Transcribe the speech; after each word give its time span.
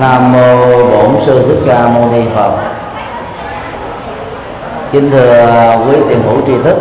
nam 0.00 0.32
mô 0.32 0.56
bổn 0.84 1.26
sư 1.26 1.44
thích 1.48 1.62
ca 1.66 1.88
mâu 1.88 2.08
ni 2.12 2.20
phật. 2.34 2.50
Kính 4.92 5.10
thưa 5.10 5.76
quý 5.86 5.96
tiền 6.08 6.22
hữu 6.22 6.40
tri 6.46 6.52
thức, 6.64 6.76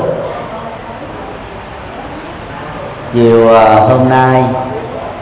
chiều 3.14 3.56
à, 3.56 3.76
hôm 3.76 4.10
nay, 4.10 4.44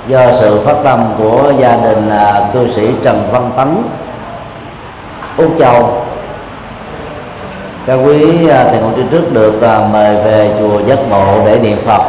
do 0.07 0.19
sự 0.39 0.61
phát 0.65 0.75
tâm 0.83 1.13
của 1.17 1.53
gia 1.59 1.75
đình 1.75 2.09
à, 2.09 2.41
cư 2.53 2.67
sĩ 2.75 2.87
Trần 3.03 3.29
Văn 3.31 3.51
Tấn, 3.57 3.83
Úc 5.37 5.51
Châu, 5.59 6.05
các 7.85 7.95
quý 7.95 8.49
à, 8.49 8.63
tiền 8.71 8.81
hữu 8.81 8.91
tri 8.95 9.03
thức 9.11 9.33
được 9.33 9.53
mời 9.91 10.15
về 10.15 10.51
chùa 10.59 10.79
Giác 10.79 10.99
Ngộ 11.09 11.45
để 11.45 11.59
niệm 11.59 11.77
Phật, 11.85 12.01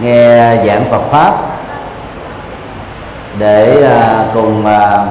nghe 0.00 0.56
giảng 0.66 0.84
Phật 0.90 1.02
pháp 1.10 1.49
để 3.38 3.82
à, 3.82 4.24
cùng 4.34 4.66
à, 4.66 5.06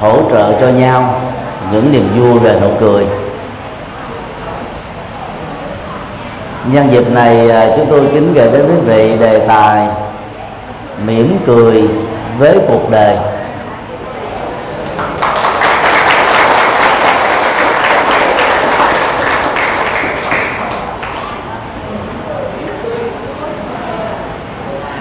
hỗ 0.00 0.30
trợ 0.30 0.52
cho 0.60 0.68
nhau 0.68 1.20
những 1.72 1.92
niềm 1.92 2.20
vui 2.20 2.38
về 2.38 2.60
nụ 2.60 2.68
cười. 2.80 3.06
Nhân 6.72 6.92
dịp 6.92 7.10
này 7.10 7.50
à, 7.50 7.68
chúng 7.76 7.86
tôi 7.90 8.00
kính 8.12 8.34
gửi 8.34 8.50
đến 8.52 8.66
quý 8.66 8.80
vị 8.84 9.16
đề 9.20 9.38
tài 9.38 9.88
mỉm 11.06 11.38
cười 11.46 11.88
với 12.38 12.58
cuộc 12.68 12.90
đời. 12.90 13.16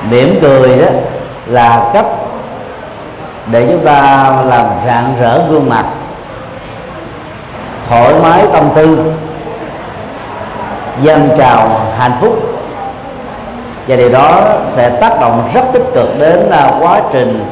Mỉm 0.10 0.40
cười 0.42 0.78
đó 0.78 0.88
là 1.48 1.90
cách 1.94 2.06
để 3.52 3.68
chúng 3.72 3.86
ta 3.86 4.30
làm 4.46 4.66
rạng 4.86 5.16
rỡ 5.20 5.42
gương 5.50 5.70
mặt, 5.70 5.86
thoải 7.90 8.14
mái 8.24 8.46
tâm 8.54 8.70
tư 8.76 9.14
dâng 11.02 11.30
trào 11.38 11.82
hạnh 11.98 12.18
phúc. 12.22 12.40
Và 13.88 13.96
điều 13.96 14.10
đó 14.10 14.42
sẽ 14.70 14.90
tác 14.90 15.20
động 15.22 15.50
rất 15.54 15.62
tích 15.74 15.86
cực 15.94 16.20
đến 16.20 16.52
à, 16.52 16.72
quá 16.80 17.02
trình 17.14 17.46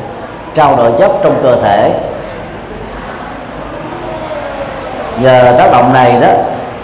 trao 0.56 0.76
đổi 0.76 0.92
chất 1.00 1.12
trong 1.24 1.40
cơ 1.44 1.56
thể. 1.62 1.94
Nhờ 5.22 5.56
tác 5.58 5.72
động 5.72 5.94
này 5.94 6.20
đó, 6.22 6.28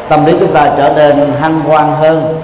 tâm 0.09 0.25
lý 0.25 0.35
chúng 0.39 0.53
ta 0.53 0.69
trở 0.77 0.89
nên 0.95 1.33
hăng 1.41 1.59
hoan 1.59 1.93
hơn, 1.93 2.41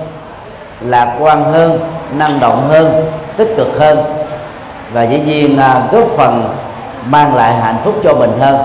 lạc 0.82 1.16
quan 1.20 1.54
hơn, 1.54 1.80
năng 2.12 2.40
động 2.40 2.68
hơn, 2.70 3.06
tích 3.38 3.54
cực 3.58 3.80
hơn 3.80 4.17
và 4.94 5.04
dĩ 5.04 5.20
nhiên 5.20 5.60
góp 5.92 6.08
phần 6.18 6.56
mang 7.06 7.36
lại 7.36 7.54
hạnh 7.54 7.78
phúc 7.84 7.96
cho 8.04 8.14
mình 8.14 8.32
hơn. 8.40 8.58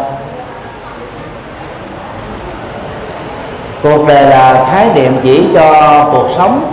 Cuộc 3.82 4.06
đời 4.08 4.26
là 4.26 4.66
khái 4.72 4.88
niệm 4.94 5.20
chỉ 5.22 5.48
cho 5.54 6.04
cuộc 6.12 6.28
sống. 6.36 6.72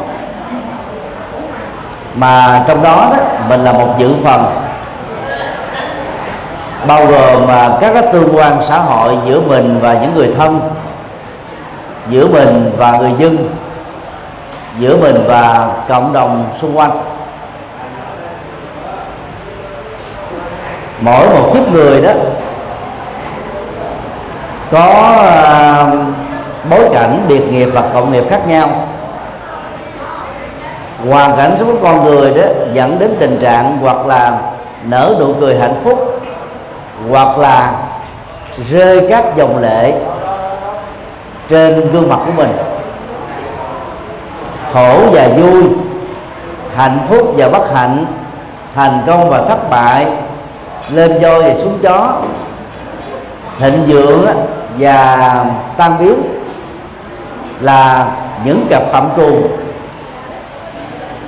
Mà 2.16 2.64
trong 2.68 2.84
đó, 2.84 3.12
đó 3.12 3.18
mình 3.50 3.64
là 3.64 3.74
một 3.74 3.96
dự 3.98 4.14
phần. 4.24 4.46
Bao 6.88 7.06
gồm 7.06 7.48
mà 7.48 7.70
các 7.82 7.92
cái 7.94 8.04
tương 8.14 8.38
quan 8.38 8.62
xã 8.68 8.78
hội 8.78 9.18
giữa 9.28 9.42
mình 9.42 9.80
và 9.82 9.94
những 9.94 10.16
người 10.16 10.34
thân 10.38 10.62
giữa 12.10 12.28
mình 12.28 12.72
và 12.78 12.92
người 12.92 13.12
dân 13.18 13.50
giữa 14.80 14.98
mình 14.98 15.24
và 15.28 15.70
cộng 15.90 16.14
đồng 16.14 16.46
xung 16.62 16.78
quanh. 16.78 16.92
Mỗi 21.02 21.30
một 21.30 21.52
kiếp 21.54 21.72
người 21.72 22.02
đó 22.02 22.12
có 24.72 25.16
uh, 25.84 26.00
bối 26.70 26.90
cảnh 26.94 27.26
biệt 27.28 27.52
nghiệp 27.52 27.70
và 27.74 27.84
cộng 27.94 28.12
nghiệp 28.12 28.24
khác 28.30 28.48
nhau. 28.48 28.70
Hoàn 31.10 31.38
cảnh 31.38 31.56
sống 31.60 31.72
của 31.72 31.84
con 31.84 32.06
người 32.06 32.32
đó 32.32 32.44
dẫn 32.74 33.00
đến 33.00 33.16
tình 33.20 33.40
trạng 33.42 33.78
hoặc 33.82 34.06
là 34.06 34.40
nở 34.84 35.16
nụ 35.20 35.34
cười 35.40 35.60
hạnh 35.60 35.76
phúc 35.84 36.22
hoặc 37.10 37.38
là 37.38 37.74
rơi 38.70 39.08
các 39.10 39.24
dòng 39.36 39.62
lệ 39.62 39.94
trên 41.50 41.92
gương 41.92 42.10
mặt 42.10 42.20
của 42.26 42.32
mình. 42.32 42.58
Khổ 44.74 45.00
và 45.12 45.28
vui 45.38 45.64
hạnh 46.76 47.00
phúc 47.10 47.34
và 47.38 47.50
bất 47.50 47.74
hạnh 47.74 48.06
thành 48.76 49.04
công 49.08 49.30
và 49.30 49.42
thất 49.50 49.70
bại 49.70 50.08
lên 50.94 51.22
voi 51.22 51.44
và 51.44 51.56
xuống 51.56 51.80
chó. 51.82 52.22
Thịnh 53.60 53.86
vượng 53.88 54.26
và 54.78 55.46
tan 55.78 55.98
biến 56.00 56.16
là 57.62 58.08
những 58.46 58.68
cặp 58.70 58.84
phạm 58.92 59.10
trù. 59.16 59.42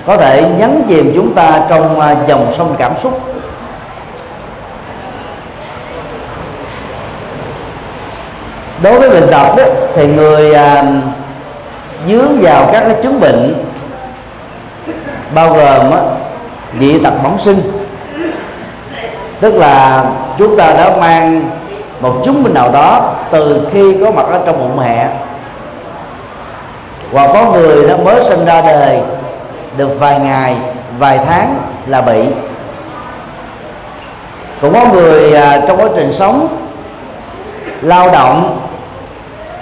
Có 0.05 0.17
thể 0.17 0.45
nhấn 0.57 0.83
chìm 0.87 1.11
chúng 1.15 1.33
ta 1.33 1.65
trong 1.69 1.99
à, 1.99 2.15
dòng 2.27 2.53
sông 2.57 2.75
cảm 2.77 2.93
xúc. 3.03 3.21
Đối 8.83 8.99
với 8.99 9.09
bệnh 9.09 9.31
tật 9.31 9.55
đó, 9.57 9.63
thì 9.95 10.07
người 10.07 10.53
à, 10.53 10.83
dướng 12.07 12.39
vào 12.41 12.69
các 12.73 12.83
cái 12.85 12.95
chứng 13.03 13.19
bệnh 13.19 13.65
bao 15.35 15.53
gồm 15.53 15.91
á, 15.91 15.99
dị 16.79 16.99
tật 16.99 17.13
bẩm 17.23 17.39
sinh 17.39 17.80
tức 19.41 19.53
là 19.53 20.03
chúng 20.37 20.57
ta 20.57 20.73
đã 20.73 20.97
mang 20.99 21.49
một 22.01 22.21
chứng 22.25 22.43
bệnh 22.43 22.53
nào 22.53 22.71
đó 22.71 23.13
từ 23.31 23.67
khi 23.73 23.97
có 24.03 24.11
mặt 24.11 24.25
ở 24.31 24.39
trong 24.45 24.59
bụng 24.59 24.77
mẹ. 24.77 25.07
Hoặc 27.11 27.29
có 27.33 27.51
người 27.51 27.89
nó 27.89 27.97
mới 27.97 28.23
sinh 28.29 28.45
ra 28.45 28.61
đời 28.61 28.99
được 29.77 29.99
vài 29.99 30.19
ngày 30.19 30.55
vài 30.99 31.19
tháng 31.27 31.55
là 31.87 32.01
bị. 32.01 32.23
Cũng 34.61 34.73
có 34.73 34.85
người 34.93 35.33
à, 35.33 35.61
trong 35.67 35.77
quá 35.77 35.87
trình 35.95 36.13
sống 36.13 36.57
lao 37.81 38.09
động 38.11 38.59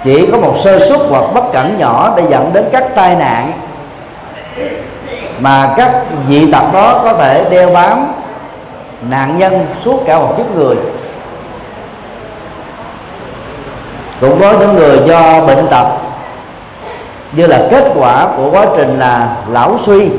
chỉ 0.04 0.28
có 0.32 0.38
một 0.38 0.56
sơ 0.64 0.80
suất 0.90 1.00
hoặc 1.10 1.24
bất 1.34 1.44
cẩn 1.54 1.78
nhỏ 1.78 2.14
để 2.18 2.24
dẫn 2.30 2.54
đến 2.54 2.66
các 2.72 2.84
tai 2.96 3.16
nạn 3.16 3.52
mà 5.40 5.74
các 5.78 5.92
dị 6.30 6.52
tật 6.52 6.74
đó 6.74 7.02
có 7.04 7.14
thể 7.14 7.46
đeo 7.50 7.70
bám 7.70 8.19
nạn 9.02 9.38
nhân 9.38 9.66
suốt 9.86 10.04
cả 10.06 10.20
một 10.20 10.34
kiếp 10.38 10.56
người. 10.56 10.76
Cũng 14.22 14.42
có 14.42 14.54
những 14.60 14.76
người 14.76 15.00
do 15.08 15.46
bệnh 15.46 15.68
tật 15.68 15.88
như 17.32 17.48
là 17.48 17.68
kết 17.72 17.92
quả 17.96 18.28
của 18.38 18.52
quá 18.52 18.66
trình 18.78 19.00
là 19.00 19.38
lão 19.50 19.78
suy 19.86 20.10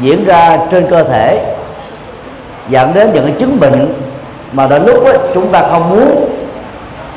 diễn 0.00 0.24
ra 0.24 0.58
trên 0.70 0.90
cơ 0.90 1.04
thể 1.04 1.54
dẫn 2.68 2.94
đến 2.94 3.10
những 3.12 3.34
chứng 3.38 3.60
bệnh 3.60 3.92
mà 4.52 4.66
đến 4.66 4.84
lúc 4.86 5.04
ấy, 5.04 5.18
chúng 5.34 5.52
ta 5.52 5.62
không 5.70 5.90
muốn 5.90 6.30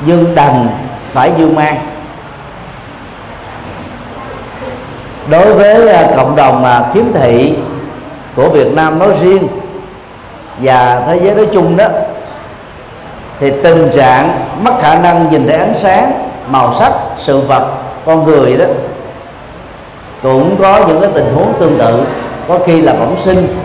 nhưng 0.06 0.34
đành 0.34 0.68
phải 1.12 1.32
dương 1.38 1.54
mang. 1.54 1.78
Đối 5.30 5.54
với 5.54 5.88
à, 5.88 6.08
cộng 6.16 6.36
đồng 6.36 6.62
mà 6.62 6.84
khiếm 6.94 7.04
thị 7.12 7.54
của 8.36 8.48
Việt 8.48 8.74
Nam 8.74 8.98
nói 8.98 9.08
riêng 9.22 9.48
và 10.60 11.02
thế 11.06 11.20
giới 11.22 11.34
nói 11.34 11.46
chung 11.52 11.76
đó, 11.76 11.86
thì 13.40 13.52
tình 13.62 13.90
trạng 13.96 14.40
mất 14.62 14.72
khả 14.82 14.98
năng 14.98 15.30
nhìn 15.30 15.46
thấy 15.46 15.56
ánh 15.56 15.74
sáng, 15.74 16.12
màu 16.46 16.74
sắc, 16.78 16.92
sự 17.18 17.40
vật, 17.40 17.66
con 18.06 18.24
người 18.24 18.56
đó, 18.56 18.64
cũng 20.22 20.56
có 20.62 20.84
những 20.88 21.00
cái 21.00 21.10
tình 21.14 21.34
huống 21.34 21.52
tương 21.60 21.78
tự 21.78 22.04
có 22.48 22.58
khi 22.66 22.80
là 22.80 22.92
bẩm 22.92 23.14
sinh, 23.24 23.56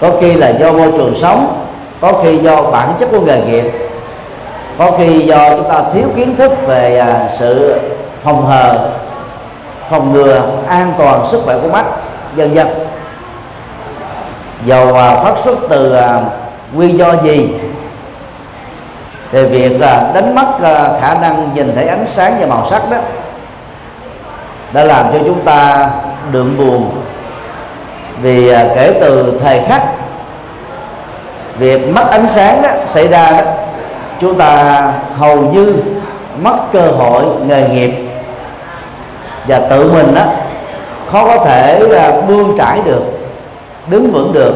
có 0.00 0.10
khi 0.20 0.34
là 0.34 0.48
do 0.48 0.72
môi 0.72 0.92
trường 0.92 1.14
sống, 1.20 1.66
có 2.00 2.12
khi 2.22 2.38
do 2.38 2.62
bản 2.62 2.94
chất 2.98 3.08
của 3.10 3.20
nghề 3.20 3.40
nghiệp, 3.40 3.72
có 4.78 4.90
khi 4.98 5.18
do 5.18 5.50
chúng 5.50 5.68
ta 5.68 5.82
thiếu 5.94 6.04
kiến 6.16 6.36
thức 6.36 6.52
về 6.66 6.98
à, 6.98 7.28
sự 7.38 7.80
phòng 8.24 8.46
hờ, 8.46 8.90
phòng 9.90 10.12
ngừa 10.12 10.42
an 10.68 10.92
toàn 10.98 11.26
sức 11.30 11.40
khỏe 11.44 11.58
của 11.62 11.68
mắt 11.68 11.84
dần 12.36 12.54
dần 12.54 12.83
dầu 14.64 14.94
à, 14.94 15.14
phát 15.14 15.34
xuất 15.44 15.58
từ 15.68 15.94
à, 15.94 16.20
nguyên 16.72 16.98
do 16.98 17.12
gì? 17.24 17.48
Thì 19.32 19.46
việc 19.46 19.80
à, 19.80 20.10
đánh 20.14 20.34
mất 20.34 20.46
khả 21.00 21.14
năng 21.14 21.54
nhìn 21.54 21.74
thấy 21.74 21.88
ánh 21.88 22.06
sáng 22.16 22.36
và 22.40 22.46
màu 22.46 22.66
sắc 22.70 22.90
đó 22.90 22.96
đã 24.72 24.84
làm 24.84 25.12
cho 25.12 25.18
chúng 25.24 25.40
ta 25.40 25.88
đượm 26.32 26.56
buồn. 26.58 26.90
Vì 28.22 28.48
kể 28.48 28.98
từ 29.00 29.38
thời 29.42 29.60
khắc 29.68 29.82
việc 31.58 31.88
mất 31.94 32.10
ánh 32.10 32.26
sáng 32.34 32.62
đó, 32.62 32.68
xảy 32.86 33.08
ra 33.08 33.30
đó 33.30 33.50
chúng 34.20 34.38
ta 34.38 34.82
hầu 35.18 35.36
như 35.36 35.76
mất 36.42 36.56
cơ 36.72 36.80
hội 36.80 37.24
nghề 37.46 37.68
nghiệp. 37.68 37.90
Và 39.48 39.58
tự 39.58 39.92
mình 39.92 40.14
đó 40.14 40.22
khó 41.12 41.24
có 41.24 41.44
thể 41.44 41.80
buông 41.80 42.26
bươn 42.26 42.58
trải 42.58 42.80
được 42.84 43.13
đứng 43.86 44.12
vững 44.12 44.32
được. 44.32 44.54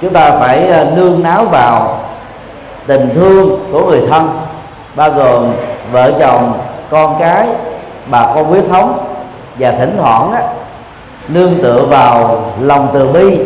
Chúng 0.00 0.12
ta 0.12 0.30
phải 0.30 0.66
ờ, 0.66 0.84
nương 0.96 1.22
náo 1.22 1.44
vào 1.44 2.00
tình 2.86 3.08
thương 3.14 3.58
của 3.72 3.90
người 3.90 4.00
thân 4.10 4.40
bao 4.94 5.10
gồm 5.10 5.52
vợ 5.92 6.12
chồng 6.20 6.58
con 6.90 7.16
cái 7.20 7.48
bà 8.10 8.26
con 8.34 8.44
huyết 8.44 8.64
thống 8.70 9.04
và 9.58 9.70
thỉnh 9.70 9.96
thoảng 9.98 10.32
á, 10.32 10.42
nương 11.28 11.62
tựa 11.62 11.82
vào 11.90 12.44
lòng 12.60 12.88
từ 12.94 13.08
bi 13.08 13.38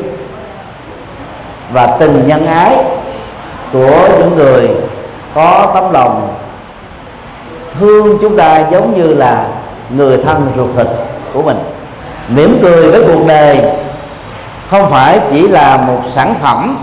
và 1.73 1.87
tình 1.87 2.25
nhân 2.27 2.47
ái 2.47 2.77
của 3.73 4.09
những 4.19 4.37
người 4.37 4.69
có 5.35 5.71
tấm 5.75 5.93
lòng 5.93 6.35
thương 7.79 8.19
chúng 8.23 8.37
ta 8.37 8.65
giống 8.71 9.03
như 9.03 9.15
là 9.15 9.47
người 9.97 10.19
thân 10.25 10.53
ruột 10.57 10.69
thịt 10.77 10.87
của 11.33 11.43
mình. 11.43 11.59
Mỉm 12.29 12.59
cười 12.63 12.91
với 12.91 13.03
cuộc 13.07 13.27
đời 13.27 13.63
không 14.71 14.91
phải 14.91 15.21
chỉ 15.31 15.49
là 15.49 15.77
một 15.77 16.01
sản 16.11 16.35
phẩm, 16.41 16.79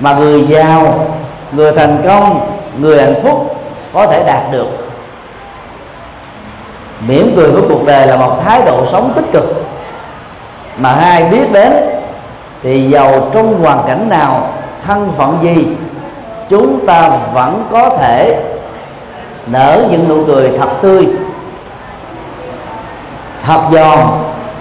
mà 0.00 0.14
người 0.14 0.46
giàu 0.46 1.06
người 1.52 1.72
thành 1.72 2.02
công 2.08 2.56
người 2.78 3.02
hạnh 3.02 3.22
phúc 3.22 3.56
có 3.94 4.06
thể 4.06 4.24
đạt 4.26 4.52
được. 4.52 4.66
Mỉm 7.08 7.32
cười 7.36 7.50
với 7.50 7.62
cuộc 7.68 7.86
đời 7.86 8.06
là 8.06 8.16
một 8.16 8.40
thái 8.44 8.62
độ 8.66 8.86
sống 8.92 9.12
tích 9.16 9.32
cực. 9.32 9.64
Mà 10.78 10.92
hai 10.92 11.24
biết 11.24 11.52
đến 11.52 11.72
thì 12.62 12.90
giàu 12.90 13.30
trong 13.34 13.62
hoàn 13.62 13.78
cảnh 13.86 14.08
nào, 14.08 14.48
thân 14.86 15.12
phận 15.16 15.38
gì, 15.42 15.66
chúng 16.48 16.86
ta 16.86 17.10
vẫn 17.32 17.68
có 17.72 17.90
thể 17.98 18.42
nở 19.46 19.84
những 19.90 20.08
nụ 20.08 20.24
cười 20.26 20.50
thật 20.58 20.68
tươi, 20.82 21.08
thật 23.42 23.60
giòn, 23.72 23.98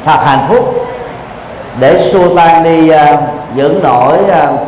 thật 0.06 0.18
hạnh 0.26 0.46
phúc 0.48 0.89
để 1.80 2.10
xua 2.12 2.36
tan 2.36 2.64
đi 2.64 2.92
uh, 2.92 3.20
những 3.56 3.80
nỗi 3.84 4.18
uh, 4.24 4.60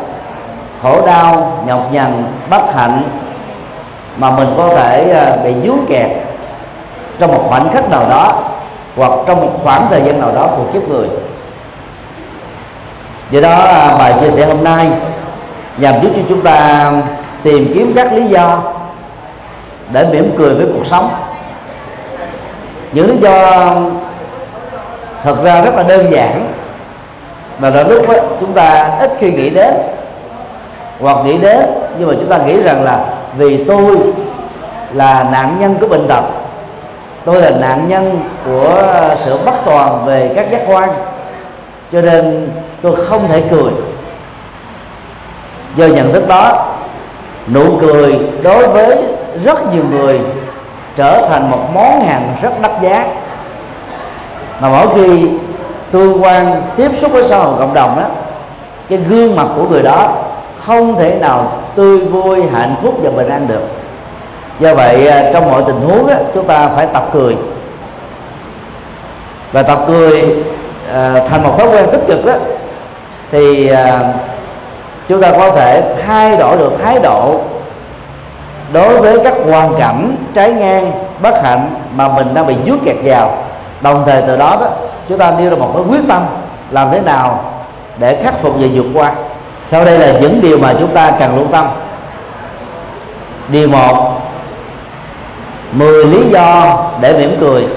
khổ 0.83 1.05
đau 1.07 1.63
nhọc 1.67 1.93
nhằn 1.93 2.23
bất 2.49 2.75
hạnh 2.75 3.03
mà 4.17 4.31
mình 4.31 4.47
có 4.57 4.69
thể 4.69 5.25
uh, 5.35 5.43
bị 5.43 5.53
vướng 5.53 5.85
kẹt 5.89 6.09
trong 7.19 7.31
một 7.31 7.43
khoảnh 7.47 7.69
khắc 7.73 7.89
nào 7.89 8.03
đó 8.09 8.43
hoặc 8.95 9.11
trong 9.27 9.41
một 9.41 9.51
khoảng 9.63 9.87
thời 9.89 10.01
gian 10.01 10.19
nào 10.19 10.31
đó 10.35 10.47
của 10.57 10.63
kiếp 10.73 10.89
người. 10.89 11.07
Do 13.31 13.41
đó 13.41 13.55
à, 13.55 13.95
bài 13.97 14.13
chia 14.21 14.29
sẻ 14.29 14.45
hôm 14.45 14.63
nay 14.63 14.89
nhằm 15.77 15.93
giúp 16.01 16.09
cho 16.15 16.21
chúng 16.29 16.41
ta 16.41 16.91
tìm 17.43 17.71
kiếm 17.75 17.93
các 17.95 18.13
lý 18.13 18.25
do 18.25 18.61
để 19.93 20.05
mỉm 20.11 20.35
cười 20.37 20.55
với 20.55 20.65
cuộc 20.73 20.85
sống. 20.85 21.09
Những 22.91 23.07
lý 23.07 23.17
do 23.17 23.71
thật 25.23 25.35
ra 25.43 25.61
rất 25.61 25.75
là 25.75 25.83
đơn 25.83 26.11
giản 26.11 26.53
mà 27.61 27.69
đôi 27.69 27.85
lúc 27.85 28.09
đó, 28.09 28.13
chúng 28.39 28.53
ta 28.53 28.97
ít 28.99 29.11
khi 29.19 29.31
nghĩ 29.31 29.49
đến 29.49 29.73
hoặc 30.99 31.17
nghĩ 31.25 31.37
đến 31.37 31.59
nhưng 31.99 32.07
mà 32.07 32.13
chúng 32.19 32.29
ta 32.29 32.37
nghĩ 32.37 32.61
rằng 32.61 32.83
là 32.83 33.05
vì 33.37 33.63
tôi 33.63 33.97
là 34.93 35.25
nạn 35.31 35.57
nhân 35.59 35.75
của 35.79 35.87
bệnh 35.87 36.07
tật 36.07 36.23
tôi 37.25 37.41
là 37.41 37.49
nạn 37.49 37.87
nhân 37.87 38.19
của 38.45 38.83
sự 39.25 39.37
bất 39.45 39.53
toàn 39.65 40.05
về 40.05 40.31
các 40.35 40.51
giác 40.51 40.61
quan 40.67 40.89
cho 41.91 42.01
nên 42.01 42.49
tôi 42.81 42.95
không 42.95 43.27
thể 43.27 43.43
cười. 43.51 43.71
Do 45.75 45.85
nhận 45.85 46.13
thức 46.13 46.27
đó 46.27 46.67
nụ 47.53 47.77
cười 47.81 48.19
đối 48.43 48.67
với 48.67 48.97
rất 49.43 49.73
nhiều 49.73 49.83
người 49.91 50.19
trở 50.95 51.27
thành 51.29 51.51
một 51.51 51.69
món 51.73 52.01
hàng 52.01 52.35
rất 52.41 52.61
đắt 52.61 52.71
giá. 52.81 53.05
Mà 54.61 54.69
mỗi 54.69 54.87
khi 54.95 55.29
tương 55.91 56.23
quan 56.23 56.61
tiếp 56.75 56.91
xúc 57.01 57.11
với 57.11 57.23
xã 57.23 57.37
hội 57.37 57.55
cộng 57.59 57.73
đồng 57.73 57.95
đó 57.95 58.05
cái 58.89 58.97
gương 58.97 59.35
mặt 59.35 59.47
của 59.55 59.63
người 59.63 59.83
đó 59.83 60.07
không 60.65 60.95
thể 60.95 61.15
nào 61.19 61.51
tươi 61.75 61.99
vui 61.99 62.43
hạnh 62.53 62.75
phúc 62.81 62.93
và 63.01 63.09
bình 63.09 63.29
an 63.29 63.47
được. 63.47 63.61
Do 64.59 64.75
vậy 64.75 65.07
à, 65.07 65.29
trong 65.33 65.51
mọi 65.51 65.63
tình 65.67 65.81
huống 65.81 66.07
đó, 66.07 66.13
chúng 66.33 66.47
ta 66.47 66.69
phải 66.75 66.87
tập 66.93 67.09
cười. 67.13 67.35
Và 69.51 69.63
tập 69.63 69.79
cười 69.87 70.35
à, 70.93 71.13
thành 71.29 71.43
một 71.43 71.57
thói 71.57 71.67
quen 71.67 71.85
tích 71.91 72.01
cực 72.07 72.25
đó 72.25 72.33
thì 73.31 73.69
à, 73.69 73.99
chúng 75.07 75.21
ta 75.21 75.31
có 75.31 75.51
thể 75.51 75.95
thay 76.05 76.37
đổi 76.37 76.57
được 76.57 76.71
thái 76.83 76.99
độ 76.99 77.39
đối 78.73 78.97
với 78.97 79.19
các 79.23 79.33
hoàn 79.49 79.79
cảnh 79.79 80.15
trái 80.33 80.51
ngang 80.51 80.91
bất 81.21 81.43
hạnh 81.43 81.69
mà 81.95 82.07
mình 82.07 82.33
đang 82.33 82.47
bị 82.47 82.55
dướng 82.65 82.79
kẹt 82.85 82.95
vào. 83.03 83.37
Đồng 83.81 84.03
thời 84.05 84.21
từ 84.21 84.37
đó 84.37 84.57
đó 84.59 84.67
chúng 85.11 85.19
ta 85.19 85.31
đưa 85.31 85.49
ra 85.49 85.55
một 85.55 85.71
cái 85.75 85.83
quyết 85.89 86.07
tâm 86.07 86.25
làm 86.71 86.87
thế 86.91 87.01
nào 87.01 87.43
để 87.99 88.21
khắc 88.23 88.41
phục 88.41 88.53
và 88.59 88.67
vượt 88.73 88.85
qua. 88.93 89.11
Sau 89.67 89.85
đây 89.85 89.99
là 89.99 90.19
những 90.19 90.41
điều 90.41 90.57
mà 90.57 90.73
chúng 90.79 90.93
ta 90.93 91.11
cần 91.19 91.37
lưu 91.37 91.45
tâm. 91.51 91.67
Điều 93.49 93.67
một 93.67 94.21
10 95.71 96.05
lý 96.05 96.29
do 96.29 96.77
để 97.01 97.17
mỉm 97.17 97.37
cười. 97.39 97.67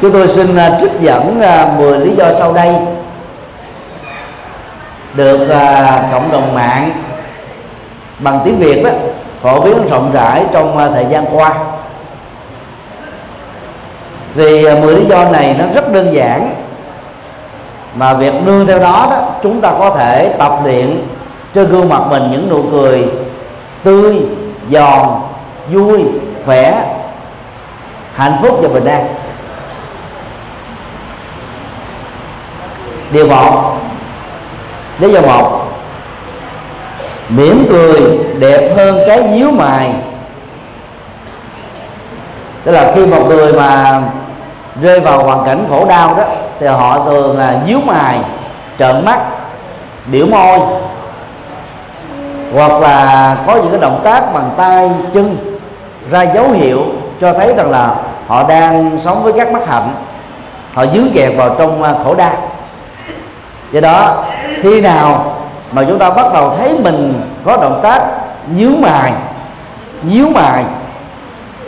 Chúng 0.00 0.12
tôi 0.12 0.28
xin 0.28 0.56
à, 0.56 0.78
trích 0.80 1.00
dẫn 1.00 1.40
à, 1.40 1.66
10 1.78 1.98
lý 1.98 2.16
do 2.16 2.24
sau 2.38 2.52
đây. 2.52 2.74
Được 5.14 5.48
à, 5.48 6.02
cộng 6.12 6.32
đồng 6.32 6.54
mạng 6.54 6.92
bằng 8.18 8.40
tiếng 8.44 8.58
Việt 8.58 8.82
đó, 8.84 8.90
phổ 9.42 9.60
biến 9.60 9.86
rộng 9.90 10.10
rãi 10.14 10.44
trong 10.52 10.90
thời 10.94 11.06
gian 11.10 11.24
qua 11.32 11.54
vì 14.34 14.64
à, 14.64 14.74
10 14.80 14.94
lý 14.94 15.06
do 15.06 15.24
này 15.24 15.56
nó 15.58 15.64
rất 15.74 15.92
đơn 15.92 16.14
giản. 16.14 16.54
Mà 17.94 18.14
việc 18.14 18.34
nương 18.44 18.66
theo 18.66 18.78
đó 18.78 19.08
đó, 19.10 19.28
chúng 19.42 19.60
ta 19.60 19.72
có 19.78 19.90
thể 19.90 20.34
tập 20.38 20.58
luyện 20.64 21.02
trên 21.54 21.68
gương 21.68 21.88
mặt 21.88 22.00
mình 22.10 22.30
những 22.30 22.48
nụ 22.50 22.62
cười 22.70 23.04
tươi, 23.84 24.20
giòn, 24.72 25.08
vui, 25.72 26.04
khỏe, 26.46 26.84
hạnh 28.14 28.38
phúc 28.42 28.58
và 28.62 28.68
bình 28.68 28.84
an. 28.84 29.06
Điều 33.10 33.26
một, 33.26 33.76
lý 34.98 35.12
do 35.12 35.20
một, 35.20 35.64
mỉm 37.28 37.66
cười 37.70 38.18
đẹp 38.38 38.74
hơn 38.76 38.98
cái 39.06 39.22
nhíu 39.22 39.50
mày. 39.50 39.94
Tức 42.64 42.72
là 42.72 42.92
khi 42.94 43.06
một 43.06 43.26
người 43.28 43.52
mà 43.52 44.00
rơi 44.82 45.00
vào 45.00 45.24
hoàn 45.24 45.44
cảnh 45.46 45.66
khổ 45.70 45.84
đau 45.84 46.14
đó, 46.14 46.22
thì 46.60 46.66
họ 46.66 47.04
thường 47.04 47.38
là 47.38 47.60
nhíu 47.66 47.80
mày, 47.80 48.18
trợn 48.78 49.04
mắt, 49.04 49.18
biểu 50.06 50.26
môi, 50.26 50.58
hoặc 52.54 52.72
là 52.72 53.36
có 53.46 53.54
những 53.54 53.70
cái 53.70 53.80
động 53.80 54.00
tác 54.04 54.34
bằng 54.34 54.50
tay, 54.56 54.90
chân 55.12 55.36
ra 56.10 56.22
dấu 56.22 56.50
hiệu 56.50 56.80
cho 57.20 57.32
thấy 57.32 57.54
rằng 57.56 57.70
là 57.70 57.94
họ 58.26 58.44
đang 58.48 58.98
sống 59.04 59.22
với 59.22 59.32
các 59.32 59.52
bất 59.52 59.68
hạnh, 59.68 59.94
họ 60.74 60.86
dướng 60.86 61.10
kẹt 61.14 61.32
vào 61.36 61.54
trong 61.58 61.82
à, 61.82 61.94
khổ 62.04 62.14
đau. 62.14 62.36
Do 63.72 63.80
đó, 63.80 64.24
khi 64.62 64.80
nào 64.80 65.34
mà 65.72 65.84
chúng 65.88 65.98
ta 65.98 66.10
bắt 66.10 66.32
đầu 66.32 66.54
thấy 66.58 66.78
mình 66.82 67.22
có 67.44 67.56
động 67.56 67.80
tác 67.82 68.00
nhíu 68.56 68.70
mày 68.78 69.12
nhíu 70.02 70.28
mày, 70.28 70.64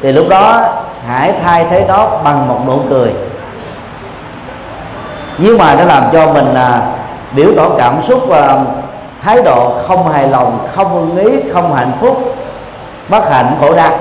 thì 0.02 0.12
lúc 0.12 0.26
đó 0.28 0.62
hãy 1.06 1.32
thay 1.44 1.66
thế 1.70 1.84
đó 1.88 2.20
bằng 2.25 2.48
một 2.48 2.60
nụ 2.66 2.80
cười. 2.90 3.12
Nếu 5.38 5.58
mà 5.58 5.75
nó 5.75 5.84
làm 5.84 6.04
cho 6.12 6.32
mình 6.32 6.54
à, 6.54 6.80
biểu 7.32 7.48
tỏ 7.56 7.68
cảm 7.78 8.02
xúc 8.08 8.22
và 8.28 8.58
thái 9.22 9.42
độ 9.42 9.78
không 9.88 10.12
hài 10.12 10.28
lòng 10.28 10.68
không 10.75 10.94
ưng 10.94 11.16
ý 11.16 11.50
không 11.52 11.75
hạnh 11.75 11.92
phúc 12.00 12.36
bất 13.08 13.30
hạnh 13.30 13.56
khổ 13.60 13.75
đau. 13.75 13.98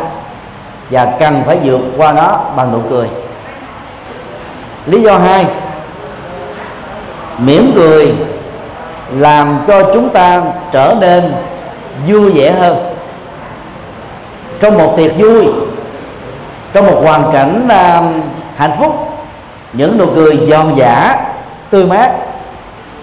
Và 0.90 1.06
cần 1.20 1.44
phải 1.46 1.60
vượt 1.64 1.80
qua 1.98 2.12
nó 2.12 2.40
bằng 2.56 2.72
nụ 2.72 2.80
cười. 2.90 3.08
Lý 4.86 5.02
do 5.02 5.18
hai 5.18 5.46
mỉm 7.38 7.72
cười 7.76 8.16
làm 9.12 9.60
cho 9.68 9.94
chúng 9.94 10.10
ta 10.10 10.42
trở 10.72 10.96
nên 11.00 11.34
vui 12.08 12.34
vẻ 12.34 12.52
hơn. 12.52 12.78
Trong 14.60 14.78
một 14.78 14.94
tiệc 14.98 15.18
vui 15.18 15.48
trong 16.76 16.86
một 16.86 17.02
hoàn 17.04 17.32
cảnh 17.34 17.68
uh, 17.68 18.26
hạnh 18.56 18.72
phúc 18.80 19.08
những 19.74 19.98
nụ 19.98 20.06
cười 20.16 20.48
giòn 20.50 20.76
giả 20.76 21.16
tươi 21.70 21.86
mát 21.86 22.12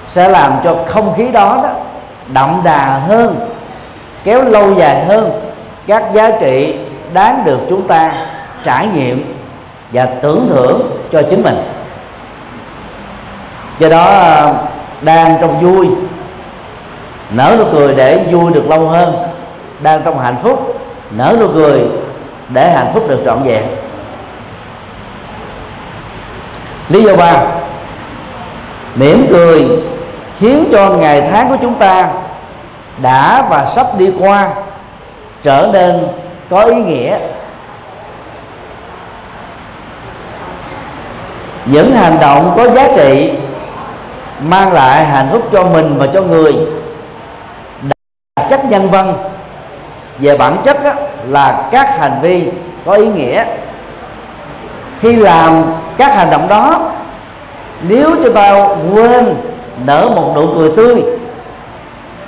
sẽ 0.04 0.28
làm 0.28 0.52
cho 0.64 0.76
không 0.86 1.14
khí 1.16 1.28
đó, 1.32 1.60
đó 1.62 1.70
đậm 2.32 2.60
đà 2.64 3.00
hơn 3.08 3.48
kéo 4.24 4.42
lâu 4.44 4.74
dài 4.74 5.04
hơn. 5.04 5.30
Các 5.86 6.04
giá 6.14 6.30
trị 6.40 6.74
đáng 7.12 7.42
được 7.44 7.58
chúng 7.68 7.88
ta 7.88 8.12
trải 8.64 8.88
nghiệm 8.94 9.34
và 9.92 10.04
tưởng 10.04 10.48
thưởng 10.50 10.90
cho 11.12 11.22
chính 11.30 11.42
mình. 11.42 11.62
Do 13.78 13.88
đó 13.88 14.34
um, 14.46 14.56
đang 15.00 15.36
trong 15.40 15.60
vui 15.60 15.88
nở 17.30 17.56
nụ 17.58 17.64
cười 17.72 17.94
để 17.94 18.26
vui 18.32 18.52
được 18.52 18.68
lâu 18.68 18.88
hơn. 18.88 19.14
Đang 19.80 20.02
trong 20.04 20.18
hạnh 20.18 20.36
phúc 20.42 20.80
nở 21.10 21.36
nụ 21.40 21.48
cười 21.54 21.80
để 22.52 22.70
hạnh 22.70 22.90
phúc 22.94 23.08
được 23.08 23.22
trọn 23.24 23.42
vẹn. 23.42 23.64
Lý 26.88 27.02
do 27.02 27.16
ba 27.16 27.44
mỉm 28.94 29.26
cười 29.30 29.68
khiến 30.38 30.68
cho 30.72 30.90
ngày 30.90 31.28
tháng 31.30 31.48
của 31.48 31.56
chúng 31.62 31.74
ta 31.74 32.08
đã 33.02 33.46
và 33.50 33.66
sắp 33.74 33.86
đi 33.98 34.10
qua 34.18 34.50
trở 35.42 35.68
nên 35.72 36.08
có 36.50 36.62
ý 36.64 36.74
nghĩa. 36.74 37.18
Những 41.64 41.94
hành 41.94 42.18
động 42.20 42.54
có 42.56 42.68
giá 42.68 42.88
trị 42.96 43.32
mang 44.40 44.72
lại 44.72 45.04
hạnh 45.04 45.28
phúc 45.32 45.42
cho 45.52 45.64
mình 45.64 45.98
và 45.98 46.06
cho 46.14 46.22
người 46.22 46.56
đặc 47.82 48.46
chất 48.50 48.64
nhân 48.64 48.90
văn 48.90 49.14
về 50.18 50.36
bản 50.36 50.56
chất 50.64 50.84
á, 50.84 50.94
là 51.28 51.68
các 51.70 51.98
hành 51.98 52.18
vi 52.22 52.50
có 52.86 52.92
ý 52.92 53.06
nghĩa. 53.06 53.44
Khi 55.00 55.16
làm 55.16 55.64
các 55.96 56.14
hành 56.14 56.30
động 56.30 56.48
đó, 56.48 56.90
nếu 57.88 58.10
chúng 58.24 58.34
ta 58.34 58.68
quên 58.94 59.34
nở 59.86 60.10
một 60.16 60.32
nụ 60.34 60.46
cười 60.58 60.70
tươi, 60.76 61.02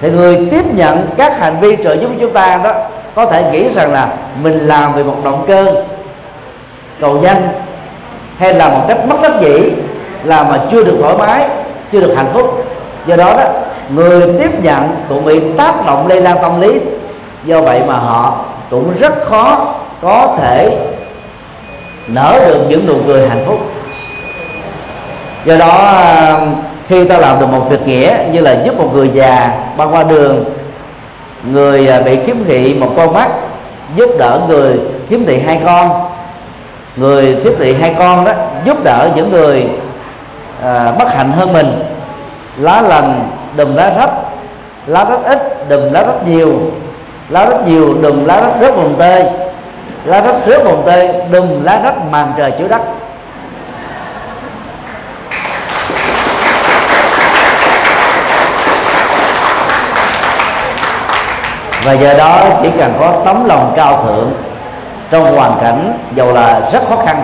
thì 0.00 0.10
người 0.10 0.48
tiếp 0.50 0.74
nhận 0.74 1.08
các 1.16 1.38
hành 1.38 1.56
vi 1.60 1.76
trợ 1.84 1.94
giúp 1.94 2.10
chúng 2.20 2.32
ta 2.32 2.60
đó 2.64 2.72
có 3.14 3.26
thể 3.26 3.50
nghĩ 3.52 3.68
rằng 3.68 3.92
là 3.92 4.08
mình 4.42 4.58
làm 4.58 4.94
vì 4.94 5.02
một 5.02 5.16
động 5.24 5.44
cơ. 5.48 5.72
Cầu 7.00 7.20
danh 7.22 7.48
hay 8.38 8.54
là 8.54 8.68
một 8.68 8.80
cách 8.88 8.98
bất 9.08 9.22
đắc 9.22 9.32
dĩ 9.40 9.70
là 10.24 10.42
mà 10.42 10.58
chưa 10.70 10.84
được 10.84 10.96
thoải 11.00 11.16
mái, 11.18 11.48
chưa 11.92 12.00
được 12.00 12.14
hạnh 12.16 12.30
phúc. 12.32 12.64
Do 13.06 13.16
đó 13.16 13.34
đó, 13.36 13.44
người 13.88 14.22
tiếp 14.38 14.62
nhận 14.62 14.96
cũng 15.08 15.24
bị 15.24 15.40
tác 15.58 15.86
động 15.86 16.06
lây 16.06 16.20
lan 16.20 16.36
tâm 16.42 16.60
lý. 16.60 16.80
Do 17.44 17.60
vậy 17.60 17.82
mà 17.86 17.94
họ 17.94 18.44
cũng 18.74 18.94
rất 19.00 19.24
khó 19.24 19.74
có 20.02 20.36
thể 20.38 20.78
nở 22.08 22.40
được 22.48 22.60
những 22.68 22.86
nụ 22.86 22.94
cười 23.06 23.28
hạnh 23.28 23.44
phúc. 23.46 23.58
Do 25.44 25.56
đó 25.56 26.02
khi 26.88 27.04
ta 27.04 27.18
làm 27.18 27.40
được 27.40 27.46
một 27.46 27.66
việc 27.70 27.86
nghĩa 27.86 28.18
như 28.32 28.40
là 28.40 28.62
giúp 28.64 28.78
một 28.78 28.90
người 28.94 29.10
già 29.14 29.52
băng 29.76 29.94
qua 29.94 30.02
đường 30.02 30.44
người 31.52 31.88
à, 31.88 32.00
bị 32.00 32.18
khiếm 32.26 32.36
thị 32.44 32.74
một 32.74 32.90
con 32.96 33.12
mắt 33.12 33.28
giúp 33.96 34.10
đỡ 34.18 34.40
người 34.48 34.80
khiếm 35.08 35.24
thị 35.24 35.40
hai 35.46 35.60
con 35.66 35.90
người 36.96 37.36
khiếm 37.44 37.52
thị 37.58 37.74
hai 37.74 37.94
con 37.98 38.24
đó 38.24 38.32
giúp 38.64 38.84
đỡ 38.84 39.10
những 39.16 39.30
người 39.30 39.66
à, 40.62 40.92
bất 40.98 41.14
hạnh 41.14 41.32
hơn 41.32 41.52
mình. 41.52 41.84
Lá 42.56 42.82
lành 42.82 43.30
đùm 43.56 43.74
lá 43.74 43.92
rách 43.98 44.10
lá 44.86 45.04
rất 45.04 45.24
ít 45.24 45.68
đùm 45.68 45.92
lá 45.92 46.02
rất 46.02 46.28
nhiều 46.28 46.60
lá 47.28 47.44
rất 47.44 47.68
nhiều, 47.68 47.94
đùm 48.02 48.24
lá 48.24 48.40
rất 48.40 48.52
rớt 48.60 48.76
mồng 48.76 48.94
tê. 48.98 49.30
Lá 50.04 50.20
rất 50.20 50.34
rớt 50.46 50.64
mồng 50.64 50.82
tê, 50.86 51.26
đùm 51.30 51.64
lá 51.64 51.80
rất 51.84 51.94
màn 52.10 52.32
trời 52.36 52.52
chiếu 52.58 52.68
đất. 52.68 52.80
Và 61.84 61.92
giờ 61.92 62.14
đó 62.14 62.40
chỉ 62.62 62.68
cần 62.78 62.94
có 63.00 63.12
tấm 63.24 63.44
lòng 63.44 63.72
cao 63.76 64.04
thượng 64.04 64.32
trong 65.10 65.36
hoàn 65.36 65.58
cảnh 65.62 65.98
dầu 66.14 66.32
là 66.32 66.60
rất 66.72 66.82
khó 66.88 66.96
khăn. 67.06 67.22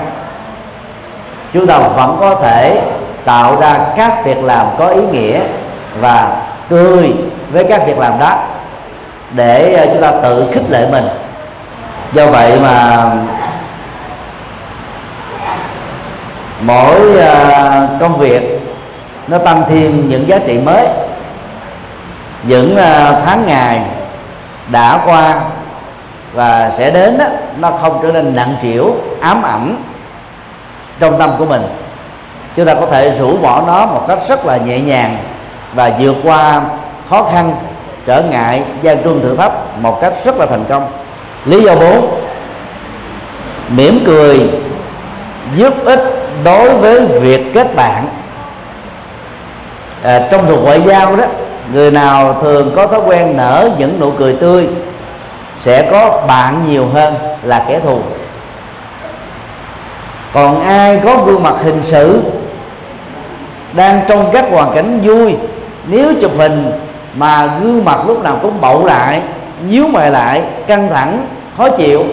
Chúng 1.52 1.66
ta 1.66 1.78
vẫn 1.78 2.16
có 2.20 2.34
thể 2.34 2.80
tạo 3.24 3.60
ra 3.60 3.78
các 3.96 4.24
việc 4.24 4.44
làm 4.44 4.66
có 4.78 4.86
ý 4.86 5.02
nghĩa 5.12 5.40
và 6.00 6.36
cười 6.70 7.14
với 7.52 7.64
các 7.64 7.86
việc 7.86 7.98
làm 7.98 8.18
đó 8.18 8.36
để 9.34 9.72
ờ, 9.72 9.86
chúng 9.86 10.02
ta 10.02 10.12
tự 10.22 10.50
khích 10.52 10.70
lệ 10.70 10.86
mình. 10.90 11.08
Do 12.12 12.26
vậy 12.26 12.60
mà 12.60 13.06
mỗi 16.60 17.16
ờ, 17.20 17.88
công 18.00 18.18
việc 18.18 18.60
nó 19.26 19.38
tăng 19.38 19.62
thêm 19.68 20.08
những 20.08 20.28
giá 20.28 20.38
trị 20.46 20.58
mới. 20.58 20.86
Những 22.42 22.76
ờ, 22.76 23.22
tháng 23.26 23.46
ngày 23.46 23.80
đã 24.68 25.00
qua 25.06 25.40
và 26.32 26.70
sẽ 26.78 26.90
đến 26.90 27.18
đó, 27.18 27.26
nó 27.58 27.70
không 27.70 28.00
trở 28.02 28.12
nên 28.12 28.36
nặng 28.36 28.56
trĩu 28.62 28.94
ám 29.20 29.42
ảnh 29.42 29.76
trong 30.98 31.18
tâm 31.18 31.30
của 31.38 31.46
mình. 31.46 31.62
Chúng 32.56 32.66
ta 32.66 32.74
có 32.74 32.86
thể 32.86 33.10
rũ 33.18 33.36
bỏ 33.36 33.62
nó 33.66 33.86
một 33.86 34.04
cách 34.08 34.18
rất 34.28 34.46
là 34.46 34.56
nhẹ 34.56 34.80
nhàng 34.80 35.18
và 35.74 35.90
vượt 35.98 36.16
qua 36.24 36.60
khó 37.10 37.22
khăn 37.32 37.54
trở 38.06 38.22
ngại 38.22 38.62
gian 38.82 39.02
truân 39.04 39.20
thử 39.22 39.36
thách 39.36 39.52
một 39.80 40.00
cách 40.00 40.12
rất 40.24 40.36
là 40.36 40.46
thành 40.46 40.64
công. 40.68 40.90
Lý 41.44 41.62
do 41.62 41.74
bốn 41.74 42.20
mỉm 43.68 44.02
cười 44.06 44.50
giúp 45.56 45.74
ích 45.84 46.00
đối 46.44 46.76
với 46.76 47.06
việc 47.06 47.54
kết 47.54 47.76
bạn. 47.76 48.08
À, 50.02 50.28
trong 50.30 50.46
thuật 50.46 50.60
ngoại 50.60 50.82
giao 50.86 51.16
đó 51.16 51.24
người 51.72 51.90
nào 51.90 52.38
thường 52.42 52.72
có 52.76 52.86
thói 52.86 53.00
quen 53.06 53.36
nở 53.36 53.70
những 53.78 54.00
nụ 54.00 54.10
cười 54.10 54.32
tươi 54.32 54.68
sẽ 55.56 55.88
có 55.90 56.22
bạn 56.26 56.64
nhiều 56.68 56.88
hơn 56.94 57.14
là 57.42 57.64
kẻ 57.68 57.80
thù. 57.80 57.98
Còn 60.32 60.60
ai 60.60 61.00
có 61.04 61.16
gương 61.26 61.42
mặt 61.42 61.54
hình 61.64 61.82
sự 61.82 62.22
đang 63.72 64.00
trong 64.08 64.30
các 64.32 64.44
hoàn 64.50 64.74
cảnh 64.74 65.00
vui 65.02 65.34
nếu 65.86 66.12
chụp 66.20 66.32
hình 66.38 66.72
mà 67.14 67.58
gương 67.62 67.84
mặt 67.84 67.98
lúc 68.06 68.22
nào 68.22 68.38
cũng 68.42 68.60
bậu 68.60 68.86
lại, 68.86 69.22
nhíu 69.68 69.86
mày 69.86 70.10
lại, 70.10 70.42
căng 70.66 70.88
thẳng, 70.88 71.26
khó 71.56 71.68
chịu. 71.68 72.04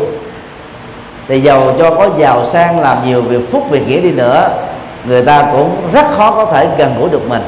Thì 1.27 1.41
giàu 1.41 1.73
cho 1.79 1.89
có 1.89 2.09
giàu 2.17 2.45
sang 2.45 2.79
làm 2.79 3.05
nhiều 3.05 3.21
việc 3.21 3.51
phúc 3.51 3.63
việc 3.69 3.87
nghĩa 3.87 4.01
đi 4.01 4.11
nữa, 4.11 4.49
người 5.05 5.25
ta 5.25 5.43
cũng 5.51 5.75
rất 5.93 6.05
khó 6.17 6.31
có 6.31 6.45
thể 6.45 6.67
gần 6.77 6.95
gũi 6.99 7.09
được 7.09 7.29
mình. 7.29 7.41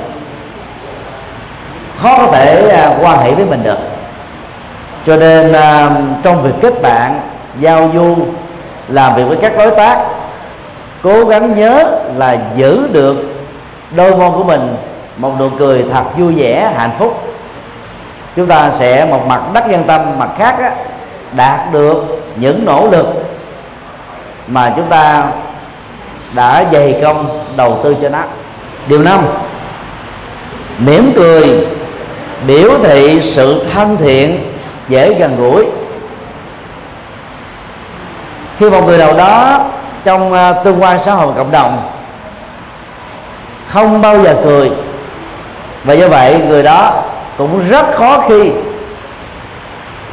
Khó 2.01 2.17
có 2.17 2.31
thể 2.31 2.69
à, 2.69 2.95
quan 3.01 3.19
hệ 3.19 3.31
với 3.31 3.45
mình 3.45 3.63
được. 3.63 3.77
Cho 5.05 5.17
nên 5.17 5.53
à, 5.53 5.89
trong 6.23 6.41
việc 6.41 6.53
kết 6.61 6.81
bạn, 6.81 7.21
giao 7.59 7.89
du, 7.93 8.15
làm 8.87 9.15
việc 9.15 9.23
với 9.27 9.37
các 9.41 9.57
đối 9.57 9.71
tác, 9.71 10.05
cố 11.03 11.25
gắng 11.25 11.53
nhớ 11.53 11.99
là 12.15 12.37
giữ 12.55 12.87
được 12.91 13.15
đôi 13.95 14.15
môi 14.15 14.31
của 14.31 14.43
mình, 14.43 14.75
một 15.17 15.31
nụ 15.39 15.49
cười 15.59 15.85
thật 15.91 16.03
vui 16.17 16.33
vẻ, 16.35 16.73
hạnh 16.77 16.91
phúc 16.99 17.23
chúng 18.39 18.47
ta 18.47 18.71
sẽ 18.79 19.05
một 19.05 19.25
mặt 19.27 19.41
đắc 19.53 19.69
nhân 19.69 19.83
tâm 19.87 20.19
mặt 20.19 20.29
khác 20.37 20.55
á, 20.59 20.71
đạt 21.31 21.73
được 21.73 22.03
những 22.35 22.65
nỗ 22.65 22.87
lực 22.91 23.05
mà 24.47 24.73
chúng 24.75 24.89
ta 24.89 25.23
đã 26.33 26.65
dày 26.71 26.99
công 27.01 27.39
đầu 27.57 27.79
tư 27.83 27.95
cho 28.01 28.09
nó. 28.09 28.19
Điều 28.87 29.03
năm 29.03 29.25
mỉm 30.77 31.11
cười 31.15 31.67
biểu 32.47 32.71
thị 32.83 33.31
sự 33.35 33.65
thân 33.73 33.97
thiện 33.97 34.53
dễ 34.89 35.13
gần 35.13 35.35
gũi. 35.37 35.65
Khi 38.59 38.69
một 38.69 38.85
người 38.85 38.97
nào 38.97 39.13
đó 39.13 39.59
trong 40.03 40.33
à, 40.33 40.53
tương 40.63 40.83
quan 40.83 40.99
xã 41.05 41.13
hội 41.13 41.33
cộng 41.37 41.51
đồng 41.51 41.89
không 43.67 44.01
bao 44.01 44.23
giờ 44.23 44.35
cười 44.43 44.71
và 45.83 45.93
do 45.93 46.07
vậy 46.07 46.39
người 46.47 46.63
đó 46.63 46.98
cũng 47.39 47.69
rất 47.69 47.85
khó 47.93 48.23
khi 48.29 48.51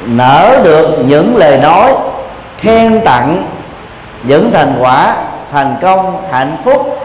nở 0.06 0.61
được 0.64 0.99
những 1.06 1.37
lời 1.37 1.59
nói 1.59 1.95
khen 2.59 3.00
tặng 3.04 3.47
những 4.23 4.50
thành 4.52 4.75
quả, 4.80 5.16
thành 5.52 5.76
công, 5.83 6.23
hạnh 6.33 6.56
phúc, 6.64 6.99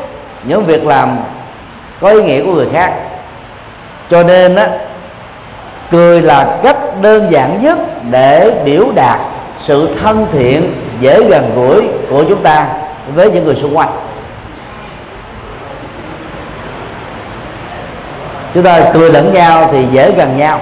những 0.43 0.63
việc 0.63 0.85
làm 0.85 1.17
có 2.01 2.09
ý 2.09 2.23
nghĩa 2.23 2.43
của 2.45 2.53
người 2.53 2.67
khác. 2.73 2.93
Cho 4.09 4.23
nên 4.23 4.55
á, 4.55 4.69
cười 5.91 6.21
là 6.21 6.57
cách 6.63 6.77
đơn 7.01 7.31
giản 7.31 7.63
nhất 7.63 7.77
để 8.11 8.61
biểu 8.65 8.85
đạt 8.95 9.19
sự 9.63 9.89
thân 10.03 10.27
thiện, 10.31 10.73
dễ 10.99 11.23
gần 11.23 11.51
gũi 11.55 11.87
của 12.09 12.23
chúng 12.29 12.43
ta 12.43 12.67
với 13.15 13.31
những 13.31 13.45
người 13.45 13.55
xung 13.61 13.77
quanh. 13.77 13.89
Chúng 18.53 18.63
ta 18.63 18.79
cười 18.93 19.11
lẫn 19.11 19.33
nhau 19.33 19.69
thì 19.71 19.85
dễ 19.91 20.11
gần 20.11 20.37
nhau. 20.37 20.59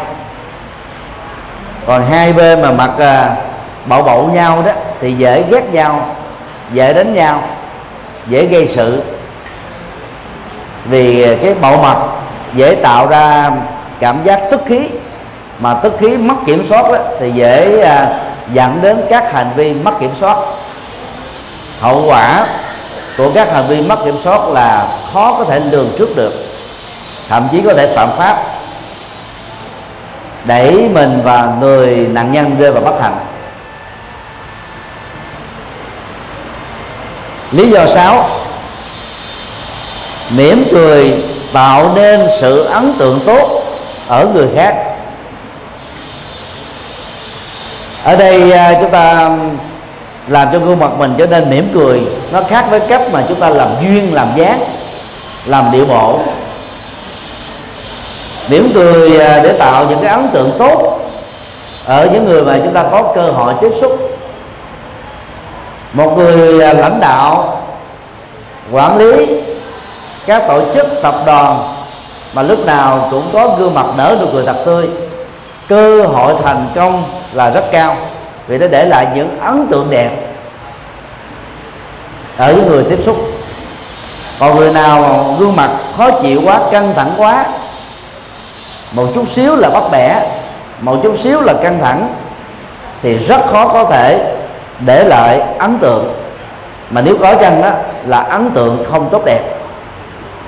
Còn 1.86 2.12
hai 2.12 2.34
bên 2.34 2.62
mà 2.62 2.72
mặt 2.72 2.91
à, 3.00 3.36
bậu 3.86 4.03
bậu 4.03 4.27
nhau 4.27 4.63
đó 4.65 4.72
thì 5.01 5.13
dễ 5.13 5.43
ghét 5.51 5.63
nhau 5.72 6.15
dễ 6.74 6.93
đánh 6.93 7.13
nhau 7.13 7.43
dễ 8.27 8.46
gây 8.46 8.69
sự. 8.75 9.03
Vì 10.86 11.36
cái 11.36 11.53
bậu 11.62 11.81
mặt 11.81 11.98
dễ 12.53 12.75
tạo 12.75 13.08
ra 13.08 13.51
cảm 14.00 14.24
giác 14.24 14.41
tức 14.51 14.62
khí 14.65 14.79
mà 15.60 15.74
tức 15.74 15.93
khí 16.00 16.17
mất 16.17 16.36
kiểm 16.46 16.65
soát 16.69 16.91
đó, 16.91 16.98
thì 17.19 17.31
dễ 17.31 17.81
à, 17.81 18.19
dẫn 18.53 18.79
đến 18.81 19.01
các 19.10 19.34
hành 19.34 19.51
vi 19.55 19.74
mất 19.74 20.00
kiểm 20.00 20.12
soát. 20.19 20.38
Hậu 21.79 22.03
quả 22.08 22.46
của 23.17 23.31
các 23.36 23.53
hành 23.53 23.67
vi 23.67 23.81
mất 23.81 24.05
kiểm 24.05 24.15
soát 24.24 24.48
là 24.48 24.88
khó 25.13 25.36
có 25.38 25.43
thể 25.43 25.60
lường 25.60 25.89
trước 25.98 26.15
được 26.15 26.48
thậm 27.29 27.48
chí 27.51 27.62
có 27.65 27.74
thể 27.74 27.95
phạm 27.95 28.09
pháp, 28.17 28.43
đẩy 30.45 30.89
mình 30.93 31.21
và 31.24 31.53
người 31.59 31.95
nạn 31.95 32.31
nhân 32.31 32.55
rơi 32.59 32.71
vào 32.71 32.81
bất 32.81 33.01
hạnh. 33.01 33.17
Lý 37.51 37.71
do 37.71 37.88
sáu, 37.88 38.29
mỉm 40.29 40.63
cười 40.71 41.24
tạo 41.53 41.91
nên 41.95 42.27
sự 42.41 42.63
ấn 42.63 42.93
tượng 43.00 43.19
tốt 43.25 43.63
ở 44.07 44.25
người 44.33 44.48
khác. 44.55 44.75
Ở 48.03 48.15
đây 48.15 48.51
à, 48.51 48.74
chúng 48.81 48.91
ta 48.91 49.29
làm 50.27 50.48
cho 50.53 50.59
gương 50.59 50.79
mặt 50.79 50.91
mình 50.98 51.15
trở 51.17 51.25
nên 51.25 51.50
mỉm 51.50 51.71
cười. 51.74 52.01
Nó 52.31 52.41
khác 52.50 52.65
với 52.69 52.79
cách 52.79 53.01
mà 53.12 53.24
chúng 53.27 53.39
ta 53.39 53.50
làm 53.50 53.69
duyên, 53.81 54.13
làm 54.13 54.27
dáng, 54.36 54.63
làm 55.45 55.71
điệu 55.71 55.86
bộ 55.86 56.19
mỉm 58.49 58.71
cười 58.73 59.19
à, 59.19 59.39
để 59.43 59.53
tạo 59.53 59.85
những 59.89 59.99
cái 60.01 60.11
ấn 60.11 60.27
tượng 60.33 60.51
tốt 60.59 60.99
ở 61.85 62.07
những 62.13 62.25
người 62.25 62.43
mà 62.43 62.59
chúng 62.63 62.73
ta 62.73 62.83
có 62.91 63.11
cơ 63.15 63.21
hội 63.21 63.53
tiếp 63.61 63.71
xúc. 63.81 63.99
Một 65.93 66.17
người 66.17 66.61
à, 66.63 66.73
lãnh 66.73 66.99
đạo, 66.99 67.61
quản 68.71 68.97
lý 68.97 69.41
các 70.25 70.43
tổ 70.47 70.61
chức, 70.73 70.87
tập 71.01 71.15
đoàn 71.25 71.75
mà 72.33 72.41
lúc 72.41 72.65
nào 72.65 73.07
cũng 73.11 73.29
có 73.33 73.55
gương 73.59 73.73
mặt 73.73 73.85
nở 73.97 74.17
nụ 74.21 74.27
cười 74.33 74.45
thật 74.45 74.57
tươi, 74.65 74.89
cơ 75.67 76.03
hội 76.03 76.33
thành 76.43 76.67
công 76.75 77.03
là 77.33 77.49
rất 77.49 77.63
cao, 77.71 77.97
vì 78.47 78.57
nó 78.57 78.67
để 78.67 78.85
lại 78.85 79.07
những 79.15 79.39
ấn 79.39 79.67
tượng 79.71 79.89
đẹp 79.89 80.11
ở 82.37 82.53
những 82.53 82.67
người 82.67 82.83
tiếp 82.89 82.99
xúc. 83.05 83.17
Còn 84.39 84.55
người 84.55 84.73
nào 84.73 85.25
gương 85.39 85.55
mặt 85.55 85.69
khó 85.97 86.11
chịu 86.11 86.41
quá, 86.45 86.59
căng 86.71 86.93
thẳng 86.95 87.11
quá 87.17 87.45
một 88.91 89.08
chút 89.15 89.29
xíu 89.31 89.55
là 89.55 89.69
bắt 89.69 89.84
bẻ 89.91 90.22
một 90.81 91.00
chút 91.03 91.19
xíu 91.19 91.41
là 91.41 91.53
căng 91.63 91.79
thẳng. 91.81 92.13
Thì 93.01 93.17
rất 93.17 93.41
khó 93.51 93.67
có 93.67 93.84
thể 93.84 94.36
để 94.86 95.03
lại 95.03 95.41
ấn 95.60 95.79
tượng. 95.79 96.13
Mà 96.89 97.01
nếu 97.01 97.15
có 97.22 97.36
chăng 97.36 97.62
đó 97.62 97.72
là 98.05 98.19
ấn 98.19 98.51
tượng 98.51 98.86
không 98.91 99.10
tốt 99.12 99.25
đẹp. 99.25 99.41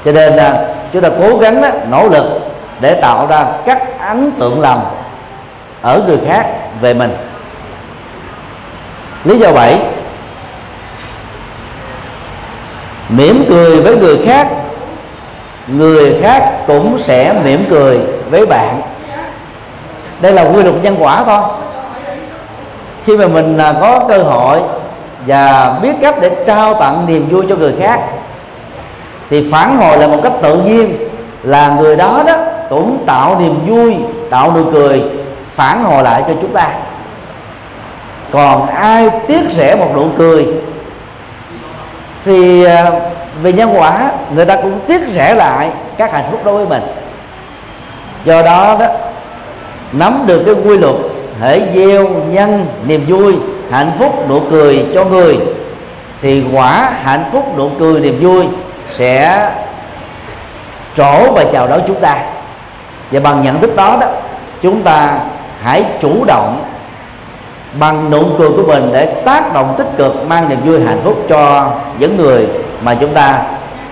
Cho 0.05 0.11
nên 0.11 0.35
là 0.35 0.65
chúng 0.93 1.01
ta 1.01 1.09
cố 1.19 1.37
gắng 1.37 1.61
đó, 1.61 1.69
nỗ 1.89 2.09
lực 2.09 2.25
để 2.79 2.93
tạo 2.93 3.27
ra 3.27 3.45
các 3.65 3.99
ấn 3.99 4.31
tượng 4.31 4.61
lầm 4.61 4.79
ở 5.81 6.01
người 6.07 6.17
khác 6.27 6.45
về 6.81 6.93
mình. 6.93 7.11
Lý 9.23 9.39
do 9.39 9.51
bảy 9.51 9.79
mỉm 13.09 13.45
cười 13.49 13.81
với 13.81 13.95
người 13.95 14.19
khác. 14.25 14.47
Người 15.67 16.19
khác 16.21 16.53
cũng 16.67 16.99
sẽ 16.99 17.33
mỉm 17.43 17.65
cười 17.69 17.99
với 18.31 18.45
bạn. 18.45 18.81
Đây 20.21 20.31
là 20.31 20.41
quy 20.43 20.63
luật 20.63 20.75
nhân 20.81 20.95
quả 20.99 21.23
thôi. 21.23 21.39
Khi 23.05 23.17
mà 23.17 23.27
mình 23.27 23.57
à, 23.57 23.73
có 23.81 23.99
cơ 24.09 24.17
hội 24.17 24.61
và 25.27 25.73
biết 25.81 25.93
cách 26.01 26.15
để 26.21 26.43
trao 26.47 26.73
tặng 26.73 27.05
niềm 27.07 27.29
vui 27.29 27.45
cho 27.49 27.55
người 27.55 27.73
khác, 27.79 27.99
thì 29.29 29.51
phản 29.51 29.77
hồi 29.77 29.97
là 29.97 30.07
một 30.07 30.19
cách 30.23 30.33
tự 30.41 30.55
nhiên 30.57 30.97
là 31.43 31.75
người 31.79 31.95
đó 31.95 32.23
đó 32.27 32.37
cũng 32.69 33.03
tạo 33.05 33.39
niềm 33.39 33.59
vui, 33.67 33.95
tạo 34.29 34.53
nụ 34.55 34.71
cười, 34.71 35.03
phản 35.55 35.83
hồi 35.83 36.03
lại 36.03 36.23
cho 36.27 36.33
chúng 36.41 36.53
ta. 36.53 36.69
Còn 38.31 38.67
ai 38.67 39.09
tiếc 39.27 39.41
rẻ 39.57 39.75
một 39.75 39.87
nụ 39.95 40.05
cười, 40.17 40.47
thì 42.25 42.63
à, 42.63 42.91
về 43.41 43.53
nhân 43.53 43.73
quả, 43.77 44.11
người 44.35 44.45
ta 44.45 44.55
cũng 44.55 44.79
tiếc 44.87 45.01
rẻ 45.13 45.35
lại 45.35 45.69
các 45.97 46.13
hạnh 46.13 46.25
phúc 46.31 46.41
đối 46.45 46.53
với 46.53 46.65
mình 46.65 46.81
do 48.25 48.41
đó 48.41 48.75
đó, 48.79 48.85
nắm 49.91 50.23
được 50.25 50.43
cái 50.45 50.55
quy 50.65 50.77
luật 50.77 50.95
hãy 51.39 51.61
gieo 51.75 52.07
nhân 52.07 52.65
niềm 52.85 53.05
vui, 53.07 53.35
hạnh 53.71 53.91
phúc 53.99 54.29
nụ 54.29 54.39
cười 54.51 54.85
cho 54.93 55.05
người, 55.05 55.37
thì 56.21 56.43
quả 56.53 56.91
hạnh 57.03 57.23
phúc 57.31 57.57
nụ 57.57 57.69
cười 57.79 57.99
niềm 57.99 58.19
vui 58.21 58.45
sẽ 58.97 59.49
trổ 60.97 61.31
và 61.31 61.43
chào 61.53 61.67
đón 61.67 61.81
chúng 61.87 61.99
ta. 61.99 62.17
Và 63.11 63.19
bằng 63.19 63.43
nhận 63.43 63.61
thức 63.61 63.75
đó 63.75 63.97
đó, 64.01 64.07
chúng 64.61 64.81
ta 64.81 65.19
hãy 65.61 65.83
chủ 66.01 66.25
động 66.25 66.63
bằng 67.79 68.09
nụ 68.09 68.23
cười 68.37 68.49
của 68.49 68.63
mình 68.67 68.89
để 68.93 69.05
tác 69.05 69.53
động 69.53 69.75
tích 69.77 69.87
cực, 69.97 70.27
mang 70.27 70.49
niềm 70.49 70.59
vui 70.65 70.79
hạnh 70.85 71.01
phúc 71.03 71.25
cho 71.29 71.71
những 71.99 72.17
người 72.17 72.47
mà 72.81 72.95
chúng 72.95 73.13
ta 73.13 73.41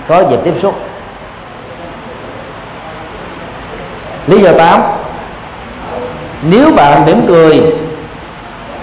có 0.07 0.23
dịp 0.29 0.39
tiếp 0.43 0.53
xúc. 0.61 0.75
Lý 4.29 4.41
do 4.41 4.51
8 4.57 4.81
nếu 6.41 6.71
bạn 6.75 7.05
mỉm 7.05 7.25
cười 7.27 7.75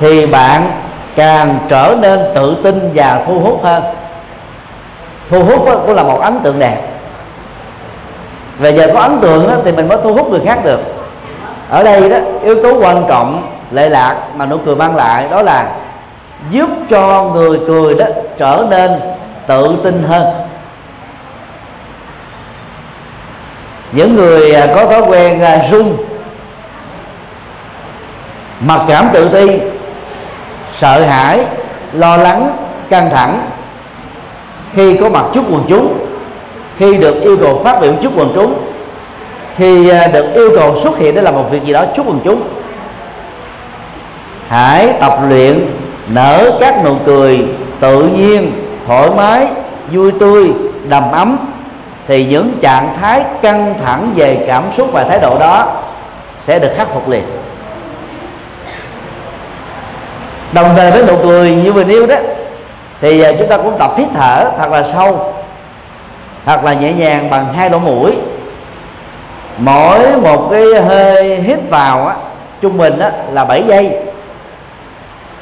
thì 0.01 0.27
bạn 0.27 0.71
càng 1.17 1.59
trở 1.69 1.97
nên 2.01 2.21
tự 2.35 2.57
tin 2.63 2.91
và 2.95 3.23
thu 3.27 3.41
hút 3.41 3.61
hơn. 3.65 3.83
Thu 5.31 5.45
hút 5.45 5.69
cũng 5.87 5.95
là 5.95 6.03
một 6.03 6.21
ấn 6.21 6.41
tượng 6.43 6.59
đẹp. 6.59 6.83
Về 8.59 8.71
giờ 8.71 8.91
có 8.95 9.01
ấn 9.01 9.19
tượng 9.21 9.49
đó, 9.49 9.55
thì 9.65 9.73
mình 9.73 9.89
mới 9.89 9.99
thu 10.03 10.15
hút 10.15 10.31
người 10.31 10.41
khác 10.45 10.65
được. 10.65 10.81
Ở 11.71 11.85
đây 11.85 12.09
đó 12.11 12.17
yếu 12.43 12.63
tố 12.63 12.79
quan 12.81 13.05
trọng 13.09 13.43
lệ 13.71 13.89
lạc 13.89 14.17
mà 14.35 14.47
nụ 14.47 14.59
cười 14.67 14.77
mang 14.77 14.97
lại 14.97 15.29
đó 15.31 15.43
là 15.43 15.69
giúp 16.51 16.71
cho 16.91 17.25
người 17.25 17.61
cười 17.67 17.95
đó 17.95 18.07
trở 18.39 18.67
nên 18.71 19.01
tự 19.47 19.77
tin 19.85 20.03
hơn. 20.03 20.46
Những 23.93 24.17
người 24.17 24.53
à, 24.53 24.67
có 24.75 24.87
thói 24.87 25.03
quen 25.09 25.41
à, 25.41 25.63
run, 25.71 25.97
mặc 28.61 28.81
cảm 28.89 29.09
tự 29.13 29.29
ti, 29.29 29.59
sợ 30.79 31.01
hãi, 31.01 31.41
lo 31.93 32.17
lắng, 32.17 32.57
căng 32.91 33.11
thẳng, 33.11 33.51
khi 34.75 34.97
có 34.97 35.11
mặt 35.11 35.25
trước 35.35 35.43
quần 35.51 35.65
chúng, 35.69 35.99
khi 36.77 36.97
được 36.97 37.23
yêu 37.23 37.37
cầu 37.41 37.61
phát 37.65 37.81
biểu 37.81 37.93
trước 38.03 38.11
quần 38.17 38.33
chúng, 38.35 38.55
khi 39.57 39.89
à, 39.89 40.07
được 40.07 40.35
yêu 40.35 40.51
cầu 40.57 40.81
xuất 40.83 40.99
hiện 40.99 41.15
để 41.15 41.23
làm 41.23 41.35
một 41.35 41.45
việc 41.51 41.65
gì 41.65 41.73
đó 41.73 41.85
trước 41.97 42.03
quần 42.07 42.21
chúng. 42.25 42.43
Hãy 44.49 44.93
tập 45.01 45.19
luyện, 45.29 45.67
nở 46.09 46.59
các 46.61 46.85
nụ 46.85 46.95
cười 47.07 47.45
tự 47.81 48.03
nhiên, 48.03 48.53
thoải 48.87 49.11
mái, 49.17 49.47
vui 49.93 50.13
tươi, 50.13 50.53
đầm 50.89 51.13
ấm 51.13 51.37
thì 52.09 52.25
những 52.25 52.59
trạng 52.63 52.97
thái 53.01 53.25
căng 53.43 53.75
thẳng 53.85 54.13
về 54.17 54.45
cảm 54.47 54.65
xúc 54.77 54.89
và 54.93 55.05
thái 55.05 55.19
độ 55.19 55.39
đó 55.39 55.83
sẽ 56.41 56.59
được 56.59 56.73
khắc 56.77 56.89
phục 56.95 57.09
liền. 57.09 57.23
Đồng 60.53 60.75
thời 60.77 60.91
với 60.91 61.03
nụ 61.03 61.17
cười 61.23 61.55
như 61.55 61.73
vừa 61.73 61.85
nêu 61.85 62.07
đó, 62.07 62.17
thì 63.01 63.21
à, 63.21 63.33
chúng 63.39 63.49
ta 63.49 63.57
cũng 63.57 63.79
tập 63.79 63.91
hít 63.97 64.09
thở 64.15 64.51
thật 64.59 64.71
là 64.71 64.85
sâu, 64.93 65.35
thật 66.45 66.65
là 66.65 66.73
nhẹ 66.73 66.93
nhàng 66.93 67.31
bằng 67.31 67.53
hai 67.53 67.71
lỗ 67.71 67.79
mũi. 67.79 68.17
Mỗi 69.59 70.17
một 70.17 70.49
cái 70.51 70.65
hơi 70.83 71.37
hít 71.37 71.59
vào 71.71 72.07
á, 72.07 72.15
trung 72.61 72.79
bình 72.79 72.99
á 72.99 73.11
là 73.33 73.45
7 73.45 73.63
giây. 73.67 73.99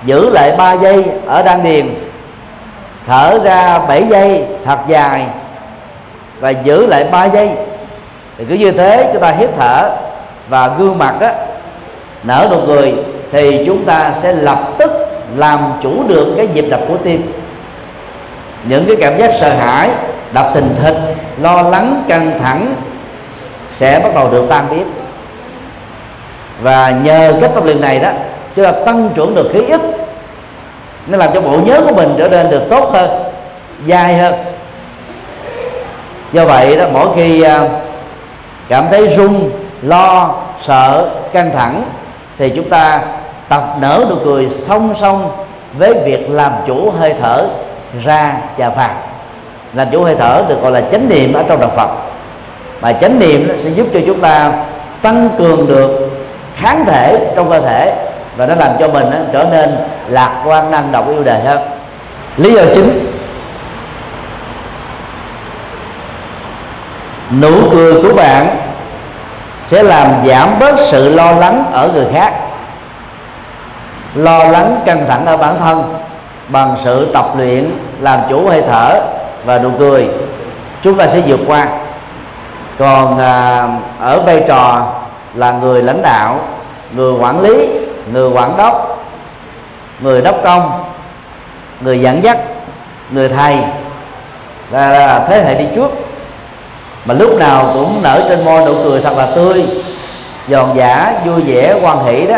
Giữ 0.04 0.30
lại 0.30 0.54
3 0.58 0.72
giây 0.72 1.04
ở 1.26 1.42
đan 1.42 1.62
điền, 1.62 1.94
thở 3.06 3.38
ra 3.44 3.78
7 3.78 4.04
giây 4.08 4.44
thật 4.64 4.78
dài 4.88 5.26
và 6.44 6.50
giữ 6.50 6.86
lại 6.86 7.04
3 7.04 7.24
giây. 7.24 7.50
Thì 8.38 8.44
cứ 8.48 8.54
như 8.54 8.70
thế 8.70 9.10
chúng 9.12 9.22
ta 9.22 9.32
hít 9.38 9.50
thở 9.58 9.90
và 10.48 10.70
gương 10.78 10.98
mặt 10.98 11.14
á, 11.20 11.32
nở 12.24 12.48
nụ 12.50 12.56
cười, 12.66 12.94
thì 13.32 13.62
chúng 13.66 13.84
ta 13.84 14.12
sẽ 14.22 14.32
lập 14.32 14.58
tức 14.78 14.90
làm 15.36 15.72
chủ 15.82 16.02
được 16.08 16.34
cái 16.36 16.46
nhịp 16.54 16.64
đập 16.70 16.80
của 16.88 16.96
tim. 16.96 17.32
Những 18.64 18.84
cái 18.86 18.96
cảm 19.00 19.18
giác 19.18 19.30
sợ 19.40 19.54
hãi, 19.54 19.90
đập 20.32 20.50
thình 20.54 20.74
thịch, 20.82 20.96
lo 21.40 21.62
lắng, 21.62 22.04
căng 22.08 22.38
thẳng 22.42 22.74
sẽ 23.74 24.00
bắt 24.02 24.14
đầu 24.14 24.30
được 24.30 24.46
tan 24.50 24.66
biến. 24.70 24.92
Và 26.62 26.90
nhờ 26.90 27.32
cái 27.40 27.50
tập 27.54 27.64
luyện 27.64 27.80
này 27.80 27.98
đó, 27.98 28.10
chúng 28.56 28.64
ta 28.64 28.72
tăng 28.86 29.10
trưởng 29.14 29.34
được 29.34 29.50
khí 29.52 29.60
ức, 29.68 29.80
nó 31.06 31.18
làm 31.18 31.30
cho 31.34 31.40
bộ 31.40 31.58
nhớ 31.64 31.80
của 31.88 31.94
mình 31.94 32.14
trở 32.18 32.28
nên 32.28 32.50
được 32.50 32.62
tốt 32.70 32.90
hơn 32.92 33.10
dài 33.86 34.16
hơn 34.16 34.34
do 36.34 36.44
vậy 36.46 36.76
đó, 36.76 36.84
mỗi 36.92 37.08
khi 37.16 37.42
à, 37.42 37.60
cảm 38.68 38.84
thấy 38.90 39.08
run, 39.08 39.50
lo, 39.82 40.34
sợ, 40.66 41.08
căng 41.32 41.50
thẳng 41.56 41.82
thì 42.38 42.52
chúng 42.56 42.68
ta 42.68 43.02
tập 43.48 43.64
nở 43.80 44.06
nụ 44.10 44.16
cười 44.24 44.48
song 44.50 44.94
song 45.00 45.30
với 45.78 45.94
việc 46.04 46.30
làm 46.30 46.52
chủ 46.66 46.90
hơi 46.90 47.14
thở 47.20 47.46
ra 48.04 48.36
và 48.56 48.68
vào. 48.68 48.94
Làm 49.74 49.88
chủ 49.92 50.04
hơi 50.04 50.14
thở 50.18 50.42
được 50.48 50.62
gọi 50.62 50.72
là 50.72 50.82
chánh 50.92 51.08
niệm 51.08 51.32
ở 51.32 51.42
trong 51.48 51.60
đạo 51.60 51.70
Phật. 51.76 51.88
Mà 52.80 52.92
chánh 52.92 53.18
niệm 53.18 53.58
sẽ 53.62 53.70
giúp 53.70 53.86
cho 53.94 54.00
chúng 54.06 54.20
ta 54.20 54.52
tăng 55.02 55.28
cường 55.38 55.66
được 55.66 56.10
kháng 56.56 56.84
thể 56.86 57.32
trong 57.36 57.50
cơ 57.50 57.60
thể 57.60 57.94
và 58.36 58.46
nó 58.46 58.54
làm 58.54 58.70
cho 58.80 58.88
mình 58.88 59.06
trở 59.32 59.44
nên 59.44 59.76
lạc 60.08 60.42
quan 60.46 60.70
năng 60.70 60.92
động 60.92 61.08
yêu 61.08 61.22
đời 61.24 61.40
hơn. 61.40 61.60
Lý 62.36 62.54
do 62.54 62.62
chính 62.74 63.13
nụ 67.40 67.70
cười 67.70 68.02
của 68.02 68.14
bạn 68.14 68.56
sẽ 69.66 69.82
làm 69.82 70.26
giảm 70.26 70.58
bớt 70.60 70.76
sự 70.90 71.14
lo 71.14 71.32
lắng 71.32 71.64
ở 71.72 71.90
người 71.94 72.06
khác. 72.12 72.34
Lo 74.14 74.44
lắng 74.44 74.80
căng 74.86 75.06
thẳng 75.08 75.26
ở 75.26 75.36
bản 75.36 75.58
thân 75.58 75.94
bằng 76.48 76.76
sự 76.84 77.10
tập 77.14 77.26
luyện 77.36 77.70
làm 78.00 78.20
chủ 78.28 78.48
hơi 78.48 78.62
thở 78.68 79.00
và 79.44 79.58
nụ 79.58 79.70
cười. 79.78 80.08
Chúng 80.82 80.98
ta 80.98 81.06
sẽ 81.06 81.20
vượt 81.26 81.40
qua. 81.46 81.66
Còn 82.78 83.18
à, 83.18 83.68
ở 84.00 84.20
vai 84.26 84.44
trò 84.48 84.92
là 85.34 85.52
người 85.52 85.82
lãnh 85.82 86.02
đạo 86.02 86.40
người 86.92 87.12
quản 87.12 87.40
lý 87.40 87.68
người 88.12 88.30
quản 88.30 88.56
đốc 88.56 89.04
người 90.00 90.22
đốc 90.22 90.36
công 90.44 90.84
người 91.80 92.00
dẫn 92.00 92.24
dắt 92.24 92.38
người 93.10 93.28
thầy 93.28 93.56
là, 94.70 94.90
là 94.90 95.26
thế 95.28 95.44
hệ 95.44 95.54
đi 95.54 95.64
trước 95.74 95.90
mà 97.04 97.14
lúc 97.14 97.36
nào 97.38 97.70
cũng 97.74 98.02
nở 98.02 98.26
trên 98.28 98.44
môi 98.44 98.64
nụ 98.64 98.74
cười 98.84 99.00
thật 99.00 99.16
là 99.16 99.26
tươi. 99.26 99.64
Giòn 100.48 100.68
giả 100.74 101.14
vui 101.24 101.42
vẻ 101.42 101.74
quan 101.82 102.04
hỷ 102.04 102.26
đó. 102.26 102.36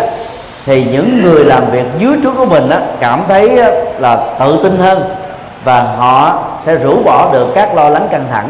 Thì 0.66 0.84
những 0.84 1.22
người 1.22 1.44
làm 1.44 1.70
việc 1.70 1.84
dưới 1.98 2.16
trước 2.22 2.32
của 2.36 2.46
mình 2.46 2.68
đó, 2.68 2.76
cảm 3.00 3.22
thấy 3.28 3.60
là 3.98 4.16
tự 4.38 4.60
tin 4.62 4.78
hơn. 4.78 5.02
Và 5.64 5.82
họ 5.82 6.38
sẽ 6.66 6.74
rũ 6.74 7.02
bỏ 7.04 7.32
được 7.32 7.46
các 7.54 7.74
lo 7.74 7.88
lắng 7.88 8.08
căng 8.10 8.26
thẳng. 8.30 8.48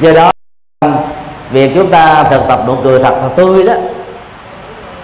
Do 0.00 0.12
đó 0.12 0.30
việc 1.50 1.72
chúng 1.74 1.90
ta 1.90 2.24
thực 2.30 2.42
tập 2.48 2.60
nụ 2.66 2.74
cười 2.84 3.02
thật 3.02 3.14
là 3.22 3.28
tươi 3.36 3.62
đó 3.62 3.74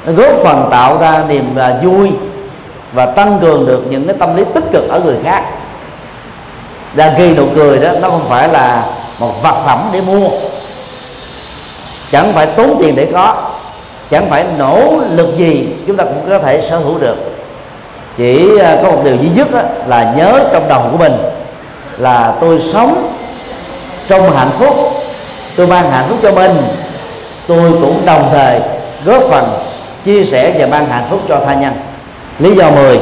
nó 0.07 0.13
góp 0.13 0.35
phần 0.45 0.69
tạo 0.71 0.99
ra 0.99 1.25
niềm 1.29 1.57
à, 1.57 1.75
vui 1.83 2.13
và 2.93 3.07
tăng 3.07 3.39
cường 3.41 3.67
được 3.67 3.83
những 3.91 4.07
cái 4.07 4.17
tâm 4.19 4.37
lý 4.37 4.45
tích 4.55 4.65
cực 4.73 4.89
ở 4.89 5.01
người 5.01 5.17
khác. 5.25 5.45
Đang 6.95 7.15
khi 7.17 7.35
nụ 7.35 7.47
cười 7.55 7.79
đó 7.79 7.89
nó 8.01 8.11
không 8.11 8.29
phải 8.29 8.49
là 8.49 8.85
một 9.19 9.43
vật 9.43 9.63
phẩm 9.67 9.89
để 9.93 10.01
mua. 10.01 10.29
Chẳng 12.13 12.33
phải 12.33 12.47
tốn 12.47 12.77
tiền 12.81 12.97
để 12.97 13.09
có 13.13 13.35
chẳng 14.11 14.31
phải 14.31 14.45
nỗ 14.59 15.01
lực 15.11 15.37
gì 15.37 15.67
chúng 15.87 15.97
ta 15.97 16.05
cũng 16.05 16.25
có 16.29 16.39
thể 16.39 16.67
sở 16.71 16.79
hữu 16.79 16.99
được. 16.99 17.17
Chỉ 18.17 18.59
à, 18.59 18.79
có 18.83 18.91
một 18.91 19.01
điều 19.05 19.17
duy 19.17 19.29
nhất 19.35 19.51
đó, 19.51 19.61
là 19.87 20.15
nhớ 20.17 20.45
trong 20.53 20.69
đầu 20.69 20.83
của 20.91 20.97
mình 20.97 21.13
là 21.99 22.35
tôi 22.41 22.61
sống 22.73 23.13
trong 24.09 24.37
hạnh 24.37 24.51
phúc 24.59 24.93
tôi 25.57 25.67
mang 25.67 25.91
hạnh 25.91 26.05
phúc 26.09 26.19
cho 26.23 26.33
mình. 26.33 26.57
Tôi 27.47 27.73
cũng 27.73 28.03
đồng 28.07 28.29
thời 28.33 28.61
góp 29.05 29.23
phần 29.31 29.45
chia 30.05 30.25
sẻ 30.25 30.55
và 30.59 30.67
mang 30.67 30.87
hạnh 30.87 31.05
phúc 31.11 31.21
cho 31.29 31.41
tha 31.47 31.55
nhân. 31.55 31.73
Lý 32.39 32.57
do 32.57 32.71
10 32.71 32.99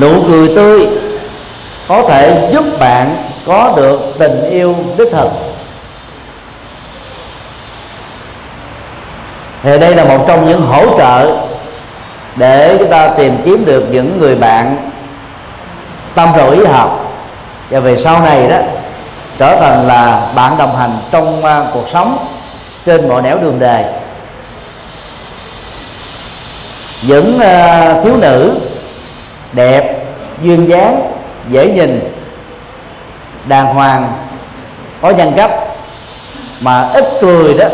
nụ 0.00 0.12
cười 0.28 0.48
tươi 0.56 0.88
có 1.88 2.02
thể 2.08 2.48
giúp 2.52 2.64
bạn 2.78 3.16
có 3.50 3.72
được 3.76 4.00
tình 4.18 4.50
yêu 4.50 4.76
đích 4.98 5.08
thực 5.12 5.28
thì 9.62 9.78
đây 9.78 9.94
là 9.94 10.04
một 10.04 10.24
trong 10.28 10.46
những 10.46 10.62
hỗ 10.62 10.98
trợ 10.98 11.36
để 12.36 12.76
chúng 12.78 12.90
ta 12.90 13.08
tìm 13.08 13.36
kiếm 13.44 13.64
được 13.64 13.84
những 13.90 14.18
người 14.18 14.34
bạn 14.34 14.90
tâm 16.14 16.32
rồi 16.36 16.56
ý 16.56 16.64
hợp. 16.64 16.90
Và 17.70 17.80
về 17.80 17.96
sau 17.96 18.20
này 18.20 18.48
đó, 18.48 18.56
trở 19.38 19.56
thành 19.60 19.86
là 19.86 20.32
bạn 20.34 20.58
đồng 20.58 20.76
hành 20.76 20.98
trong 21.10 21.44
à, 21.44 21.62
cuộc 21.74 21.88
sống 21.92 22.26
trên 22.84 23.08
mọi 23.08 23.22
nẻo 23.22 23.38
đường 23.38 23.58
đời. 23.58 23.84
Những 27.02 27.38
à, 27.40 27.94
thiếu 28.04 28.16
nữ 28.16 28.60
đẹp, 29.52 30.04
duyên 30.42 30.68
dáng, 30.68 31.12
dễ 31.48 31.70
nhìn 31.70 32.19
đàng 33.48 33.66
hoàng 33.74 34.12
có 35.02 35.10
nhân 35.10 35.32
cách 35.36 35.50
mà 36.60 36.88
ít 36.94 37.04
cười 37.20 37.54
đó 37.54 37.66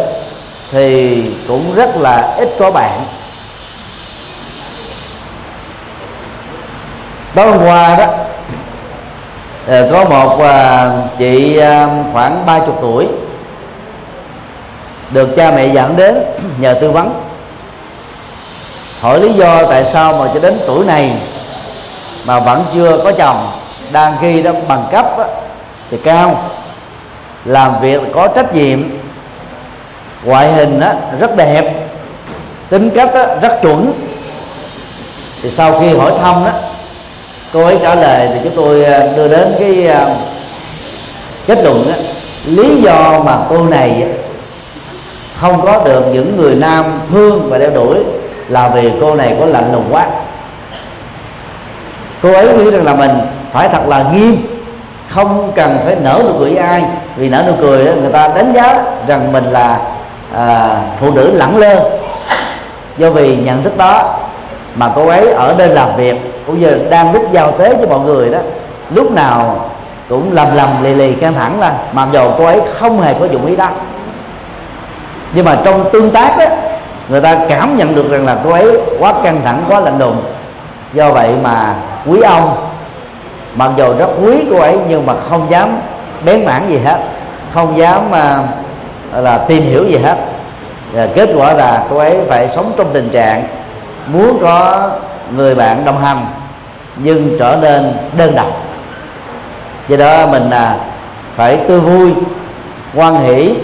thì 0.72 1.22
cũng 1.48 1.74
rất 1.74 1.96
là 1.96 2.34
ít 2.38 2.48
có 2.58 2.70
bạn. 2.70 3.04
Tối 7.34 7.50
hôm 7.50 7.64
qua 7.66 7.96
đó 7.96 8.06
ờ, 9.66 9.88
có 9.92 10.04
một 10.04 10.38
ờ, 10.40 10.92
chị 11.18 11.56
ờ, 11.56 11.88
khoảng 12.12 12.46
ba 12.46 12.58
chục 12.58 12.78
tuổi 12.80 13.08
được 15.10 15.28
cha 15.36 15.50
mẹ 15.50 15.66
dẫn 15.66 15.96
đến 15.96 16.22
nhờ 16.58 16.74
tư 16.80 16.90
vấn. 16.90 17.22
Hỏi 19.00 19.20
lý 19.20 19.32
do 19.32 19.62
tại 19.66 19.84
sao 19.84 20.12
mà 20.12 20.30
cho 20.34 20.40
đến 20.40 20.58
tuổi 20.66 20.84
này 20.84 21.12
mà 22.24 22.40
vẫn 22.40 22.64
chưa 22.74 22.98
có 23.04 23.12
chồng 23.12 23.48
đang 23.92 24.16
ghi 24.20 24.42
đó 24.42 24.52
bằng 24.68 24.86
cấp 24.92 25.18
đó, 25.18 25.24
thì 25.90 25.96
cao. 26.04 26.50
Làm 27.44 27.80
việc 27.80 28.00
có 28.14 28.28
trách 28.28 28.54
nhiệm. 28.54 28.82
Ngoại 30.24 30.52
hình 30.52 30.80
đó, 30.80 30.92
rất 31.20 31.36
đẹp. 31.36 31.74
Tính 32.68 32.90
cách 32.90 33.10
đó, 33.14 33.26
rất 33.42 33.58
chuẩn. 33.62 33.92
Thì 35.42 35.50
sau 35.50 35.80
khi 35.80 35.88
hỏi 35.96 36.12
thăm 36.22 36.44
đó 36.44 36.52
cô 37.52 37.64
ấy 37.64 37.78
trả 37.82 37.94
lời 37.94 38.28
thì 38.34 38.40
chúng 38.44 38.56
tôi 38.56 38.84
à, 38.84 39.06
đưa 39.16 39.28
đến 39.28 39.54
cái 39.58 39.86
à, 39.86 40.06
kết 41.46 41.58
luận 41.64 41.86
đó, 41.88 41.94
lý 42.44 42.82
do 42.82 43.22
mà 43.22 43.38
cô 43.48 43.64
này 43.64 44.06
không 45.40 45.66
có 45.66 45.84
được 45.84 46.04
những 46.12 46.36
người 46.36 46.54
nam 46.54 47.00
thương 47.10 47.48
và 47.50 47.58
đeo 47.58 47.70
đuổi 47.70 47.98
là 48.48 48.68
vì 48.68 48.90
cô 49.00 49.14
này 49.14 49.36
có 49.40 49.46
lạnh 49.46 49.72
lùng 49.72 49.84
quá. 49.90 50.06
Cô 52.22 52.32
ấy 52.32 52.58
nghĩ 52.58 52.70
rằng 52.70 52.84
là 52.84 52.94
mình 52.94 53.10
phải 53.52 53.68
thật 53.68 53.82
là 53.86 54.04
nghiêm 54.12 54.55
không 55.08 55.52
cần 55.54 55.78
phải 55.84 55.96
nở 56.00 56.22
nụ 56.24 56.32
cười 56.38 56.54
với 56.54 56.62
ai. 56.62 56.84
Vì 57.16 57.28
nở 57.28 57.44
nụ 57.46 57.52
cười 57.60 57.84
đó 57.84 57.92
người 58.00 58.12
ta 58.12 58.28
đánh 58.28 58.52
giá 58.52 58.84
rằng 59.06 59.32
mình 59.32 59.44
là 59.44 59.78
à, 60.36 60.68
phụ 61.00 61.10
nữ 61.10 61.30
lẳng 61.34 61.56
lơ. 61.56 61.90
Do 62.98 63.10
vì 63.10 63.36
nhận 63.36 63.62
thức 63.62 63.76
đó 63.76 64.18
mà 64.74 64.90
cô 64.94 65.06
ấy 65.08 65.30
ở 65.30 65.54
nơi 65.58 65.68
làm 65.68 65.96
việc 65.96 66.16
cũng 66.46 66.60
như 66.60 66.78
đang 66.90 67.12
lúc 67.12 67.32
giao 67.32 67.52
tế 67.52 67.74
với 67.74 67.86
mọi 67.86 68.00
người 68.00 68.30
đó 68.30 68.38
lúc 68.90 69.10
nào 69.10 69.70
cũng 70.08 70.32
lầm 70.32 70.56
lầm 70.56 70.68
lì 70.82 70.94
lì 70.94 71.12
căng 71.12 71.34
thẳng 71.34 71.60
là 71.60 71.72
mặc 71.92 72.08
dù 72.12 72.20
cô 72.38 72.44
ấy 72.44 72.60
không 72.78 73.00
hề 73.00 73.14
có 73.20 73.26
dụng 73.26 73.46
ý 73.46 73.56
đó. 73.56 73.68
Nhưng 75.34 75.44
mà 75.44 75.56
trong 75.64 75.90
tương 75.92 76.10
tác 76.10 76.38
đó 76.38 76.44
người 77.08 77.20
ta 77.20 77.36
cảm 77.48 77.76
nhận 77.76 77.94
được 77.94 78.10
rằng 78.10 78.26
là 78.26 78.36
cô 78.44 78.50
ấy 78.50 78.78
quá 78.98 79.12
căng 79.24 79.40
thẳng 79.44 79.64
quá 79.68 79.80
lạnh 79.80 79.98
lùng. 79.98 80.22
Do 80.92 81.10
vậy 81.10 81.30
mà 81.42 81.74
quý 82.06 82.20
ông 82.20 82.56
mặc 83.56 83.70
dù 83.76 83.94
rất 83.98 84.08
quý 84.22 84.44
cô 84.50 84.56
ấy, 84.56 84.78
nhưng 84.88 85.06
mà 85.06 85.14
không 85.28 85.46
dám 85.50 85.80
bén 86.24 86.44
mảng 86.44 86.70
gì 86.70 86.78
hết. 86.78 86.98
Không 87.54 87.78
dám 87.78 88.10
mà 88.10 88.38
là 89.12 89.38
tìm 89.38 89.62
hiểu 89.62 89.84
gì 89.84 89.98
hết. 89.98 90.16
Và 90.92 91.06
kết 91.14 91.28
quả 91.36 91.52
là 91.52 91.84
cô 91.90 91.96
ấy 91.96 92.18
phải 92.28 92.48
sống 92.48 92.72
trong 92.76 92.92
tình 92.92 93.10
trạng 93.10 93.46
muốn 94.06 94.38
có 94.42 94.90
người 95.36 95.54
bạn 95.54 95.84
đồng 95.84 96.00
hành, 96.00 96.26
nhưng 96.96 97.38
trở 97.38 97.58
nên 97.62 97.92
đơn 98.16 98.34
độc. 98.34 98.62
Do 99.88 99.96
đó 99.96 100.26
mình 100.26 100.50
là 100.50 100.76
phải 101.36 101.56
tươi 101.68 101.80
vui, 101.80 102.14
quan 102.94 103.24
hỷ, 103.24 103.54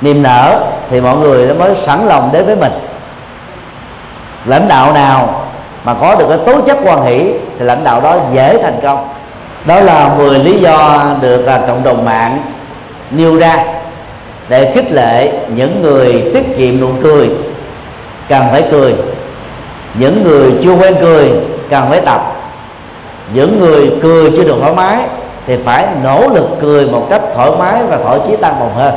niềm 0.00 0.22
nở 0.22 0.60
thì 0.90 1.00
mọi 1.00 1.16
người 1.16 1.46
nó 1.46 1.54
mới 1.54 1.74
sẵn 1.86 2.06
lòng 2.06 2.30
đến 2.32 2.46
với 2.46 2.56
mình. 2.56 2.72
Lãnh 4.44 4.68
đạo 4.68 4.92
nào 4.92 5.37
mà 5.84 5.94
có 6.00 6.14
được 6.14 6.26
cái 6.28 6.38
tố 6.46 6.60
chất 6.60 6.78
quan 6.84 7.02
hỷ 7.04 7.32
thì 7.58 7.64
lãnh 7.64 7.84
đạo 7.84 8.00
đó 8.00 8.16
dễ 8.34 8.62
thành 8.62 8.80
công. 8.82 9.08
Đó 9.64 9.80
là 9.80 10.14
10 10.18 10.38
lý 10.38 10.60
do 10.60 11.04
được 11.20 11.46
là 11.46 11.58
cộng 11.66 11.84
đồng 11.84 12.04
mạng 12.04 12.42
nêu 13.10 13.38
ra 13.38 13.64
để 14.48 14.72
khích 14.74 14.92
lệ 14.92 15.32
những 15.54 15.82
người 15.82 16.30
tiết 16.34 16.56
kiệm 16.56 16.80
nụ 16.80 16.88
cười 17.02 17.28
cần 18.28 18.44
phải 18.52 18.62
cười. 18.70 18.94
Những 19.94 20.24
người 20.24 20.52
chưa 20.62 20.72
quen 20.72 20.94
cười 21.00 21.30
cần 21.70 21.84
phải 21.90 22.00
tập. 22.00 22.34
Những 23.34 23.60
người 23.60 23.90
cười 24.02 24.30
chưa 24.30 24.44
được 24.44 24.56
thoải 24.60 24.72
mái 24.72 24.98
thì 25.46 25.56
phải 25.64 25.86
nỗ 26.04 26.28
lực 26.28 26.48
cười 26.60 26.86
một 26.86 27.06
cách 27.10 27.22
thoải 27.34 27.50
mái 27.58 27.82
và 27.88 27.96
thoải 27.96 28.18
chí 28.28 28.36
tăng 28.36 28.60
bồng 28.60 28.74
hơn. 28.74 28.94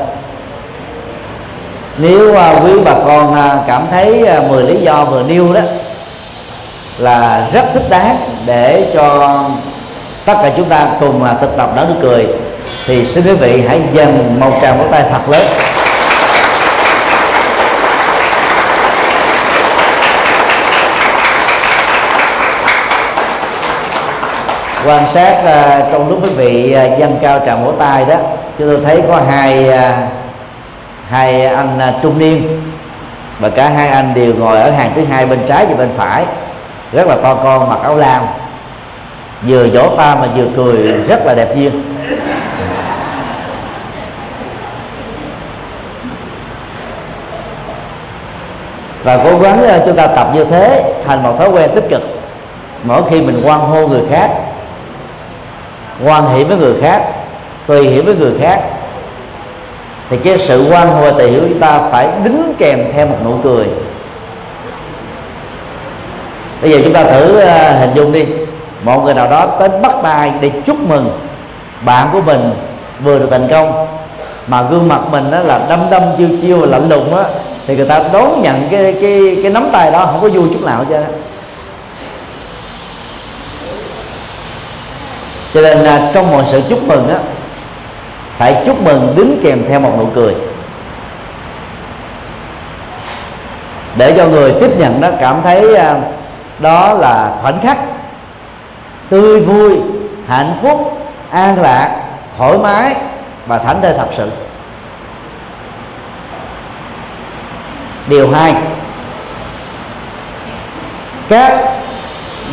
Nếu 1.98 2.32
uh, 2.32 2.66
quý 2.66 2.72
bà 2.86 2.94
con 3.06 3.32
uh, 3.32 3.68
cảm 3.68 3.84
thấy 3.92 4.28
à, 4.28 4.40
uh, 4.40 4.52
10 4.52 4.64
lý 4.64 4.78
do 4.78 5.06
vừa 5.06 5.24
nêu 5.24 5.54
đó 5.54 5.62
là 7.02 7.48
rất 7.54 7.66
thích 7.74 7.90
đáng 7.90 8.18
để 8.46 8.92
cho 8.94 9.40
tất 10.26 10.34
cả 10.44 10.52
chúng 10.58 10.70
ta 10.70 10.88
cùng 11.00 11.24
uh, 11.24 11.42
thực 11.42 11.58
tập 11.58 11.70
nở 11.76 11.86
nụ 11.90 11.96
cười. 12.02 12.28
Thì 12.86 13.06
xin 13.06 13.24
quý 13.26 13.32
vị 13.32 13.64
hãy 13.68 13.82
dành 13.94 14.40
một 14.40 14.52
tràng 14.62 14.78
vỗ 14.80 14.86
tay 14.92 15.04
thật 15.12 15.30
lớn. 15.30 15.46
Quan 24.86 25.04
sát 25.14 25.36
uh, 25.44 25.92
trong 25.92 26.10
lúc 26.10 26.20
quý 26.24 26.30
vị 26.30 26.76
uh, 26.94 27.00
dâng 27.00 27.20
cao 27.22 27.40
tràng 27.46 27.66
vỗ 27.66 27.72
tay 27.80 28.06
đó 28.06 28.16
chúng 28.58 28.68
tôi 28.68 28.80
thấy 28.86 29.02
có 29.08 29.22
hai 29.30 29.70
uh, 29.70 29.76
hai 31.10 31.46
anh 31.46 31.78
uh, 31.78 32.04
trung 32.04 32.20
niên 32.20 32.62
và 33.40 33.50
cả 33.50 33.70
hai 33.70 33.88
anh 33.88 34.14
đều 34.14 34.34
ngồi 34.34 34.62
ở 34.62 34.72
hàng 34.72 34.92
thứ 34.96 35.04
hai 35.12 35.26
bên 35.26 35.40
trái 35.48 35.66
và 35.66 35.76
bên 35.76 35.90
phải 35.98 36.26
rất 36.92 37.08
là 37.08 37.16
to 37.16 37.34
con, 37.34 37.70
mặc 37.70 37.80
áo 37.84 37.98
lam. 37.98 38.24
Vừa 39.48 39.68
vỗ 39.74 39.96
ta 39.98 40.16
mà 40.16 40.28
vừa 40.36 40.46
cười, 40.56 40.78
rất 41.08 41.26
là 41.26 41.34
đẹp 41.34 41.56
duyên. 41.56 41.84
Và 49.04 49.20
cố 49.24 49.40
gắng 49.40 49.64
ờ, 49.64 49.82
chúng 49.86 49.96
ta 49.96 50.08
tập 50.08 50.28
như 50.34 50.44
thế, 50.44 50.94
thành 51.08 51.24
một 51.24 51.36
thói 51.38 51.50
quen 51.50 51.72
tích 51.76 51.90
cực. 51.90 52.02
Mỗi 52.84 53.02
khi 53.10 53.22
mình 53.22 53.42
quan 53.46 53.60
hô 53.60 53.88
người 53.88 54.02
khác 54.12 54.32
quan 56.06 56.26
hệ 56.26 56.44
với 56.44 56.58
người 56.58 56.74
khác, 56.82 57.04
tùy 57.68 57.90
hiểu 57.90 58.04
với 58.04 58.16
người 58.16 58.34
khác, 58.42 58.62
thì 60.10 60.18
cái 60.18 60.40
sự 60.48 60.68
quan 60.72 60.88
hô 60.88 61.02
và 61.02 61.12
tùy 61.12 61.30
hiểu 61.30 61.42
chúng 61.50 61.60
ta 61.60 61.80
phải 61.92 62.08
đính 62.24 62.54
kèm 62.58 62.80
theo 62.94 63.08
một 63.08 63.18
nụ 63.26 63.34
cười 63.44 63.68
bây 66.62 66.72
giờ 66.72 66.78
chúng 66.84 66.94
ta 66.94 67.04
thử 67.04 67.40
ờ, 67.40 67.80
hình 67.80 67.92
dung 67.96 68.12
đi. 68.12 68.26
Một 68.84 69.04
người 69.06 69.14
nào 69.14 69.28
đó 69.28 69.46
tới 69.60 69.70
bắt 69.70 69.92
tay 70.04 70.32
để 70.42 70.52
chúc 70.66 70.80
mừng 70.80 71.20
bạn 71.86 72.10
của 72.14 72.22
mình 72.22 72.52
vừa 73.04 73.20
được 73.20 73.28
thành 73.32 73.48
công, 73.52 73.88
mà 74.48 74.62
gương 74.62 74.88
mặt 74.88 75.00
mình 75.12 75.32
đó 75.32 75.40
là 75.40 75.60
đâm 75.70 75.80
đâm 75.92 76.02
chiêu 76.18 76.28
chiêu 76.42 76.58
và 76.58 76.66
lạnh 76.66 76.90
lùng 76.90 77.16
á, 77.16 77.24
thì 77.68 77.76
người 77.76 77.86
ta 77.86 78.02
đón 78.14 78.42
nhận 78.42 78.68
cái 78.72 78.94
cái 79.02 79.38
cái 79.44 79.52
nắm 79.52 79.70
tay 79.72 79.92
đó, 79.92 80.06
không 80.06 80.22
có 80.22 80.28
vui 80.28 80.50
chút 80.50 80.64
nào 80.66 80.86
chứ 80.90 80.96
cho 85.54 85.62
nên 85.62 85.78
là 85.78 86.12
trong 86.14 86.32
mọi 86.32 86.44
sự 86.52 86.62
chúc 86.70 86.84
mừng 86.84 87.10
á, 87.10 87.18
phải 88.38 88.64
chúc 88.66 88.84
mừng 88.84 89.14
đứng 89.16 89.40
kèm 89.44 89.66
theo 89.70 89.80
một 89.80 89.92
nụ 90.00 90.06
cười. 90.16 90.36
Để 93.98 94.14
cho 94.18 94.28
người 94.28 94.54
tiếp 94.60 94.78
nhận 94.78 95.02
đó 95.02 95.10
cảm 95.20 95.42
thấy 95.44 95.76
ờ, 95.76 95.96
đó 96.62 96.94
là 96.94 97.32
khoảnh 97.42 97.60
khắc 97.60 97.78
tươi 99.10 99.42
vui, 99.42 99.80
hạnh 100.28 100.58
phúc, 100.62 100.98
an 101.32 101.62
lạc, 101.62 102.02
thoải 102.38 102.58
mái 102.58 102.96
và 103.48 103.58
thảnh 103.58 103.82
thơi 103.82 103.94
thật 103.98 104.08
sự. 104.18 104.30
Điều 108.08 108.32
hai, 108.32 108.54
các 111.30 111.72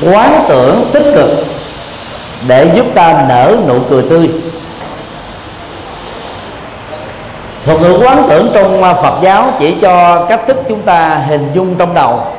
quán 0.02 0.44
tưởng 0.48 0.90
tích 0.92 1.12
cực 1.14 1.30
để 2.46 2.70
giúp 2.74 2.86
ta 2.94 3.24
nở 3.28 3.56
nụ 3.68 3.80
cười 3.90 4.02
tươi. 4.10 4.30
Thuật 7.64 7.80
ngữ 7.80 7.98
quán 8.02 8.22
tưởng 8.28 8.50
trong 8.54 8.82
Phật 8.82 9.18
giáo 9.22 9.50
chỉ 9.58 9.76
cho 9.82 10.26
cách 10.28 10.40
thức 10.46 10.56
chúng 10.68 10.82
ta 10.82 11.22
hình 11.28 11.50
dung 11.54 11.74
trong 11.78 11.94
đầu 11.94 12.37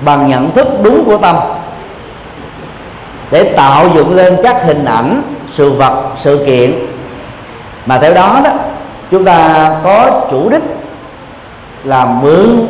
bằng 0.00 0.28
nhận 0.28 0.50
thức 0.50 0.68
đúng 0.82 1.04
của 1.04 1.18
tâm. 1.18 1.36
Để 3.30 3.52
tạo 3.56 3.86
dựng 3.94 4.16
lên 4.16 4.36
các 4.42 4.56
hình 4.66 4.84
ảnh, 4.84 5.22
sự 5.52 5.70
vật, 5.70 6.02
sự 6.20 6.44
kiện. 6.46 6.86
Mà 7.86 7.98
theo 7.98 8.14
đó 8.14 8.40
đó, 8.44 8.50
chúng 9.10 9.24
ta 9.24 9.70
có 9.84 10.26
chủ 10.30 10.48
đích 10.48 10.62
là 11.84 12.04
mượn 12.04 12.66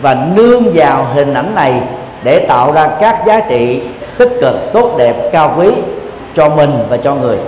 và 0.00 0.14
nương 0.14 0.72
vào 0.74 1.06
hình 1.14 1.34
ảnh 1.34 1.54
này 1.54 1.82
để 2.22 2.38
tạo 2.38 2.72
ra 2.72 2.88
các 3.00 3.22
giá 3.26 3.40
trị 3.40 3.82
tích 4.18 4.32
cực, 4.40 4.54
tốt 4.72 4.94
đẹp, 4.98 5.30
cao 5.32 5.54
quý 5.58 5.68
cho 6.36 6.48
mình 6.48 6.78
và 6.88 6.96
cho 6.96 7.14
người. 7.14 7.38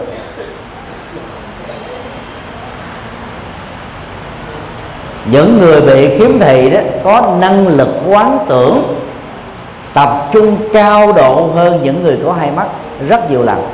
Những 5.24 5.58
người 5.58 5.80
bị 5.80 6.18
khiếm 6.18 6.38
thị 6.38 6.70
đó 6.70 6.80
có 7.04 7.36
năng 7.40 7.68
lực 7.68 7.88
quán 8.06 8.38
tưởng 8.48 8.99
tập 9.94 10.28
trung 10.32 10.56
cao 10.72 11.12
độ 11.12 11.50
hơn 11.54 11.80
những 11.82 12.02
người 12.02 12.18
có 12.24 12.32
hai 12.32 12.50
mắt 12.50 12.66
rất 13.08 13.30
nhiều 13.30 13.42
lần. 13.42 13.68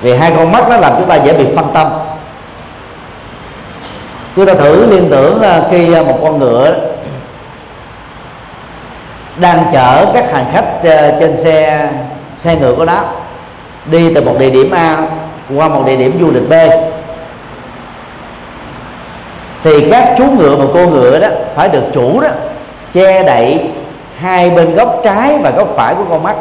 Vì 0.00 0.16
hai 0.16 0.32
con 0.36 0.52
mắt 0.52 0.68
nó 0.68 0.76
làm 0.76 0.92
chúng 0.98 1.08
ta 1.08 1.14
dễ 1.14 1.32
bị 1.32 1.46
phân 1.56 1.66
tâm. 1.74 1.88
Chúng 4.36 4.46
ta 4.46 4.54
thử 4.54 4.86
liên 4.86 5.08
tưởng 5.10 5.42
à, 5.42 5.62
khi 5.70 5.94
à, 5.94 6.02
một 6.02 6.18
con 6.22 6.38
ngựa 6.38 6.74
đang 9.36 9.64
chở 9.72 10.06
các 10.14 10.32
hành 10.32 10.44
khách 10.52 10.84
à, 10.84 11.12
trên 11.20 11.36
xe 11.36 11.88
xe 12.38 12.56
ngựa 12.56 12.74
của 12.74 12.84
nó 12.84 13.04
đi 13.90 14.14
từ 14.14 14.22
một 14.22 14.36
địa 14.38 14.50
điểm 14.50 14.70
A 14.70 14.96
qua 15.56 15.68
một 15.68 15.82
địa 15.86 15.96
điểm 15.96 16.18
du 16.20 16.30
lịch 16.30 16.48
B, 16.48 16.52
thì 19.64 19.90
các 19.90 20.14
chú 20.18 20.24
ngựa 20.24 20.56
và 20.56 20.64
cô 20.74 20.88
ngựa 20.88 21.18
đó 21.18 21.28
phải 21.54 21.68
được 21.68 21.84
chủ 21.92 22.20
đó 22.20 22.28
che 22.98 23.22
đậy 23.22 23.60
hai 24.18 24.50
bên 24.50 24.74
góc 24.74 25.00
trái 25.04 25.38
và 25.42 25.50
góc 25.50 25.68
phải 25.76 25.94
của 25.94 26.04
con 26.10 26.22
mắt. 26.22 26.36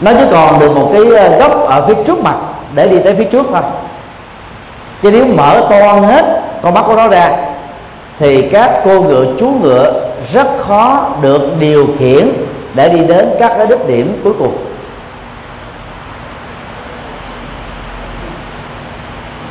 Nó 0.00 0.12
chỉ 0.18 0.24
còn 0.30 0.58
được 0.58 0.76
một 0.76 0.90
cái 0.92 1.02
ờ, 1.16 1.38
góc 1.38 1.68
ở 1.68 1.86
phía 1.86 1.94
trước 2.06 2.18
mặt 2.18 2.36
để 2.74 2.88
đi 2.88 2.98
tới 3.04 3.14
phía 3.14 3.24
trước 3.24 3.46
thôi. 3.52 3.62
Chứ 5.02 5.10
nếu 5.10 5.26
mở 5.26 5.66
to 5.70 5.92
hết 5.92 6.42
con 6.62 6.74
mắt 6.74 6.84
của 6.86 6.96
nó 6.96 7.08
ra 7.08 7.30
thì 8.18 8.42
các 8.42 8.80
cô 8.84 9.00
ngựa, 9.00 9.24
chú 9.38 9.48
ngựa 9.62 9.92
rất 10.32 10.46
khó 10.58 11.08
được 11.22 11.42
điều 11.60 11.86
khiển 11.98 12.28
để 12.74 12.88
đi 12.88 12.98
đến 12.98 13.28
các 13.40 13.52
cái 13.56 13.66
đích 13.66 13.88
điểm 13.88 14.20
cuối 14.24 14.32
cùng. 14.38 14.56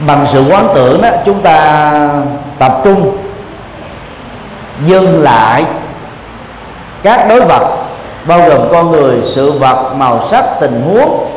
Bằng 0.07 0.25
sự 0.33 0.43
quán 0.49 0.67
tưởng 0.75 1.01
đó, 1.01 1.09
chúng 1.25 1.41
ta 1.41 1.91
tập 2.59 2.81
trung 2.83 3.17
dừng 4.85 5.21
lại. 5.21 5.65
Các 7.03 7.25
đối 7.29 7.41
vật 7.41 7.63
bao 8.25 8.49
gồm 8.49 8.61
con 8.71 8.91
người 8.91 9.21
sự 9.25 9.51
vật 9.51 9.93
màu 9.93 10.27
sắc 10.31 10.45
tình 10.61 10.81
huống 10.81 11.31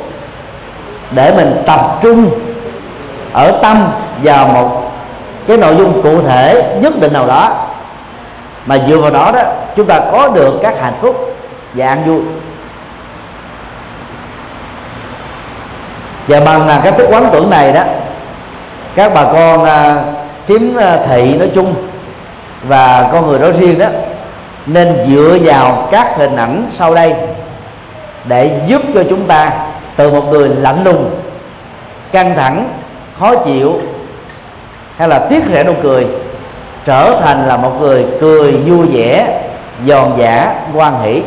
để 1.10 1.32
mình 1.36 1.62
tập 1.66 1.98
trung 2.02 2.30
ở 3.32 3.58
tâm 3.62 3.88
vào 4.22 4.48
một 4.48 4.92
cái 5.46 5.56
nội 5.56 5.76
dung 5.76 6.02
cụ 6.02 6.22
thể 6.22 6.78
nhất 6.80 7.00
định 7.00 7.12
nào 7.12 7.26
đó. 7.26 7.66
Mà 8.66 8.78
dựa 8.88 8.98
vào 8.98 9.10
đó 9.10 9.32
đó 9.32 9.40
chúng 9.76 9.86
ta 9.86 10.00
có 10.12 10.28
được 10.28 10.54
các 10.62 10.74
hạnh 10.80 10.96
phúc 11.00 11.36
và 11.74 11.86
an 11.86 12.04
vui. 12.06 12.20
Và 16.28 16.40
bằng 16.40 16.66
là 16.66 16.80
cái 16.84 16.92
thức 16.92 17.06
quán 17.10 17.28
tưởng 17.32 17.50
này 17.50 17.72
đó 17.72 17.82
các 18.96 19.14
bà 19.14 19.24
con 19.24 19.64
à, 19.64 20.04
kiếm 20.46 20.76
à, 20.76 20.98
thị 21.08 21.34
nói 21.34 21.50
chung 21.54 21.74
và 22.68 23.08
con 23.12 23.26
người 23.26 23.38
nói 23.38 23.52
riêng 23.52 23.78
đó, 23.78 23.86
nên 24.66 24.96
dựa 25.10 25.38
vào 25.42 25.88
các 25.90 26.16
hình 26.16 26.36
ảnh 26.36 26.68
sau 26.72 26.94
đây 26.94 27.14
để 28.24 28.60
giúp 28.66 28.82
cho 28.94 29.02
chúng 29.10 29.26
ta 29.26 29.50
từ 29.96 30.10
một 30.10 30.24
người 30.30 30.48
lạnh 30.48 30.84
lùng, 30.84 31.10
căng 32.12 32.34
thẳng, 32.36 32.68
khó 33.18 33.34
chịu 33.34 33.80
hay 34.96 35.08
là 35.08 35.18
tiếc 35.18 35.42
rẻ 35.52 35.64
nụ 35.64 35.72
cười 35.82 36.06
trở 36.84 37.20
thành 37.24 37.48
là 37.48 37.56
một 37.56 37.80
người 37.80 38.06
cười 38.20 38.52
vui 38.52 38.86
vẻ, 38.92 39.40
giòn 39.86 40.12
giả 40.18 40.54
quan 40.74 41.02
hỷ. 41.02 41.22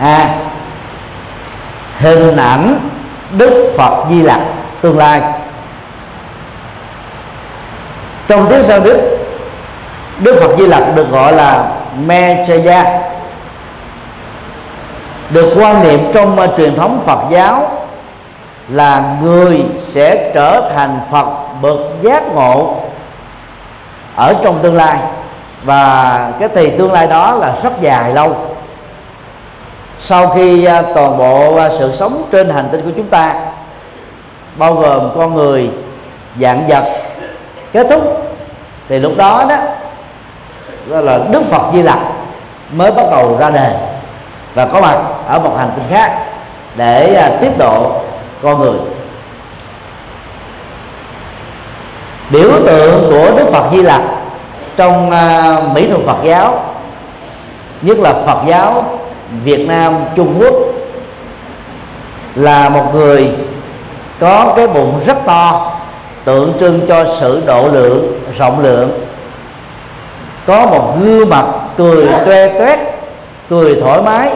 À 0.00 0.34
hình 1.98 2.36
ảnh 2.36 2.78
đức 3.30 3.74
phật 3.76 4.04
di 4.10 4.22
lặc 4.22 4.40
tương 4.80 4.98
lai 4.98 5.20
trong 8.28 8.46
tiếng 8.50 8.62
sang 8.62 8.84
đức 8.84 9.18
Đức 10.18 10.38
phật 10.40 10.56
di 10.58 10.66
lặc 10.66 10.82
được 10.94 11.10
gọi 11.10 11.32
là 11.32 11.72
Mechaya 12.06 13.02
được 15.30 15.54
quan 15.56 15.82
niệm 15.82 16.00
trong 16.14 16.38
uh, 16.38 16.50
truyền 16.56 16.76
thống 16.76 17.00
phật 17.06 17.18
giáo 17.30 17.86
là 18.68 19.16
người 19.22 19.64
sẽ 19.78 20.30
trở 20.34 20.70
thành 20.74 21.00
phật 21.10 21.26
bậc 21.62 21.78
giác 22.02 22.22
ngộ 22.34 22.74
ở 24.16 24.34
trong 24.44 24.58
tương 24.62 24.76
lai. 24.76 24.98
Và 25.64 26.32
cái 26.40 26.48
thì 26.54 26.70
tương 26.70 26.92
lai 26.92 27.06
đó 27.06 27.34
là 27.34 27.54
rất 27.62 27.80
dài 27.80 28.14
lâu. 28.14 28.36
Sau 30.00 30.28
khi 30.28 30.64
ờ, 30.64 30.82
toàn 30.94 31.18
bộ 31.18 31.56
ờ, 31.56 31.76
sự 31.78 31.92
sống 31.94 32.28
trên 32.32 32.50
hành 32.50 32.68
tinh 32.72 32.82
của 32.82 32.90
chúng 32.96 33.08
ta 33.08 33.34
bao 34.56 34.74
gồm 34.74 35.10
con 35.14 35.34
người 35.34 35.70
dạng 36.40 36.66
vật 36.68 36.84
kết 37.72 37.86
thúc. 37.90 38.32
Thì 38.88 38.98
lúc 38.98 39.12
đó 39.16 39.44
đó 39.48 39.56
đó 40.86 41.00
là 41.00 41.18
đức 41.30 41.42
phật 41.50 41.62
di 41.74 41.82
lặc 41.82 41.98
mới 42.72 42.90
bắt 42.90 43.06
đầu 43.10 43.36
ra 43.40 43.50
đề. 43.50 43.74
Và 44.54 44.66
có 44.66 44.80
mặt 44.80 44.98
ở 45.28 45.38
một 45.38 45.54
hành 45.58 45.70
tinh 45.76 45.84
khác 45.90 46.24
để 46.76 47.14
à, 47.14 47.30
tiếp 47.40 47.58
độ 47.58 48.00
con 48.42 48.60
người. 48.60 48.78
Biểu 52.30 52.50
tượng 52.66 53.10
của 53.10 53.30
đức 53.36 53.46
phật 53.52 53.64
di 53.72 53.82
lặc 53.82 54.02
trong 54.76 55.10
à, 55.10 55.56
mỹ 55.74 55.88
thuật 55.88 56.06
phật 56.06 56.24
giáo 56.24 56.74
nhất 57.82 57.98
là 57.98 58.12
phật 58.12 58.38
giáo 58.46 58.98
việt 59.44 59.68
nam 59.68 60.04
trung 60.16 60.34
quốc 60.40 60.54
là 62.34 62.68
một 62.68 62.94
người 62.94 63.30
có 64.20 64.52
cái 64.56 64.66
bụng 64.66 65.00
rất 65.06 65.16
to 65.26 65.75
tượng 66.26 66.52
trưng 66.60 66.80
cho 66.88 67.04
sự 67.20 67.42
độ 67.46 67.68
lượng, 67.72 68.20
rộng 68.38 68.60
lượng. 68.60 68.90
Có 70.46 70.66
một 70.66 70.96
gương 71.00 71.28
mặt 71.28 71.46
cười 71.76 72.06
toe 72.26 72.48
toét, 72.58 72.78
cười 73.50 73.80
thoải 73.80 74.02
mái, 74.02 74.30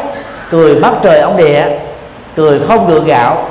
cười 0.51 0.77
mắt 0.77 0.93
trời 1.03 1.21
ông 1.21 1.37
địa, 1.37 1.65
cười 2.37 2.61
không 2.69 2.89
gượng 2.89 3.05
gạo, 3.05 3.49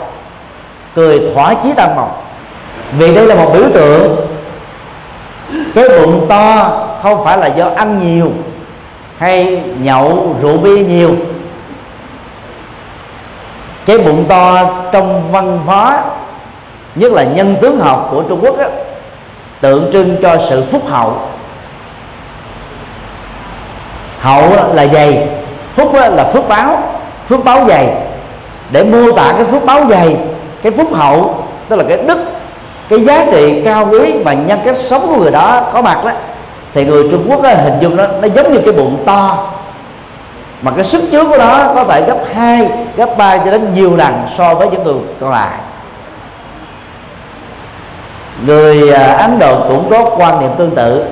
cười 0.96 1.32
thỏa 1.34 1.54
chí 1.54 1.74
tăng 1.74 1.96
mộc 1.96 2.34
vì 2.98 3.16
đây 3.16 3.26
là 3.26 3.36
một 3.36 3.52
biểu 3.54 3.70
tượng. 3.74 4.16
Cái 5.76 5.90
bụng 5.90 6.26
to 6.30 6.72
không 7.04 7.26
phải 7.26 7.38
là 7.38 7.48
do 7.48 7.70
ăn 7.76 8.00
nhiều 8.00 8.32
hay 9.18 9.62
nhậu 9.82 10.36
rượu 10.42 10.58
bia 10.58 10.78
nhiều. 10.78 11.16
Cái 13.86 13.98
bụng 13.98 14.26
to 14.30 14.64
trong 14.92 15.32
văn 15.32 15.60
hóa 15.66 16.04
nhất 16.96 17.12
là 17.12 17.24
nhân 17.24 17.56
tướng 17.62 17.80
học 17.80 18.08
của 18.12 18.22
trung 18.22 18.40
quốc 18.42 18.60
á, 18.60 18.68
tượng 19.62 19.90
trưng 19.94 20.16
cho 20.22 20.38
sự 20.50 20.64
phúc 20.72 20.82
hậu. 20.88 21.18
Hậu 24.20 24.50
là 24.74 24.88
dày 24.88 25.28
phúc 25.76 25.94
là 25.94 26.24
phước 26.34 26.48
báo 26.48 26.84
phước 27.30 27.44
báo 27.44 27.66
dày. 27.68 27.94
Để 28.72 28.84
mô 28.84 29.12
tả 29.12 29.34
cái 29.38 29.46
phước 29.46 29.66
báo 29.66 29.86
dày 29.90 30.18
cái 30.62 30.72
phúc 30.72 30.94
hậu 30.94 31.44
tức 31.70 31.76
là 31.76 31.84
cái 31.90 31.98
đức 31.98 32.18
cái 32.90 33.06
giá 33.06 33.26
trị 33.32 33.62
cao 33.66 33.88
quý 33.92 34.14
mà 34.26 34.34
nhân 34.34 34.60
cách 34.66 34.76
sống 34.90 35.08
của 35.08 35.22
người 35.22 35.32
đó 35.32 35.62
có 35.74 35.82
mặt 35.82 36.06
đó 36.06 36.12
thì 36.74 36.86
người 36.86 37.08
Trung 37.12 37.26
Quốc 37.30 37.42
đó, 37.42 37.50
hình 37.50 37.74
dung 37.80 37.96
nó 37.96 38.04
nó 38.22 38.28
giống 38.36 38.54
như 38.54 38.60
cái 38.66 38.74
bụng 38.74 39.04
to. 39.06 39.52
Mà 40.62 40.72
cái 40.72 40.86
sức 40.86 41.04
chứa 41.12 41.26
của 41.26 41.38
nó 41.38 41.72
có 41.76 41.84
thể 41.84 42.02
gấp 42.02 42.18
2, 42.34 42.70
gấp 42.98 43.18
3 43.18 43.38
cho 43.38 43.52
đến 43.52 43.74
nhiều 43.74 43.96
lần 43.96 44.14
so 44.38 44.56
với 44.56 44.68
những 44.68 44.84
người 44.84 44.96
còn 45.20 45.32
lại 45.32 45.58
người 48.46 48.92
à, 48.94 49.14
Ấn 49.14 49.40
Độ 49.40 49.60
cũng 49.68 49.90
có 49.90 50.16
quan 50.18 50.40
niệm 50.40 50.52
tương 50.58 50.76
tự. 50.76 51.06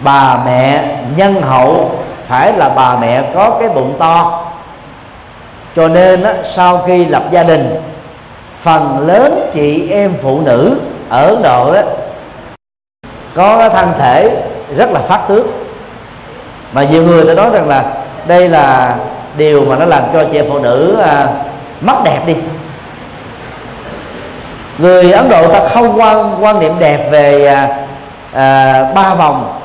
Bà 0.00 0.38
mẹ 0.44 0.96
nhân 1.16 1.42
hậu 1.42 1.90
phải 2.28 2.52
là 2.52 2.68
bà 2.68 2.96
mẹ 2.96 3.22
có 3.34 3.56
cái 3.60 3.68
bụng 3.68 3.94
to. 3.98 4.44
Cho 5.76 5.88
nên 5.88 6.24
sau 6.54 6.82
khi 6.86 7.04
lập 7.04 7.22
gia 7.30 7.42
đình 7.42 7.80
phần 8.60 9.06
lớn 9.06 9.50
chị 9.54 9.88
em 9.90 10.14
phụ 10.22 10.40
nữ 10.40 10.76
ở 11.08 11.26
Ấn 11.26 11.42
Độ 11.42 11.72
đó 11.74 11.80
có 13.34 13.68
thân 13.68 13.92
thể 13.98 14.30
rất 14.76 14.90
là 14.90 15.00
phát 15.00 15.20
tướng 15.28 15.46
mà 16.72 16.84
nhiều 16.84 17.02
người 17.02 17.24
ta 17.24 17.34
nói 17.34 17.50
rằng 17.52 17.68
là 17.68 17.84
đây 18.26 18.48
là 18.48 18.96
điều 19.36 19.64
mà 19.64 19.76
nó 19.76 19.84
làm 19.84 20.02
cho 20.12 20.24
chị 20.32 20.38
em 20.38 20.46
phụ 20.48 20.58
nữ 20.58 20.96
à, 21.00 21.28
mất 21.80 21.96
đẹp 22.04 22.20
đi 22.26 22.34
người 24.82 25.12
ấn 25.12 25.28
độ 25.28 25.48
ta 25.48 25.60
không 25.68 26.00
quan 26.00 26.36
quan 26.40 26.60
niệm 26.60 26.72
đẹp 26.78 27.10
về 27.10 27.46
à, 27.46 27.68
à, 28.32 28.84
ba 28.94 29.14
vòng. 29.14 29.58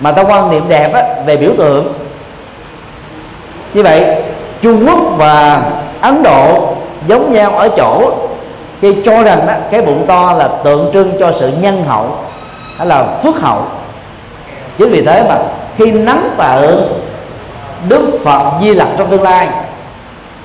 Mà 0.00 0.12
ta 0.12 0.22
quan 0.22 0.50
niệm 0.50 0.68
đẹp 0.68 0.92
á, 0.94 1.02
về 1.26 1.36
biểu 1.36 1.50
tượng. 1.58 1.92
Như 3.74 3.82
vậy 3.82 4.22
trung 4.62 4.86
quốc 4.86 4.98
và 5.16 5.62
ấn 6.00 6.22
độ 6.22 6.74
giống 7.06 7.32
nhau 7.32 7.56
ở 7.56 7.68
chỗ 7.76 8.12
khi 8.80 8.94
cho 9.04 9.22
rằng 9.22 9.46
đó, 9.46 9.52
cái 9.70 9.82
bụng 9.82 10.04
to 10.08 10.34
là 10.38 10.48
tượng 10.64 10.90
trưng 10.92 11.12
cho 11.20 11.32
sự 11.40 11.50
nhân 11.60 11.84
hậu 11.84 12.18
hay 12.78 12.86
là 12.86 13.04
phước 13.22 13.40
hậu. 13.40 13.62
Chính 14.78 14.90
vì 14.90 15.02
thế 15.02 15.22
mà 15.28 15.38
khi 15.76 15.92
nắm 15.92 16.34
tượng 16.38 16.88
đức 17.88 18.20
phật 18.24 18.52
di 18.62 18.74
lặc 18.74 18.88
trong 18.98 19.10
tương 19.10 19.22
lai 19.22 19.48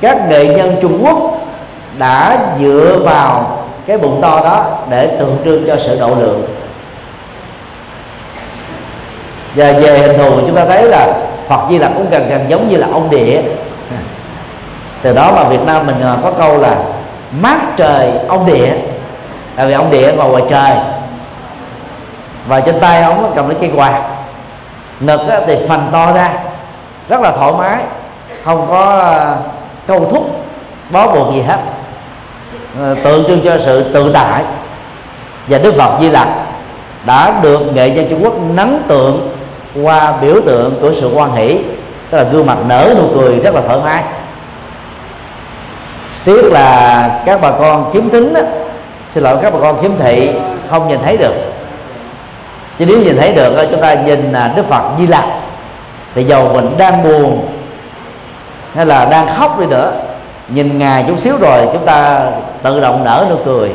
các 0.02 0.30
nghệ 0.30 0.46
nhân 0.46 0.76
trung 0.82 1.02
quốc 1.04 1.41
đã 2.02 2.38
dựa 2.60 2.98
vào 3.04 3.58
cái 3.86 3.98
bụng 3.98 4.20
to 4.22 4.42
đó 4.44 4.66
để 4.90 5.08
tượng 5.08 5.38
trưng 5.46 5.64
cho 5.68 5.76
sự 5.86 6.00
độ 6.00 6.16
lượng. 6.20 6.46
Và 9.56 9.72
về 9.72 10.00
hình 10.00 10.18
thù 10.18 10.32
chúng 10.48 10.56
ta 10.56 10.66
thấy 10.66 10.84
là 10.84 11.08
Phật 11.48 11.62
Di 11.70 11.78
Lặc 11.78 11.92
cũng 11.96 12.10
gần 12.10 12.30
gần 12.30 12.46
giống 12.50 12.70
như 12.70 12.78
là 12.78 12.88
ông 12.92 13.10
địa. 13.10 13.42
Từ 15.02 15.14
đó 15.14 15.32
mà 15.36 15.44
Việt 15.44 15.62
Nam 15.66 15.88
mình 15.88 16.02
à, 16.02 16.18
có 16.24 16.32
câu 16.32 16.58
là 16.58 16.76
mát 17.42 17.58
trời 17.78 18.12
ông 18.28 18.46
địa 18.46 18.74
tại 19.56 19.68
vì 19.68 19.74
ông 19.74 19.92
địa 19.92 20.14
ngồi 20.14 20.30
ngoài 20.30 20.44
trời. 20.50 20.76
Và 22.48 22.60
trên 22.60 22.80
tay 22.80 23.02
ông 23.02 23.32
cầm 23.36 23.50
lấy 23.50 23.58
cây 23.62 23.72
quạt. 23.76 24.02
Ngực 25.00 25.22
thì 25.48 25.58
phành 25.70 25.90
to 25.92 26.12
ra. 26.14 26.30
Rất 27.10 27.22
là 27.22 27.32
thoải 27.32 27.54
mái. 27.58 27.84
Không 28.44 28.68
có 28.70 29.00
à, 29.00 29.36
câu 29.88 30.10
thúc, 30.10 30.44
bó 30.92 31.08
buộc 31.08 31.34
gì 31.34 31.42
hết. 31.42 31.58
Ờ, 32.80 32.96
tượng 33.04 33.24
trưng 33.28 33.42
cho 33.46 33.58
sự 33.66 33.94
tự 33.94 34.12
tại. 34.14 34.44
Và 35.48 35.58
đức 35.58 35.74
phật 35.78 35.98
di 36.02 36.10
lặc 36.10 36.28
đã 37.06 37.40
được 37.42 37.60
nghệ 37.74 37.90
nhân 37.90 38.08
trung 38.10 38.24
quốc 38.24 38.34
nắng 38.56 38.82
tượng 38.88 39.30
qua 39.84 40.14
biểu 40.22 40.36
tượng 40.46 40.78
của 40.82 40.94
sự 40.94 41.12
quan 41.16 41.36
hỷ 41.36 41.58
tức 42.10 42.18
là 42.18 42.24
gương 42.24 42.46
mặt 42.46 42.58
nở 42.68 42.94
nụ 42.98 43.08
cười 43.20 43.40
rất 43.40 43.56
là 43.56 43.62
thoải 43.62 43.80
mái. 43.84 44.04
Tiếc 46.26 46.52
là 46.52 47.22
các 47.26 47.42
bà 47.42 47.52
con 47.52 47.92
khiếm 47.94 48.10
thính 48.10 48.34
đó, 48.34 48.42
xin 49.12 49.24
lỗi 49.24 49.38
các 49.42 49.54
bà 49.54 49.60
con 49.60 49.82
khiếm 49.82 49.92
thị 50.00 50.30
không 50.70 50.88
nhìn 50.88 51.00
thấy 51.04 51.18
được. 51.18 51.34
Chứ 52.80 52.86
nếu 52.86 53.00
nhìn 53.00 53.18
thấy 53.18 53.34
được 53.34 53.68
chúng 53.72 53.82
ta 53.82 53.94
nhìn 53.94 54.32
là 54.32 54.54
đức 54.56 54.70
phật 54.70 54.84
di 54.98 55.08
lặc 55.08 55.26
thì 56.16 56.24
dầu 56.24 56.50
mình 56.54 56.76
đang 56.78 57.04
buồn 57.04 57.48
hay 58.76 58.86
là 58.86 59.06
đang 59.06 59.28
khóc 59.38 59.60
đi 59.60 59.66
nữa 59.66 59.94
nhìn 60.54 60.80
ngài 60.80 61.04
chút 61.08 61.20
xíu 61.20 61.38
rồi 61.38 61.68
chúng 61.74 61.86
ta 61.86 62.30
tự 62.64 62.80
động 62.80 63.04
nở 63.04 63.26
nụ 63.30 63.36
cười. 63.46 63.72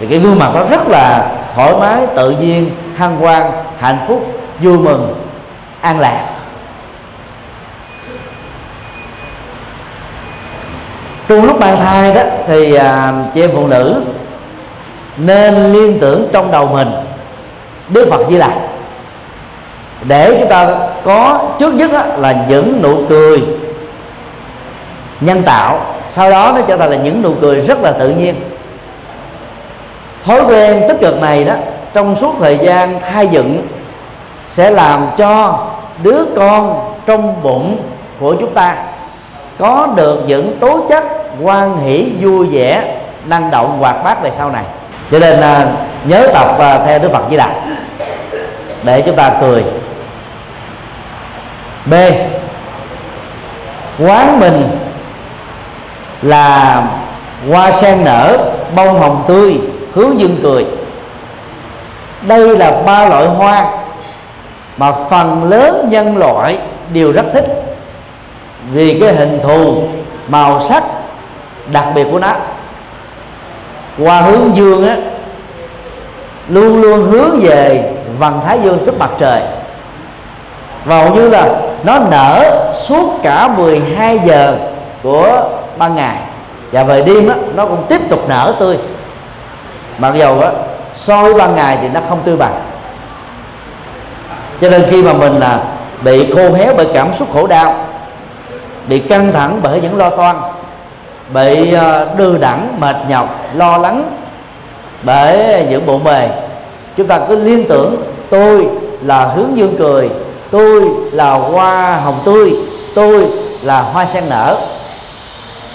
Thì 0.00 0.06
cái 0.06 0.18
gương 0.18 0.38
mặt 0.38 0.50
nó 0.54 0.64
rất 0.64 0.88
là 0.88 1.32
thoải 1.54 1.74
mái 1.80 2.06
tự 2.16 2.30
nhiên 2.30 2.70
hăng 2.96 3.16
hoan 3.16 3.42
hạnh 3.78 3.98
phúc 4.08 4.26
vui 4.60 4.78
mừng 4.78 5.14
an 5.80 6.00
lạc. 6.00 6.26
Trong 11.28 11.44
lúc 11.44 11.60
mang 11.60 11.76
thai 11.76 12.14
đó 12.14 12.22
thì 12.46 12.74
à, 12.74 13.12
chị 13.34 13.40
em 13.40 13.50
phụ 13.54 13.66
nữ 13.66 14.02
nên 15.16 15.72
liên 15.72 15.98
tưởng 16.00 16.28
trong 16.32 16.50
đầu 16.50 16.66
mình 16.66 16.90
Đức 17.88 18.08
Phật 18.10 18.20
Di 18.28 18.36
Lặc. 18.36 18.52
Để 20.02 20.36
chúng 20.40 20.48
ta 20.48 20.68
có 21.04 21.48
trước 21.58 21.74
nhất 21.74 21.90
là 22.18 22.44
những 22.48 22.82
nụ 22.82 23.04
cười 23.08 23.42
nhân 25.24 25.42
tạo, 25.42 25.80
sau 26.10 26.30
đó 26.30 26.52
nó 26.54 26.60
trở 26.68 26.76
thành 26.76 26.90
là 26.90 26.96
những 26.96 27.22
nụ 27.22 27.34
cười 27.40 27.60
rất 27.60 27.80
là 27.82 27.92
tự 27.92 28.08
nhiên. 28.08 28.34
Thói 30.24 30.42
quen 30.48 30.82
tích 30.88 31.00
cực 31.00 31.20
này 31.20 31.44
đó, 31.44 31.54
trong 31.94 32.16
suốt 32.16 32.34
thời 32.40 32.58
gian 32.58 33.00
thai 33.00 33.26
dựng, 33.26 33.66
sẽ 34.48 34.70
làm 34.70 35.06
cho 35.16 35.58
đứa 36.02 36.24
con 36.36 36.92
trong 37.06 37.42
bụng 37.42 37.78
của 38.20 38.34
chúng 38.40 38.54
ta 38.54 38.76
có 39.58 39.88
được 39.96 40.24
những 40.26 40.56
tố 40.60 40.86
chất 40.88 41.04
quan 41.42 41.78
hỷ, 41.78 42.12
vui 42.20 42.46
vẻ, 42.46 42.96
năng 43.24 43.50
động, 43.50 43.78
hoạt 43.80 44.04
bát 44.04 44.22
về 44.22 44.30
sau 44.30 44.50
này. 44.50 44.64
Cho 45.10 45.18
nên 45.18 45.38
là 45.38 45.66
nhớ 46.04 46.28
tập 46.34 46.54
và 46.58 46.78
theo 46.86 46.98
đức 46.98 47.12
phật 47.12 47.22
di 47.30 47.36
đà. 47.36 47.50
Để 48.82 49.02
chúng 49.06 49.16
ta 49.16 49.30
cười. 49.40 49.64
B. 51.86 51.94
Quán 53.98 54.40
mình 54.40 54.78
là 56.22 56.82
hoa 57.50 57.72
sen 57.72 58.04
nở, 58.04 58.38
bông 58.76 59.00
hồng 59.00 59.24
tươi, 59.28 59.60
hướng 59.94 60.20
dương 60.20 60.36
cười. 60.42 60.66
Đây 62.22 62.58
là 62.58 62.70
ba 62.86 63.08
loại 63.08 63.26
hoa 63.26 63.66
mà 64.76 64.92
phần 65.10 65.44
lớn 65.50 65.88
nhân 65.90 66.16
loại 66.16 66.58
đều 66.92 67.12
rất 67.12 67.24
thích. 67.32 67.46
Vì 68.72 69.00
cái 69.00 69.14
hình 69.14 69.40
thù, 69.42 69.82
màu 70.28 70.62
sắc 70.68 70.84
đặc 71.72 71.84
biệt 71.94 72.06
của 72.12 72.18
nó. 72.18 72.32
Hoa 73.98 74.20
hướng 74.20 74.56
dương 74.56 74.88
á, 74.88 74.96
luôn 76.48 76.82
luôn 76.82 77.10
hướng 77.10 77.40
về 77.40 77.92
vầng 78.18 78.40
thái 78.46 78.58
dương 78.64 78.78
tức 78.86 78.98
mặt 78.98 79.10
trời. 79.18 79.40
Và 80.84 81.02
hầu 81.02 81.14
như 81.14 81.28
là 81.28 81.48
nó 81.84 81.98
nở 82.10 82.64
suốt 82.86 83.18
cả 83.22 83.48
12 83.48 84.20
giờ 84.24 84.56
của 85.02 85.48
ban 85.78 85.96
ngày. 85.96 86.16
Và 86.72 86.84
về 86.84 87.02
đêm 87.02 87.28
á, 87.28 87.34
nó 87.54 87.66
cũng 87.66 87.84
tiếp 87.88 88.00
tục 88.10 88.28
nở 88.28 88.54
tươi. 88.60 88.78
Mặc 89.98 90.14
dầu 90.14 90.40
á, 90.40 90.50
so 90.96 91.22
với 91.22 91.34
ban 91.34 91.56
ngày 91.56 91.78
thì 91.80 91.88
nó 91.88 92.00
không 92.08 92.20
tươi 92.24 92.36
bằng. 92.36 92.60
Cho 94.60 94.70
nên 94.70 94.84
khi 94.90 95.02
mà 95.02 95.12
mình 95.12 95.38
là 95.38 95.62
bị 96.02 96.32
khô 96.34 96.54
héo 96.54 96.74
bởi 96.76 96.86
cảm 96.94 97.14
xúc 97.14 97.28
khổ 97.32 97.46
đau 97.46 97.86
bị 98.88 98.98
căng 98.98 99.32
thẳng 99.32 99.60
bởi 99.62 99.80
những 99.80 99.96
lo 99.96 100.10
toan 100.10 100.36
bị 101.34 101.72
ờ, 101.72 102.08
đưa 102.16 102.38
đẳng 102.38 102.76
mệt 102.80 102.96
nhọc 103.08 103.40
lo 103.54 103.78
lắng 103.78 104.04
bởi 105.02 105.66
những 105.70 105.86
bộ 105.86 105.98
bề 105.98 106.28
chúng 106.96 107.06
ta 107.06 107.20
cứ 107.28 107.38
liên 107.38 107.64
tưởng 107.68 108.02
tôi 108.30 108.68
là 109.02 109.24
hướng 109.24 109.56
dương 109.56 109.76
cười 109.78 110.10
tôi 110.50 110.82
là 111.12 111.30
hoa 111.30 111.96
hồng 111.96 112.18
tươi 112.24 112.52
tôi 112.94 113.26
là 113.62 113.82
hoa 113.82 114.06
sen 114.06 114.24
nở 114.28 114.56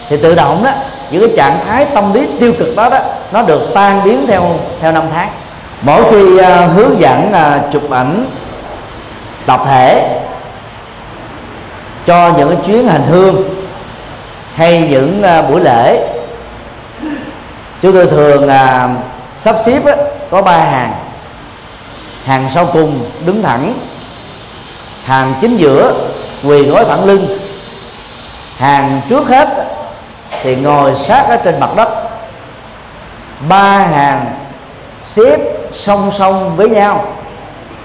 thì 0.09 0.17
tự 0.17 0.35
động 0.35 0.63
đó 0.63 0.71
những 1.11 1.27
cái 1.27 1.37
trạng 1.37 1.59
thái 1.67 1.85
tâm 1.85 2.13
lý 2.13 2.27
tiêu 2.39 2.53
cực 2.59 2.75
đó 2.75 2.89
đó 2.89 2.99
nó 3.31 3.41
được 3.41 3.61
tan 3.73 4.01
biến 4.03 4.25
theo 4.27 4.59
theo 4.81 4.91
năm 4.91 5.03
tháng. 5.13 5.29
Mỗi 5.81 6.03
khi 6.11 6.35
uh, 6.35 6.45
hướng 6.75 6.99
dẫn 6.99 7.31
uh, 7.31 7.73
chụp 7.73 7.91
ảnh 7.91 8.25
tập 9.45 9.61
thể 9.65 10.19
cho 12.05 12.33
những 12.37 12.49
cái 12.49 12.57
chuyến 12.65 12.87
hành 12.87 13.03
hương 13.09 13.43
hay 14.55 14.87
những 14.89 15.23
uh, 15.39 15.49
buổi 15.49 15.61
lễ 15.61 16.07
chúng 17.81 17.93
tôi 17.93 18.05
thường 18.05 18.47
là 18.47 18.89
sắp 19.41 19.55
xếp 19.65 19.85
á, 19.85 19.95
có 20.31 20.41
ba 20.41 20.57
hàng. 20.57 20.93
Hàng 22.25 22.49
sau 22.53 22.65
cùng 22.73 23.09
đứng 23.25 23.43
thẳng 23.43 23.73
hàng 25.05 25.33
chính 25.41 25.57
giữa 25.57 25.93
quỳ 26.43 26.63
gối 26.63 26.85
thẳng 26.87 27.05
lưng. 27.05 27.39
Hàng 28.57 29.01
trước 29.09 29.27
hết 29.27 29.49
thì 30.41 30.55
ngồi 30.55 30.95
sát 30.95 31.25
ở 31.29 31.37
trên 31.37 31.59
mặt 31.59 31.69
đất, 31.75 31.89
ba 33.49 33.77
hàng 33.77 34.25
xếp 35.07 35.37
song 35.71 36.11
song 36.17 36.55
với 36.55 36.69
nhau, 36.69 37.05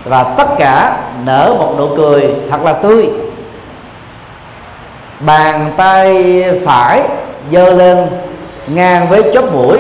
và 0.05 0.22
tất 0.22 0.48
cả 0.59 0.96
nở 1.24 1.55
một 1.59 1.74
nụ 1.78 1.96
cười 1.96 2.34
thật 2.50 2.62
là 2.64 2.72
tươi. 2.72 3.09
Bàn 5.20 5.72
tay 5.76 6.44
phải 6.66 7.03
giơ 7.53 7.70
lên, 7.70 8.09
ngang 8.66 9.09
với 9.09 9.22
chóp 9.34 9.53
mũi, 9.53 9.78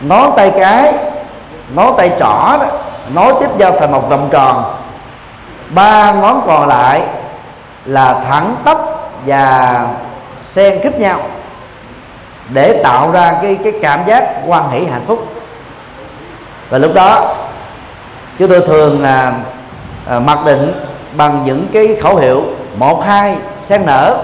ngón 0.00 0.32
tay 0.36 0.52
cái, 0.60 0.94
ngón 1.74 1.96
tay 1.96 2.10
trỏ 2.20 2.56
đó, 2.60 2.66
nối 3.14 3.34
tiếp 3.40 3.48
nhau 3.58 3.72
thành 3.80 3.92
một 3.92 4.08
vòng 4.08 4.28
tròn. 4.30 4.74
Ba 5.70 6.12
ngón 6.12 6.42
còn 6.46 6.68
lại 6.68 7.02
là 7.84 8.22
thẳng 8.28 8.56
tắp 8.64 8.78
và 9.26 9.80
xen 10.54 10.80
khít 10.82 10.98
nhau 10.98 11.20
để 12.48 12.80
tạo 12.84 13.10
ra 13.12 13.38
cái 13.42 13.58
cái 13.64 13.72
cảm 13.82 14.00
giác 14.06 14.42
quan 14.46 14.70
hỷ 14.70 14.84
hạnh 14.84 15.04
phúc. 15.06 15.26
Và 16.70 16.78
lúc 16.78 16.94
đó 16.94 17.34
chúng 18.38 18.48
tôi 18.48 18.60
thường 18.60 19.02
là 19.02 19.32
à, 20.08 20.18
mặc 20.18 20.38
định 20.46 20.72
bằng 21.16 21.42
những 21.44 21.66
cái 21.72 21.96
khẩu 22.02 22.16
hiệu 22.16 22.42
một 22.76 23.04
hai 23.04 23.36
sen 23.64 23.86
nở 23.86 24.16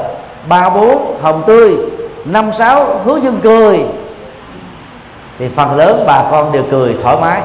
ba 0.49 0.71
bốn 0.71 1.19
hồng 1.23 1.43
tươi 1.47 1.77
năm 2.25 2.53
sáu 2.53 3.01
hướng 3.05 3.25
dân 3.25 3.41
cười. 3.43 3.85
Thì 5.39 5.49
phần 5.57 5.77
lớn 5.77 6.05
bà 6.07 6.23
con 6.31 6.53
đều 6.53 6.63
cười 6.71 6.97
thoải 7.03 7.17
mái. 7.21 7.41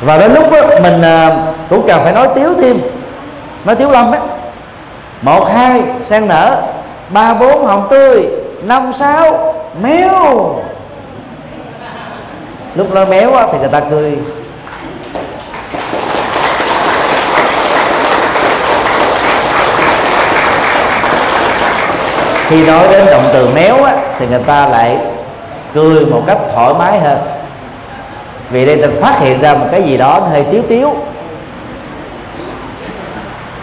Và 0.00 0.18
đến 0.18 0.34
lúc 0.34 0.50
đó, 0.50 0.60
mình 0.82 1.02
à, 1.02 1.46
cũng 1.70 1.86
cần 1.88 2.00
phải 2.04 2.12
nói 2.12 2.28
tiếu 2.34 2.54
thêm 2.62 2.80
nói 3.64 3.76
tiếu 3.76 3.90
lâm 3.90 4.12
á. 4.12 4.18
Một 5.22 5.48
hai 5.54 5.82
sen 6.04 6.28
nở. 6.28 6.62
Ba 7.08 7.34
bốn 7.34 7.66
hồng 7.66 7.86
tươi. 7.90 8.26
Năm 8.62 8.92
sáu 8.98 9.54
méo. 9.80 10.56
Lúc 12.74 12.94
nó 12.94 13.04
méo 13.04 13.34
á, 13.34 13.46
thì 13.52 13.58
người 13.58 13.68
ta 13.68 13.80
cười. 13.80 14.12
Khi 22.48 22.66
nói 22.66 22.88
đến 22.90 23.06
động 23.06 23.24
từ 23.32 23.48
méo 23.54 23.84
á, 23.84 23.96
thì 24.18 24.26
người 24.26 24.42
ta 24.46 24.66
lại 24.68 24.98
cười 25.74 26.06
một 26.06 26.22
cách 26.26 26.38
thoải 26.54 26.74
mái 26.74 26.98
hơn. 26.98 27.18
Vì 28.50 28.66
đây 28.66 28.76
ta 28.82 28.88
phát 29.00 29.20
hiện 29.20 29.40
ra 29.40 29.54
một 29.54 29.66
cái 29.72 29.82
gì 29.82 29.96
đó 29.96 30.20
hơi 30.30 30.44
tiếu 30.50 30.62
tiếu 30.68 30.96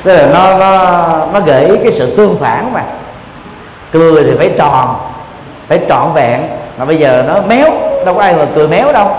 tức 0.04 0.14
là 0.14 0.28
nó 0.34 0.58
nó 0.58 0.78
nó 1.34 1.40
gợi 1.40 1.66
ý 1.66 1.76
cái 1.84 1.92
sự 1.92 2.16
tương 2.16 2.40
phản 2.40 2.74
mà. 2.74 2.84
Cười 3.92 4.24
thì 4.24 4.36
phải 4.38 4.54
tròn 4.58 4.96
phải 5.68 5.80
trọn 5.90 6.14
vẹn. 6.14 6.42
Mà 6.78 6.86
bây 6.86 6.98
giờ 6.98 7.24
nó 7.28 7.42
méo 7.42 7.68
đâu 8.06 8.16
có 8.16 8.22
ai 8.22 8.34
mà 8.34 8.46
cười 8.56 8.68
méo 8.68 8.94
đâu. 8.94 9.16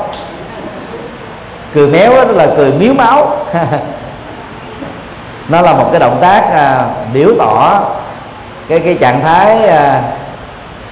Cười 1.74 1.86
méo 1.88 2.10
đó 2.10 2.32
là 2.32 2.46
cười 2.56 2.72
miếu 2.72 2.94
máu. 2.94 3.36
Nó 5.48 5.62
là 5.62 5.72
một 5.72 5.88
cái 5.90 6.00
động 6.00 6.18
tác 6.20 6.52
à, 6.52 6.84
biểu 7.12 7.28
tỏ 7.38 7.80
cái 8.68 8.78
cái 8.78 8.94
trạng 9.00 9.20
thái 9.20 9.68
à, 9.68 10.02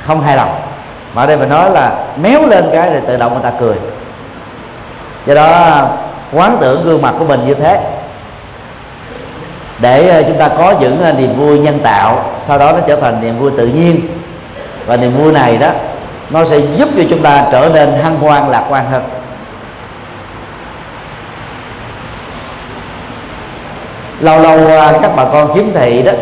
không 0.06 0.20
hài 0.20 0.36
lòng. 0.36 0.54
Mà 1.14 1.22
ở 1.22 1.26
đây 1.26 1.36
mình 1.36 1.48
nói 1.48 1.70
là 1.70 1.92
méo 2.16 2.46
lên 2.46 2.70
cái 2.72 2.90
thì 2.90 2.96
tự 3.06 3.16
động 3.16 3.32
người 3.32 3.42
ta 3.42 3.52
cười. 3.60 3.76
Do 5.26 5.34
đó 5.34 5.80
quán 6.32 6.56
tưởng 6.60 6.84
gương 6.84 7.02
mặt 7.02 7.14
của 7.18 7.24
mình 7.24 7.46
như 7.46 7.54
thế 7.54 7.80
để 9.80 10.08
ờ, 10.08 10.22
chúng 10.22 10.38
ta 10.38 10.48
có 10.48 10.74
những 10.80 11.02
ờ, 11.02 11.12
niềm 11.12 11.36
vui 11.36 11.58
nhân 11.58 11.78
tạo 11.78 12.24
sau 12.46 12.58
đó 12.58 12.72
nó 12.72 12.78
trở 12.86 12.96
thành 12.96 13.20
niềm 13.20 13.38
vui 13.38 13.50
tự 13.56 13.66
nhiên. 13.66 14.00
Và 14.86 14.96
niềm 14.96 15.16
vui 15.16 15.32
này 15.32 15.56
đó 15.56 15.68
nó 16.30 16.44
sẽ 16.44 16.58
giúp 16.58 16.88
cho 16.96 17.02
chúng 17.10 17.22
ta 17.22 17.44
trở 17.52 17.68
nên 17.74 17.92
hăng 18.02 18.16
hoan 18.16 18.50
lạc 18.50 18.64
quan 18.68 18.86
hơn. 18.90 19.02
Lâu 24.20 24.40
lâu 24.40 24.66
ờ, 24.66 24.98
các 25.02 25.10
bà 25.16 25.24
con 25.24 25.54
khiếm 25.54 25.64
thị 25.74 26.02
đó 26.02 26.12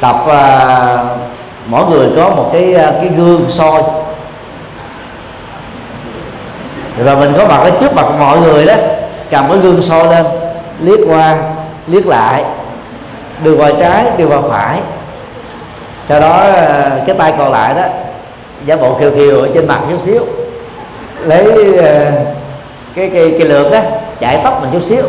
tập 0.00 0.16
uh, 0.24 1.00
mỗi 1.66 1.84
người 1.90 2.08
có 2.16 2.30
một 2.30 2.50
cái 2.52 2.74
uh, 2.74 2.94
cái 3.00 3.08
gương 3.16 3.46
soi. 3.50 3.82
Rồi 7.04 7.16
mình 7.16 7.32
có 7.38 7.44
mặt 7.48 7.56
ở 7.56 7.70
trước 7.80 7.94
mặt 7.94 8.06
mọi 8.18 8.40
người 8.40 8.64
đó 8.64 8.74
cầm 9.30 9.48
cái 9.48 9.58
gương 9.58 9.82
soi 9.82 10.08
lên 10.08 10.26
liếc 10.80 10.98
qua 11.08 11.36
liếc 11.86 12.06
lại 12.06 12.44
đưa 13.42 13.54
vào 13.54 13.70
trái 13.80 14.04
đưa 14.16 14.26
vào 14.26 14.42
phải. 14.50 14.80
Sau 16.08 16.20
đó 16.20 16.36
ờ, 16.52 16.90
cái 17.06 17.16
tay 17.18 17.34
còn 17.38 17.52
lại 17.52 17.74
đó 17.74 17.82
giả 18.66 18.76
bộ 18.76 18.94
kiều 19.00 19.10
kiều 19.10 19.40
ở 19.40 19.48
trên 19.54 19.66
mặt 19.66 19.80
chút 19.90 20.00
xíu. 20.02 20.22
Lấy 21.20 21.44
ờ, 21.76 22.10
cái 22.94 23.10
cái 23.14 23.34
cái 23.38 23.48
lượt 23.48 23.70
đó 23.72 23.78
chạy 24.20 24.40
tóc 24.44 24.62
mình 24.62 24.70
chút 24.72 24.84
xíu. 24.84 25.02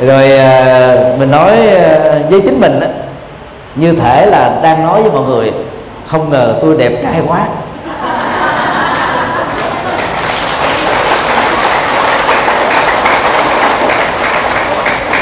Rồi 0.00 0.30
ờ, 0.36 1.14
mình 1.18 1.30
nói 1.30 1.56
với 2.30 2.40
chính 2.40 2.60
mình 2.60 2.80
đó, 2.80 2.86
như 3.74 3.92
thể 3.92 4.26
là 4.26 4.60
đang 4.62 4.86
nói 4.86 5.02
với 5.02 5.10
mọi 5.10 5.22
người 5.22 5.52
không 6.06 6.30
ngờ 6.30 6.58
tôi 6.60 6.76
đẹp 6.76 6.92
trai 7.02 7.20
quá. 7.28 7.46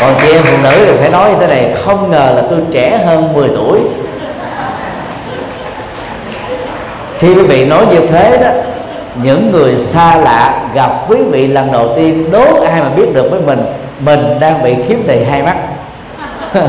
Còn 0.02 0.14
chị 0.20 0.32
em 0.32 0.42
phụ 0.42 0.56
nữ 0.62 0.86
thì 0.86 0.92
phải 0.98 1.10
nói 1.10 1.30
như 1.30 1.36
thế 1.40 1.46
này, 1.46 1.74
không 1.84 2.10
ngờ 2.10 2.32
là 2.36 2.42
tôi 2.50 2.58
trẻ 2.72 2.98
hơn 3.06 3.32
10 3.34 3.48
tuổi. 3.48 3.80
Khi 7.18 7.34
quý 7.34 7.42
vị 7.42 7.64
nói 7.64 7.86
như 7.90 8.06
thế 8.06 8.36
đó, 8.36 8.48
những 9.22 9.52
người 9.52 9.78
xa 9.78 10.16
lạ 10.16 10.54
gặp 10.74 10.90
quý 11.08 11.16
vị 11.30 11.46
lần 11.46 11.72
đầu 11.72 11.92
tiên, 11.96 12.30
đố 12.30 12.62
ai 12.64 12.80
mà 12.80 12.88
biết 12.88 13.14
được 13.14 13.30
với 13.30 13.40
mình 13.40 13.64
mình 14.00 14.40
đang 14.40 14.62
bị 14.62 14.74
khiếm 14.88 14.98
thị 15.06 15.24
hai 15.30 15.42
mắt. 15.42 15.56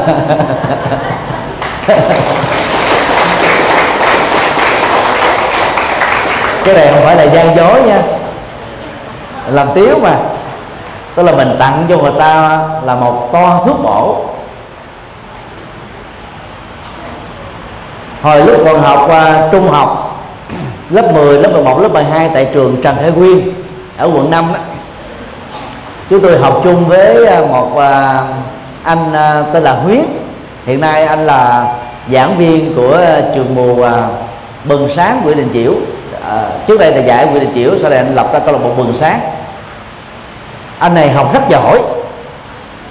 Cái 6.66 6.76
này 6.76 6.88
không 6.88 7.04
phải 7.04 7.16
là 7.16 7.24
gian 7.24 7.56
dối 7.56 7.82
nha. 7.82 8.02
Làm 9.52 9.68
tiếu 9.76 10.00
mà 10.02 10.16
tức 11.16 11.24
là 11.24 11.32
mình 11.32 11.56
tặng 11.60 11.86
cho 11.90 11.98
người 11.98 12.12
ta 12.20 12.60
là 12.84 12.96
một 12.96 13.30
toa 13.32 13.58
thuốc 13.66 13.84
bổ. 13.84 14.26
Hồi 18.22 18.46
lúc 18.46 18.62
còn 18.66 18.82
học 18.82 19.10
uh, 19.10 19.52
trung 19.52 19.68
học 19.70 20.20
lớp 20.90 21.14
10, 21.14 21.40
lớp 21.40 21.50
11, 21.54 21.80
lớp 21.82 21.90
12 21.90 22.30
tại 22.34 22.50
trường 22.54 22.82
Trần 22.84 22.96
Khải 23.02 23.12
Quyên 23.12 23.52
ở 23.98 24.10
quận 24.14 24.32
5 24.32 24.54
đó 24.54 24.60
chúng 26.10 26.22
tôi 26.22 26.40
học 26.40 26.62
chung 26.64 26.86
với 26.86 27.26
à, 27.26 27.42
một 27.42 27.78
à, 27.78 28.22
anh 28.84 29.14
tên 29.54 29.64
là 29.64 29.74
Huyết. 29.74 30.06
Hiện 30.66 30.82
nay 30.82 31.06
anh 31.06 31.26
là 31.26 31.74
giảng 32.12 32.38
viên 32.38 32.76
của 32.76 33.00
trường 33.36 33.56
mù 33.56 33.86
Bừng 34.66 34.90
Sáng 34.96 35.22
Nguyễn 35.24 35.38
Đình 35.38 35.50
Chiểu. 35.54 35.74
À, 36.28 36.50
trước 36.68 36.80
đây 36.80 36.92
là 36.92 37.02
dạy 37.02 37.26
Nguyễn 37.26 37.40
Đình 37.40 37.54
Chiểu 37.54 37.72
sau 37.82 37.90
này 37.90 38.00
anh 38.00 38.16
lập 38.16 38.34
ra 38.34 38.40
câu 38.40 38.54
lạc 38.54 38.60
bộ 38.64 38.70
Bừng 38.84 38.94
Sáng 39.00 39.20
anh 40.80 40.94
này 40.94 41.10
học 41.10 41.34
rất 41.34 41.42
giỏi. 41.50 41.80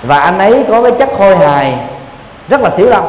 Và 0.03 0.19
anh 0.19 0.39
ấy 0.39 0.65
có 0.69 0.83
cái 0.83 0.93
chất 0.99 1.09
khôi 1.19 1.37
hài 1.37 1.79
rất 2.49 2.61
là 2.61 2.71
thiếu 2.71 2.87
lâm. 2.87 3.05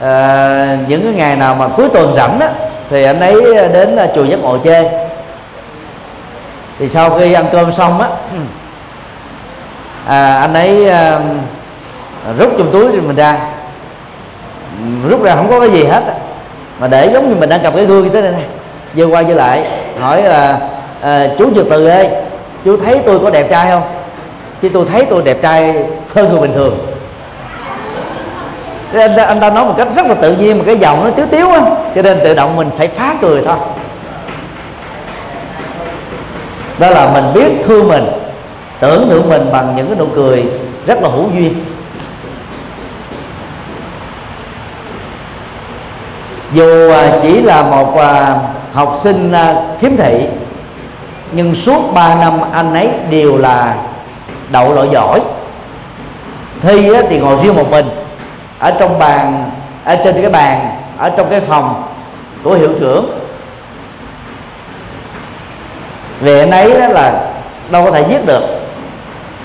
À, 0.00 0.78
những 0.88 1.02
cái 1.02 1.12
ngày 1.12 1.36
nào 1.36 1.54
mà 1.54 1.68
cuối 1.68 1.88
tuần 1.94 2.14
rảnh 2.16 2.40
á, 2.40 2.48
thì 2.90 3.04
anh 3.04 3.20
ấy 3.20 3.68
đến 3.68 3.96
ờ, 3.96 4.08
chùa 4.14 4.24
giác 4.24 4.38
ngộ 4.38 4.58
chơi 4.58 4.88
thì 6.78 6.88
sau 6.88 7.10
khi 7.10 7.32
ăn 7.32 7.46
cơm 7.52 7.72
xong 7.72 8.00
á 8.00 8.08
à, 10.06 10.40
anh 10.40 10.54
ấy 10.54 10.88
à, 10.88 11.20
rút 12.38 12.52
trong 12.58 12.72
túi 12.72 12.92
mình 12.92 13.16
ra. 13.16 13.38
Rút 15.08 15.22
ra 15.22 15.34
không 15.34 15.50
có 15.50 15.60
cái 15.60 15.70
gì 15.70 15.84
hết 15.84 16.02
mà 16.78 16.88
để 16.88 17.10
giống 17.12 17.30
như 17.30 17.36
mình 17.36 17.48
đang 17.48 17.60
cầm 17.62 17.76
cái 17.76 17.86
gương 17.86 18.04
như 18.04 18.10
thế 18.10 18.22
này 18.22 18.32
nè. 18.32 18.44
Vừa 18.94 19.06
qua 19.06 19.22
vừa 19.22 19.34
lại 19.34 19.68
hỏi 20.00 20.22
là 20.22 20.58
à, 21.00 21.28
chú 21.38 21.50
từ 21.54 21.66
từ 21.70 21.86
ơi 21.86 22.08
chú 22.64 22.76
thấy 22.76 23.00
tôi 23.06 23.18
có 23.18 23.30
đẹp 23.30 23.46
trai 23.50 23.70
không? 23.70 23.82
Chứ 24.62 24.68
tôi 24.68 24.86
thấy 24.92 25.06
tôi 25.10 25.22
đẹp 25.22 25.42
trai 25.42 25.74
hơn 26.14 26.28
người 26.28 26.40
bình 26.40 26.52
thường. 26.52 26.78
Nên 28.92 29.16
anh, 29.16 29.40
ta, 29.40 29.50
nói 29.50 29.64
một 29.64 29.74
cách 29.76 29.88
rất 29.96 30.06
là 30.06 30.14
tự 30.14 30.32
nhiên 30.32 30.58
mà 30.58 30.64
cái 30.66 30.78
giọng 30.78 31.04
nó 31.04 31.10
tiếu 31.10 31.26
tiếu 31.30 31.50
á. 31.50 31.60
Cho 31.94 32.02
nên 32.02 32.20
tự 32.24 32.34
động 32.34 32.56
mình 32.56 32.70
phải 32.76 32.88
phá 32.88 33.14
cười 33.20 33.42
thôi. 33.46 33.56
Đó 36.78 36.90
là 36.90 37.10
mình 37.14 37.24
biết 37.34 37.64
thương 37.66 37.88
mình 37.88 38.06
tưởng 38.80 39.08
tượng 39.10 39.28
mình 39.28 39.52
bằng 39.52 39.76
những 39.76 39.86
cái 39.86 39.96
nụ 39.98 40.06
cười 40.14 40.44
rất 40.86 41.02
là 41.02 41.08
hữu 41.08 41.30
duyên. 41.34 41.64
Dù 46.52 46.90
à, 46.90 47.18
chỉ 47.22 47.42
là 47.42 47.62
một 47.62 47.98
à, 47.98 48.38
học 48.72 48.96
sinh 49.02 49.32
à, 49.32 49.62
khiếm 49.80 49.96
thị 49.96 50.26
nhưng 51.32 51.54
suốt 51.54 51.94
3 51.94 52.14
năm 52.14 52.40
anh 52.52 52.74
ấy 52.74 52.90
đều 53.10 53.36
là 53.36 53.74
đậu 54.50 54.74
loại 54.74 54.88
giỏi. 54.92 55.20
Thi 56.62 56.90
thì 57.08 57.18
ngồi 57.18 57.36
riêng 57.42 57.56
một 57.56 57.70
mình 57.70 57.86
ở 58.58 58.70
trong 58.70 58.98
bàn 58.98 59.50
ở 59.84 59.96
trên 60.04 60.22
cái 60.22 60.30
bàn 60.30 60.70
ở 60.98 61.10
trong 61.10 61.30
cái 61.30 61.40
phòng 61.40 61.82
của 62.42 62.54
hiệu 62.54 62.70
trưởng. 62.80 63.20
Về 66.20 66.40
anh 66.40 66.50
ấy 66.50 66.80
đó 66.80 66.88
là 66.88 67.20
đâu 67.70 67.84
có 67.84 67.90
thể 67.90 68.02
viết 68.02 68.26
được. 68.26 68.42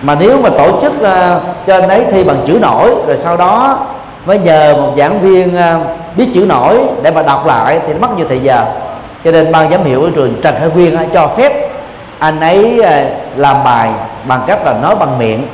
Mà 0.02 0.16
nếu 0.20 0.42
mà 0.42 0.50
tổ 0.50 0.82
chức 0.82 0.94
uh, 0.94 1.42
cho 1.68 1.76
anh 1.76 1.90
ấy 1.90 2.06
thi 2.12 2.24
bằng 2.24 2.44
chữ 2.48 2.60
nổi 2.62 2.96
rồi 3.08 3.18
sau 3.18 3.38
đó 3.38 3.80
mới 4.26 4.40
nhờ 4.40 4.74
một 4.78 4.94
giảng 4.98 5.22
viên 5.22 5.56
uh, 5.56 5.88
biết 6.18 6.28
chữ 6.34 6.46
nổi 6.46 6.80
để 7.04 7.12
mà 7.12 7.24
đọc 7.24 7.46
lại 7.46 7.80
thì 7.88 7.94
mất 7.94 8.18
nhiều 8.18 8.26
thời 8.30 8.40
giờ. 8.40 8.66
Cho 9.24 9.32
nên 9.32 9.52
ban 9.52 9.70
giám 9.70 9.84
hiệu 9.84 10.02
của 10.02 10.10
trường 10.10 10.42
trần 10.42 10.56
hải 10.56 10.70
quyên 10.70 10.96
uh, 10.96 11.14
cho 11.14 11.28
phép 11.28 11.70
anh 12.20 12.40
ấy 12.40 12.82
à, 12.84 13.06
làm 13.36 13.64
bài 13.64 13.90
bằng 14.28 14.42
cách 14.48 14.60
là 14.66 14.74
nói 14.74 14.96
bằng 14.96 15.18
miệng. 15.18 15.48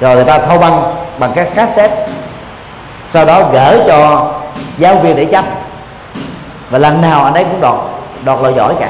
Rồi 0.00 0.14
người 0.14 0.24
ta 0.24 0.38
thâu 0.38 0.58
băng 0.58 0.94
bằng 1.18 1.30
các 1.34 1.54
cassette. 1.54 2.08
Sau 3.08 3.24
đó 3.24 3.42
gửi 3.52 3.78
cho 3.86 4.30
giáo 4.78 4.96
viên 4.96 5.16
để 5.16 5.24
chấp 5.24 5.44
và 6.70 6.78
lần 6.78 7.00
nào 7.00 7.24
anh 7.24 7.34
ấy 7.34 7.44
cũng 7.44 7.60
đọt 7.60 7.78
đọt 8.24 8.40
loại 8.40 8.54
giỏi 8.56 8.74
cả. 8.80 8.88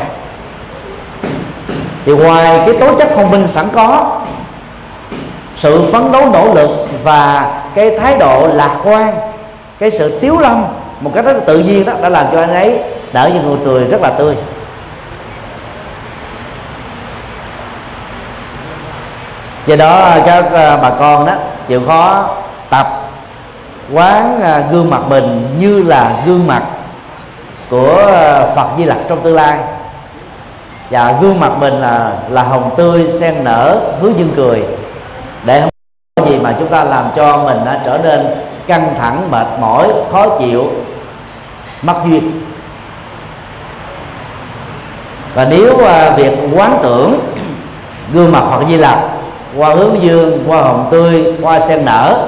Thì 2.06 2.12
ngoài 2.12 2.60
cái 2.66 2.76
tố 2.80 2.94
chất 2.98 3.08
thông 3.14 3.30
minh 3.30 3.48
sẵn 3.52 3.68
có, 3.74 4.20
sự 5.56 5.84
phấn 5.92 6.12
đấu 6.12 6.30
nỗ 6.32 6.54
lực 6.54 6.70
và 7.04 7.52
cái 7.74 7.98
thái 7.98 8.16
độ 8.18 8.48
lạc 8.52 8.76
quan, 8.84 9.14
cái 9.78 9.90
sự 9.90 10.18
tiếu 10.20 10.38
lâm 10.38 10.64
một 11.00 11.10
cách 11.14 11.24
rất 11.24 11.32
là 11.32 11.40
tự 11.46 11.58
nhiên 11.58 11.84
đó, 11.84 11.92
đã 12.02 12.08
làm 12.08 12.26
cho 12.32 12.40
anh 12.40 12.54
ấy 12.54 12.78
đỡ 13.12 13.30
những 13.34 13.48
nụ 13.48 13.56
cười 13.64 13.84
rất 13.84 14.00
là 14.02 14.10
tươi. 14.10 14.36
Do 19.70 19.76
đó, 19.76 20.16
các 20.26 20.52
à, 20.52 20.76
bà 20.76 20.90
con 20.90 21.26
đó 21.26 21.32
chịu 21.68 21.80
khó 21.86 22.28
tập 22.70 22.86
quán 23.92 24.42
à, 24.42 24.62
gương 24.70 24.90
mặt 24.90 25.00
mình 25.08 25.56
như 25.58 25.82
là 25.82 26.12
gương 26.26 26.46
mặt 26.46 26.62
của 27.70 28.06
à, 28.06 28.46
Phật 28.56 28.68
Di 28.78 28.84
Lặc 28.84 28.98
trong 29.08 29.20
tương 29.20 29.34
lai. 29.34 29.58
Và 30.90 31.14
gương 31.20 31.40
mặt 31.40 31.52
mình 31.60 31.74
là 31.74 32.12
là 32.28 32.42
hồng 32.42 32.70
tươi 32.76 33.10
sen 33.20 33.44
nở 33.44 33.80
hướng 34.00 34.18
dương 34.18 34.32
cười. 34.36 34.62
Để 35.44 35.60
không 35.60 35.70
có 36.16 36.30
gì 36.30 36.38
mà 36.38 36.54
chúng 36.58 36.68
ta 36.68 36.84
làm 36.84 37.04
cho 37.16 37.38
mình 37.38 37.64
đã 37.64 37.80
trở 37.84 37.98
nên 37.98 38.26
căng 38.66 38.94
thẳng, 39.00 39.30
mệt 39.30 39.46
mỏi, 39.60 39.88
khó 40.12 40.38
chịu, 40.38 40.70
mất 41.82 41.96
duyên. 42.06 42.44
Và 45.34 45.44
nếu 45.44 45.76
việc 46.16 46.32
quán 46.56 46.78
tưởng 46.82 47.20
gương 48.12 48.32
mặt 48.32 48.42
Phật 48.50 48.64
Di 48.68 48.76
Lặc 48.76 48.98
qua 49.56 49.68
hướng 49.68 50.02
dương 50.02 50.44
qua 50.48 50.58
hồng 50.58 50.88
tươi 50.90 51.24
qua 51.42 51.60
sen 51.68 51.84
nở. 51.84 52.26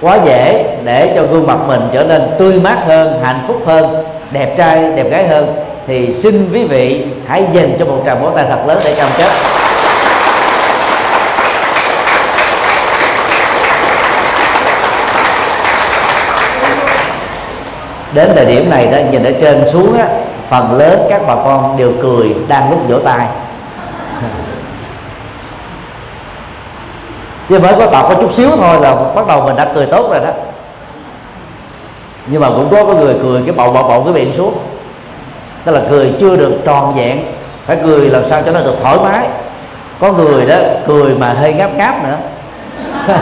Quá 0.00 0.18
dễ 0.24 0.64
để 0.84 1.12
cho 1.16 1.22
gương 1.22 1.46
mặt 1.46 1.58
mình 1.66 1.80
trở 1.92 2.04
nên 2.04 2.30
tươi 2.38 2.52
mát 2.52 2.78
hơn, 2.86 3.20
hạnh 3.24 3.44
phúc 3.48 3.56
hơn, 3.66 4.04
đẹp 4.30 4.54
trai, 4.58 4.92
đẹp 4.96 5.10
gái 5.10 5.28
hơn. 5.28 5.54
Thì 5.86 6.14
xin 6.14 6.48
quý 6.52 6.64
vị 6.64 7.04
hãy 7.26 7.44
dành 7.52 7.76
cho 7.78 7.84
một 7.84 8.02
tràng 8.06 8.22
vỗ 8.22 8.30
tay 8.30 8.44
thật 8.48 8.58
lớn 8.66 8.78
để 8.84 8.94
cam 8.94 9.08
kết. 9.18 9.28
Đến 18.12 18.32
thời 18.36 18.44
điểm 18.44 18.70
này 18.70 18.86
đó, 18.86 18.98
nhìn 19.10 19.24
ở 19.24 19.32
trên 19.40 19.64
xuống 19.72 19.98
á, 19.98 20.06
phần 20.50 20.78
lớn 20.78 21.00
các 21.10 21.20
bà 21.26 21.34
con 21.34 21.76
đều 21.78 21.92
cười, 22.02 22.34
đang 22.48 22.70
lúc 22.70 22.78
vỗ 22.88 22.98
tay. 22.98 23.26
Chứ 27.52 27.58
mới 27.58 27.72
có 27.78 27.86
tập 27.86 28.06
có 28.08 28.14
chút 28.14 28.34
xíu 28.34 28.50
thôi 28.56 28.76
là 28.80 28.94
bắt 29.14 29.26
đầu 29.26 29.42
mình 29.42 29.56
đã 29.56 29.66
cười 29.74 29.86
tốt 29.86 30.10
rồi 30.10 30.20
đó. 30.20 30.30
Nhưng 32.26 32.40
mà 32.40 32.48
cũng 32.48 32.68
có 32.70 32.84
có 32.84 32.94
người 32.94 33.14
cười 33.22 33.42
cái 33.46 33.54
bầu 33.54 33.72
bầu 33.72 33.84
bầu 33.88 34.02
cái 34.04 34.14
miệng 34.14 34.34
xuống. 34.36 34.58
Tức 35.64 35.72
là 35.72 35.80
cười 35.90 36.12
chưa 36.20 36.36
được 36.36 36.52
tròn 36.64 36.94
vẹn. 36.94 37.18
Phải 37.66 37.76
cười 37.84 38.10
làm 38.10 38.28
sao 38.28 38.42
cho 38.42 38.52
nó 38.52 38.60
được 38.60 38.74
thoải 38.82 38.96
mái. 39.02 39.26
Có 40.00 40.12
người 40.12 40.46
đó 40.46 40.56
cười 40.86 41.14
mà 41.14 41.32
hơi 41.32 41.52
ngáp 41.52 41.76
ngáp 41.76 41.94
nữa. 42.04 42.16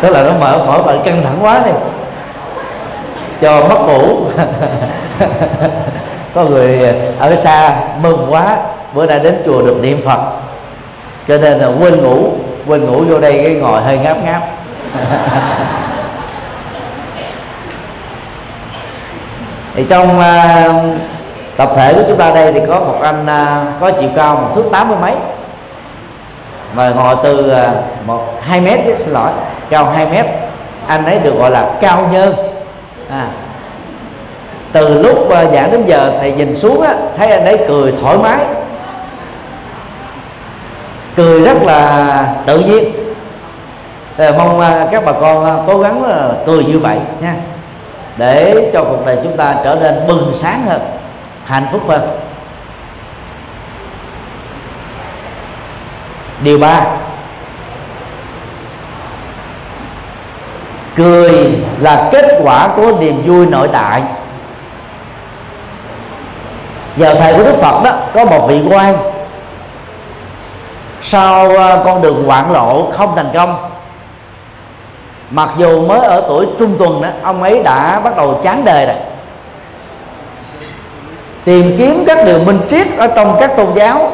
Tức 0.00 0.10
là 0.10 0.22
nó 0.22 0.32
mở 0.40 0.64
khỏi 0.66 0.82
bạn 0.82 1.02
căng 1.04 1.22
thẳng 1.24 1.38
quá 1.40 1.62
đi. 1.66 1.72
Cho 3.40 3.68
mất 3.68 3.80
ngủ. 3.86 4.16
Có 6.34 6.44
người 6.44 6.94
ở 7.18 7.36
xa 7.36 7.76
mừng 8.02 8.26
quá. 8.30 8.56
Bữa 8.94 9.06
nay 9.06 9.18
đến 9.18 9.42
chùa 9.44 9.62
được 9.62 9.76
niệm 9.82 10.00
phật. 10.04 10.20
Cho 11.28 11.38
nên 11.38 11.58
là 11.58 11.68
quên 11.80 12.02
ngủ 12.02 12.32
quên 12.66 12.86
ngủ 12.86 13.04
vô 13.08 13.18
đây 13.18 13.40
cái 13.44 13.54
ngồi 13.54 13.82
hơi 13.82 13.98
ngáp 13.98 14.16
ngáp. 14.24 14.42
Thì 19.74 19.84
trong 19.88 20.18
uh, 20.18 20.24
tập 21.56 21.70
thể 21.76 21.94
của 21.94 22.02
chúng 22.08 22.18
ta 22.18 22.30
đây 22.30 22.52
thì 22.52 22.60
có 22.68 22.80
một 22.80 22.98
anh 23.02 23.22
uh, 23.24 23.80
có 23.80 23.90
chiều 24.00 24.08
cao 24.16 24.34
một 24.34 24.48
thước 24.54 24.64
tám 24.72 24.88
mươi 24.88 24.98
mấy. 25.02 25.14
Và 26.74 26.90
ngồi 26.90 27.16
từ 27.22 27.52
uh, 27.52 27.56
một 28.06 28.24
hai 28.40 28.60
mét 28.60 28.80
chứ, 28.86 28.94
xin 28.98 29.10
lỗi 29.10 29.30
cao 29.70 29.84
hai 29.84 30.06
mét. 30.06 30.26
Anh 30.86 31.04
ấy 31.04 31.18
được 31.18 31.38
gọi 31.38 31.50
là 31.50 31.70
cao 31.80 32.08
nhân 32.12 32.34
à, 33.10 33.26
từ 34.72 35.02
lúc 35.02 35.18
uh, 35.18 35.30
giảng 35.30 35.70
đến 35.70 35.84
giờ 35.86 36.12
thầy 36.20 36.32
nhìn 36.32 36.56
xuống 36.56 36.82
á, 36.82 36.94
thấy 37.16 37.30
anh 37.30 37.44
ấy 37.44 37.58
cười 37.68 37.94
thoải 38.00 38.18
mái 38.18 38.38
cười 41.20 41.40
rất 41.40 41.62
là 41.62 42.34
tự 42.46 42.58
nhiên. 42.58 42.92
Ờ, 44.16 44.32
mong 44.38 44.60
à, 44.60 44.86
các 44.92 45.04
bà 45.04 45.12
con 45.12 45.46
à, 45.46 45.54
cố 45.66 45.78
gắng 45.78 46.02
cười 46.46 46.64
như 46.64 46.78
vậy 46.78 46.98
nha. 47.20 47.34
Để 48.16 48.70
cho 48.72 48.84
cuộc 48.84 49.06
đời 49.06 49.18
chúng 49.22 49.36
ta 49.36 49.54
trở 49.64 49.74
nên 49.74 50.06
bừng 50.06 50.32
sáng 50.36 50.66
hơn, 50.66 50.80
hạnh 51.44 51.66
phúc 51.72 51.82
hơn. 51.88 52.20
Điều 56.40 56.58
ba, 56.58 56.84
cười 60.94 61.58
là 61.80 62.08
kết 62.12 62.40
quả 62.42 62.68
của 62.76 62.92
niềm 63.00 63.22
vui 63.26 63.46
nội 63.46 63.68
tại. 63.72 64.02
Vào 66.96 67.14
thời 67.14 67.34
của 67.34 67.44
đức 67.44 67.56
phật 67.60 67.82
đó, 67.84 67.90
có 68.14 68.24
một 68.24 68.46
vị 68.48 68.62
quan 68.70 68.96
sau 71.02 71.56
à, 71.56 71.78
con 71.84 72.02
đường 72.02 72.24
hoạn 72.26 72.52
lộ 72.52 72.90
không 72.92 73.16
thành 73.16 73.30
công, 73.34 73.70
mặc 75.30 75.48
dù 75.58 75.86
mới 75.86 76.00
ở 76.00 76.24
tuổi 76.28 76.46
trung 76.58 76.76
tuần 76.78 77.02
đó, 77.02 77.08
ông 77.22 77.42
ấy 77.42 77.62
đã 77.62 78.00
bắt 78.00 78.16
đầu 78.16 78.40
chán 78.42 78.64
đời 78.64 78.86
rồi. 78.86 78.96
Tìm 81.44 81.74
kiếm 81.78 82.04
các 82.06 82.18
điều 82.26 82.38
minh 82.38 82.60
triết 82.70 82.86
ở 82.98 83.06
trong 83.06 83.36
các 83.40 83.56
tôn 83.56 83.66
giáo, 83.74 84.12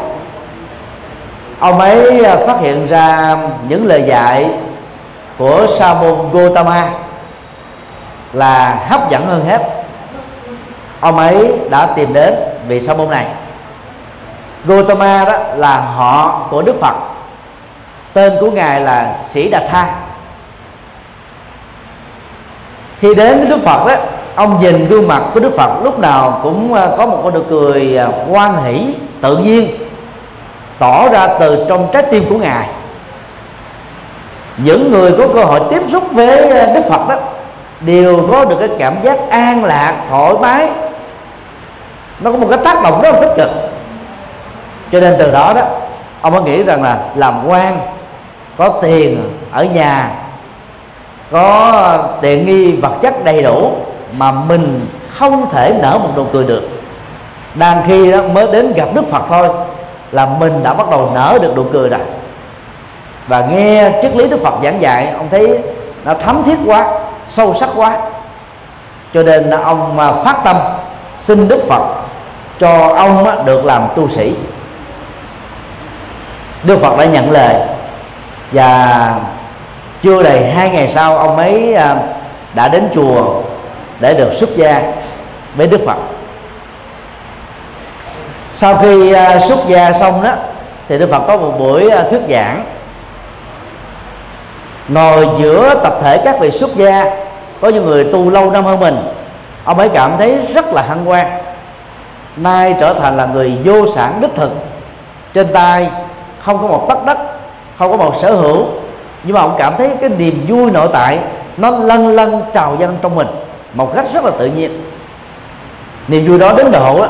ông 1.58 1.78
ấy 1.80 2.24
à, 2.24 2.36
phát 2.46 2.60
hiện 2.60 2.86
ra 2.86 3.36
những 3.68 3.86
lời 3.86 4.04
dạy 4.06 4.50
của 5.38 5.66
sa 5.78 5.94
môn 5.94 6.30
Gotama 6.32 6.88
là 8.32 8.84
hấp 8.88 9.10
dẫn 9.10 9.26
hơn 9.26 9.44
hết. 9.48 9.62
Ông 11.00 11.18
ấy 11.18 11.52
đã 11.70 11.86
tìm 11.86 12.12
đến 12.12 12.34
vị 12.68 12.80
sa 12.80 12.94
môn 12.94 13.10
này. 13.10 13.26
Gotama 14.66 15.24
đó 15.24 15.38
là 15.56 15.80
họ 15.80 16.46
của 16.50 16.62
Đức 16.62 16.74
Phật. 16.80 16.94
Tên 18.12 18.32
của 18.40 18.50
ngài 18.50 18.80
là 18.80 19.16
Sĩ 19.28 19.48
Đạt 19.48 19.62
Tha. 19.70 19.94
Khi 23.00 23.14
đến 23.14 23.38
với 23.38 23.46
Đức 23.46 23.58
Phật 23.64 23.86
đó 23.86 23.94
ông 24.34 24.60
nhìn 24.60 24.88
gương 24.88 25.08
mặt 25.08 25.22
của 25.34 25.40
Đức 25.40 25.56
Phật 25.56 25.70
lúc 25.82 25.98
nào 25.98 26.40
cũng 26.42 26.74
ờ, 26.74 26.94
có 26.98 27.06
một 27.06 27.20
con 27.24 27.34
nụ 27.34 27.40
cười 27.50 27.96
à, 27.96 28.08
hoan 28.30 28.52
hỷ 28.64 28.94
tự 29.20 29.36
nhiên 29.36 29.68
tỏ 30.78 31.08
ra 31.08 31.26
từ 31.40 31.64
trong 31.68 31.88
trái 31.92 32.02
tim 32.10 32.24
của 32.28 32.36
ngài. 32.36 32.68
Những 34.56 34.90
người 34.90 35.12
có 35.18 35.28
cơ 35.34 35.44
hội 35.44 35.60
tiếp 35.70 35.82
xúc 35.92 36.04
với 36.12 36.50
ờ, 36.50 36.74
Đức 36.74 36.80
Phật 36.88 37.08
đó 37.08 37.14
đều 37.80 38.28
có 38.32 38.44
được 38.44 38.56
cái 38.60 38.68
cảm 38.78 38.94
giác 39.02 39.18
an 39.30 39.64
lạc 39.64 39.94
thoải 40.10 40.34
mái. 40.40 40.68
Nó 42.20 42.32
có 42.32 42.38
một 42.38 42.46
cái 42.50 42.58
tác 42.64 42.82
động 42.82 43.02
rất 43.02 43.12
là 43.12 43.20
tích 43.20 43.34
cực 43.36 43.50
cho 44.92 45.00
nên 45.00 45.14
từ 45.18 45.30
đó 45.32 45.52
đó, 45.56 45.62
ông 46.20 46.32
mới 46.32 46.42
nghĩ 46.42 46.62
rằng 46.62 46.82
là 46.82 46.98
làm 47.14 47.48
quan, 47.48 47.78
có 48.56 48.68
tiền 48.68 49.32
ở 49.52 49.64
nhà, 49.64 50.10
có 51.30 51.98
tiện 52.20 52.46
nghi 52.46 52.72
vật 52.72 52.92
chất 53.02 53.24
đầy 53.24 53.42
đủ 53.42 53.72
mà 54.18 54.32
mình 54.32 54.86
không 55.18 55.50
thể 55.50 55.74
nở 55.82 55.98
một 56.02 56.10
nụ 56.16 56.24
cười 56.32 56.44
được. 56.44 56.68
Đang 57.54 57.82
khi 57.86 58.12
đó 58.12 58.22
mới 58.22 58.46
đến 58.52 58.72
gặp 58.72 58.88
đức 58.94 59.04
phật 59.10 59.22
thôi, 59.28 59.48
là 60.12 60.26
mình 60.26 60.62
đã 60.62 60.74
bắt 60.74 60.90
đầu 60.90 61.10
nở 61.14 61.38
được 61.42 61.56
nụ 61.56 61.64
cười 61.72 61.88
rồi. 61.88 62.00
Và 63.26 63.40
nghe 63.40 63.90
triết 64.02 64.16
lý 64.16 64.28
đức 64.28 64.40
phật 64.42 64.54
giảng 64.62 64.82
dạy, 64.82 65.10
ông 65.16 65.28
thấy 65.30 65.62
nó 66.04 66.14
thấm 66.14 66.42
thiết 66.46 66.56
quá, 66.66 67.00
sâu 67.30 67.54
sắc 67.54 67.68
quá. 67.76 67.98
Cho 69.14 69.22
nên 69.22 69.50
ông 69.50 69.98
à, 69.98 70.12
phát 70.12 70.36
tâm 70.44 70.56
xin 71.16 71.48
đức 71.48 71.64
phật 71.68 71.82
cho 72.60 72.88
ông 72.96 73.44
được 73.44 73.64
làm 73.64 73.82
tu 73.96 74.08
sĩ 74.08 74.34
đức 76.66 76.78
phật 76.80 76.98
đã 76.98 77.04
nhận 77.04 77.30
lời. 77.30 77.54
Và 78.52 79.14
chưa 80.02 80.22
đầy 80.22 80.50
hai 80.50 80.70
ngày 80.70 80.92
sau, 80.94 81.18
ông 81.18 81.36
ấy 81.36 81.74
à, 81.74 81.96
đã 82.54 82.68
đến 82.68 82.88
chùa 82.94 83.42
để 84.00 84.14
được 84.14 84.32
xuất 84.34 84.56
gia 84.56 84.82
với 85.56 85.66
đức 85.66 85.80
phật. 85.86 85.96
Sau 88.52 88.76
khi 88.76 89.12
à, 89.12 89.38
xuất 89.48 89.58
gia 89.68 89.92
xong 89.92 90.22
đó, 90.22 90.32
thì 90.88 90.98
đức 90.98 91.10
phật 91.10 91.22
có 91.26 91.36
một 91.36 91.52
buổi 91.58 91.90
à, 91.90 92.04
thuyết 92.10 92.20
giảng. 92.30 92.64
Ngồi 94.88 95.28
giữa 95.38 95.74
tập 95.84 95.98
thể 96.02 96.18
các 96.24 96.40
vị 96.40 96.50
xuất 96.50 96.76
gia, 96.76 97.04
có 97.60 97.68
những 97.68 97.86
người 97.86 98.04
tu 98.12 98.30
lâu 98.30 98.50
năm 98.50 98.64
hơn 98.64 98.80
mình, 98.80 98.96
ông 99.64 99.78
ấy 99.78 99.88
cảm 99.88 100.12
thấy 100.18 100.38
rất 100.54 100.66
là 100.66 100.82
hân 100.82 101.04
hoan. 101.04 101.26
Nay 102.36 102.74
trở 102.80 102.94
thành 102.94 103.16
là 103.16 103.26
người 103.26 103.58
vô 103.64 103.86
sản 103.94 104.18
đích 104.20 104.34
thực, 104.34 104.52
trên 105.34 105.52
tay 105.52 105.90
không 106.46 106.58
có 106.62 106.66
một 106.68 106.86
tất 106.88 107.04
đất 107.06 107.18
không 107.76 107.90
có 107.90 107.96
một 107.96 108.14
sở 108.22 108.34
hữu. 108.34 108.64
Nhưng 109.24 109.34
mà 109.34 109.40
ông 109.40 109.54
cảm 109.58 109.74
thấy 109.78 109.90
cái 110.00 110.10
niềm 110.18 110.46
vui 110.48 110.70
nội 110.70 110.88
tại 110.92 111.18
nó 111.56 111.70
lân 111.70 112.08
lân 112.08 112.42
trào 112.54 112.76
dâng 112.80 112.96
trong 113.02 113.14
mình 113.14 113.26
một 113.74 113.92
cách 113.94 114.06
rất 114.14 114.24
là 114.24 114.30
tự 114.38 114.46
nhiên. 114.46 114.82
Niềm 116.08 116.26
vui 116.28 116.38
đó 116.38 116.52
đến 116.56 116.72
độ 116.72 116.98
đó, 117.00 117.08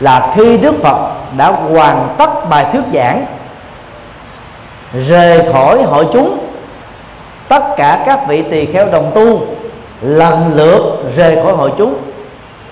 là 0.00 0.32
khi 0.36 0.58
Đức 0.58 0.74
Phật 0.82 0.96
đã 1.36 1.46
hoàn 1.46 2.14
tất 2.18 2.48
bài 2.50 2.66
thuyết 2.72 2.82
giảng 2.94 3.26
rời 5.08 5.52
khỏi 5.52 5.82
hội 5.82 6.06
chúng 6.12 6.38
tất 7.48 7.62
cả 7.76 8.02
các 8.06 8.28
vị 8.28 8.42
tỳ 8.50 8.66
kheo 8.66 8.86
đồng 8.86 9.10
tu 9.14 9.40
lần 10.00 10.52
lượt 10.54 10.82
rời 11.16 11.36
khỏi 11.44 11.52
hội 11.52 11.72
chúng. 11.78 11.94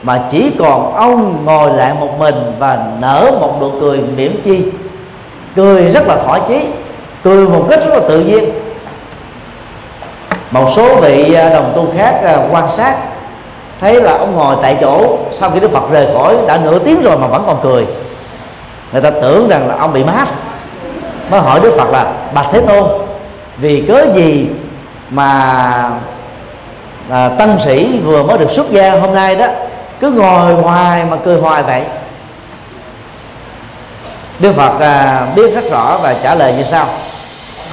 Mà 0.03 0.21
chỉ 0.31 0.53
còn 0.59 0.95
ông 0.95 1.45
ngồi 1.45 1.73
lại 1.73 1.95
một 2.01 2.19
mình 2.19 2.53
và 2.59 2.79
nở 3.01 3.31
một 3.41 3.57
nụ 3.61 3.71
cười 3.81 3.99
miễn 3.99 4.41
chi 4.45 4.63
cười 5.57 5.91
rất 5.91 6.07
là 6.07 6.17
thoải 6.17 6.41
chí. 6.49 6.61
Cười 7.25 7.49
một 7.49 7.67
cách 7.71 7.81
rất 7.81 7.95
là 7.95 8.01
tự 8.09 8.21
nhiên. 8.21 8.51
Một 10.51 10.73
số 10.77 10.97
vị 10.97 11.35
à, 11.35 11.49
đồng 11.49 11.73
tu 11.77 11.93
khác 11.97 12.21
à, 12.25 12.37
quan 12.51 12.65
sát 12.77 12.97
thấy 13.81 14.03
là 14.03 14.13
ông 14.19 14.35
ngồi 14.35 14.57
tại 14.63 14.79
chỗ 14.81 15.19
sau 15.39 15.51
khi 15.51 15.61
đức 15.61 15.73
phật 15.73 15.91
rời 15.91 16.09
khỏi 16.15 16.37
đã 16.49 16.57
nửa 16.57 16.79
tiếng 16.79 17.03
rồi 17.03 17.19
mà 17.19 17.27
vẫn 17.27 17.43
còn 17.47 17.57
cười. 17.63 17.87
Người 18.93 19.03
ta 19.03 19.11
tưởng 19.11 19.49
rằng 19.49 19.69
là 19.69 19.77
ông 19.79 19.93
bị 19.93 20.05
mát. 20.05 20.27
Mới 21.31 21.41
hỏi 21.41 21.61
đức 21.63 21.75
phật 21.79 21.91
là 21.91 22.13
bạch 22.35 22.47
thế 22.53 22.61
tôn 22.61 22.85
vì 23.59 23.85
cớ 23.89 24.07
gì 24.15 24.47
mà 25.11 25.31
à, 27.11 27.29
tăng 27.29 27.59
sĩ 27.65 27.99
vừa 28.05 28.23
mới 28.23 28.39
được 28.39 28.51
xuất 28.51 28.71
gia 28.71 28.91
hôm 28.91 29.15
nay 29.15 29.37
đó 29.37 29.47
cứ 30.01 30.11
ngồi 30.11 30.55
hoài 30.55 31.05
mà 31.05 31.17
cười 31.25 31.37
hoài 31.37 31.63
vậy? 31.63 31.83
Đức 34.41 34.53
Phật 34.57 34.81
à, 34.81 35.27
biết 35.37 35.55
rất 35.55 35.71
rõ 35.71 35.99
và 36.03 36.15
trả 36.23 36.35
lời 36.35 36.55
như 36.57 36.65
sau. 36.71 36.87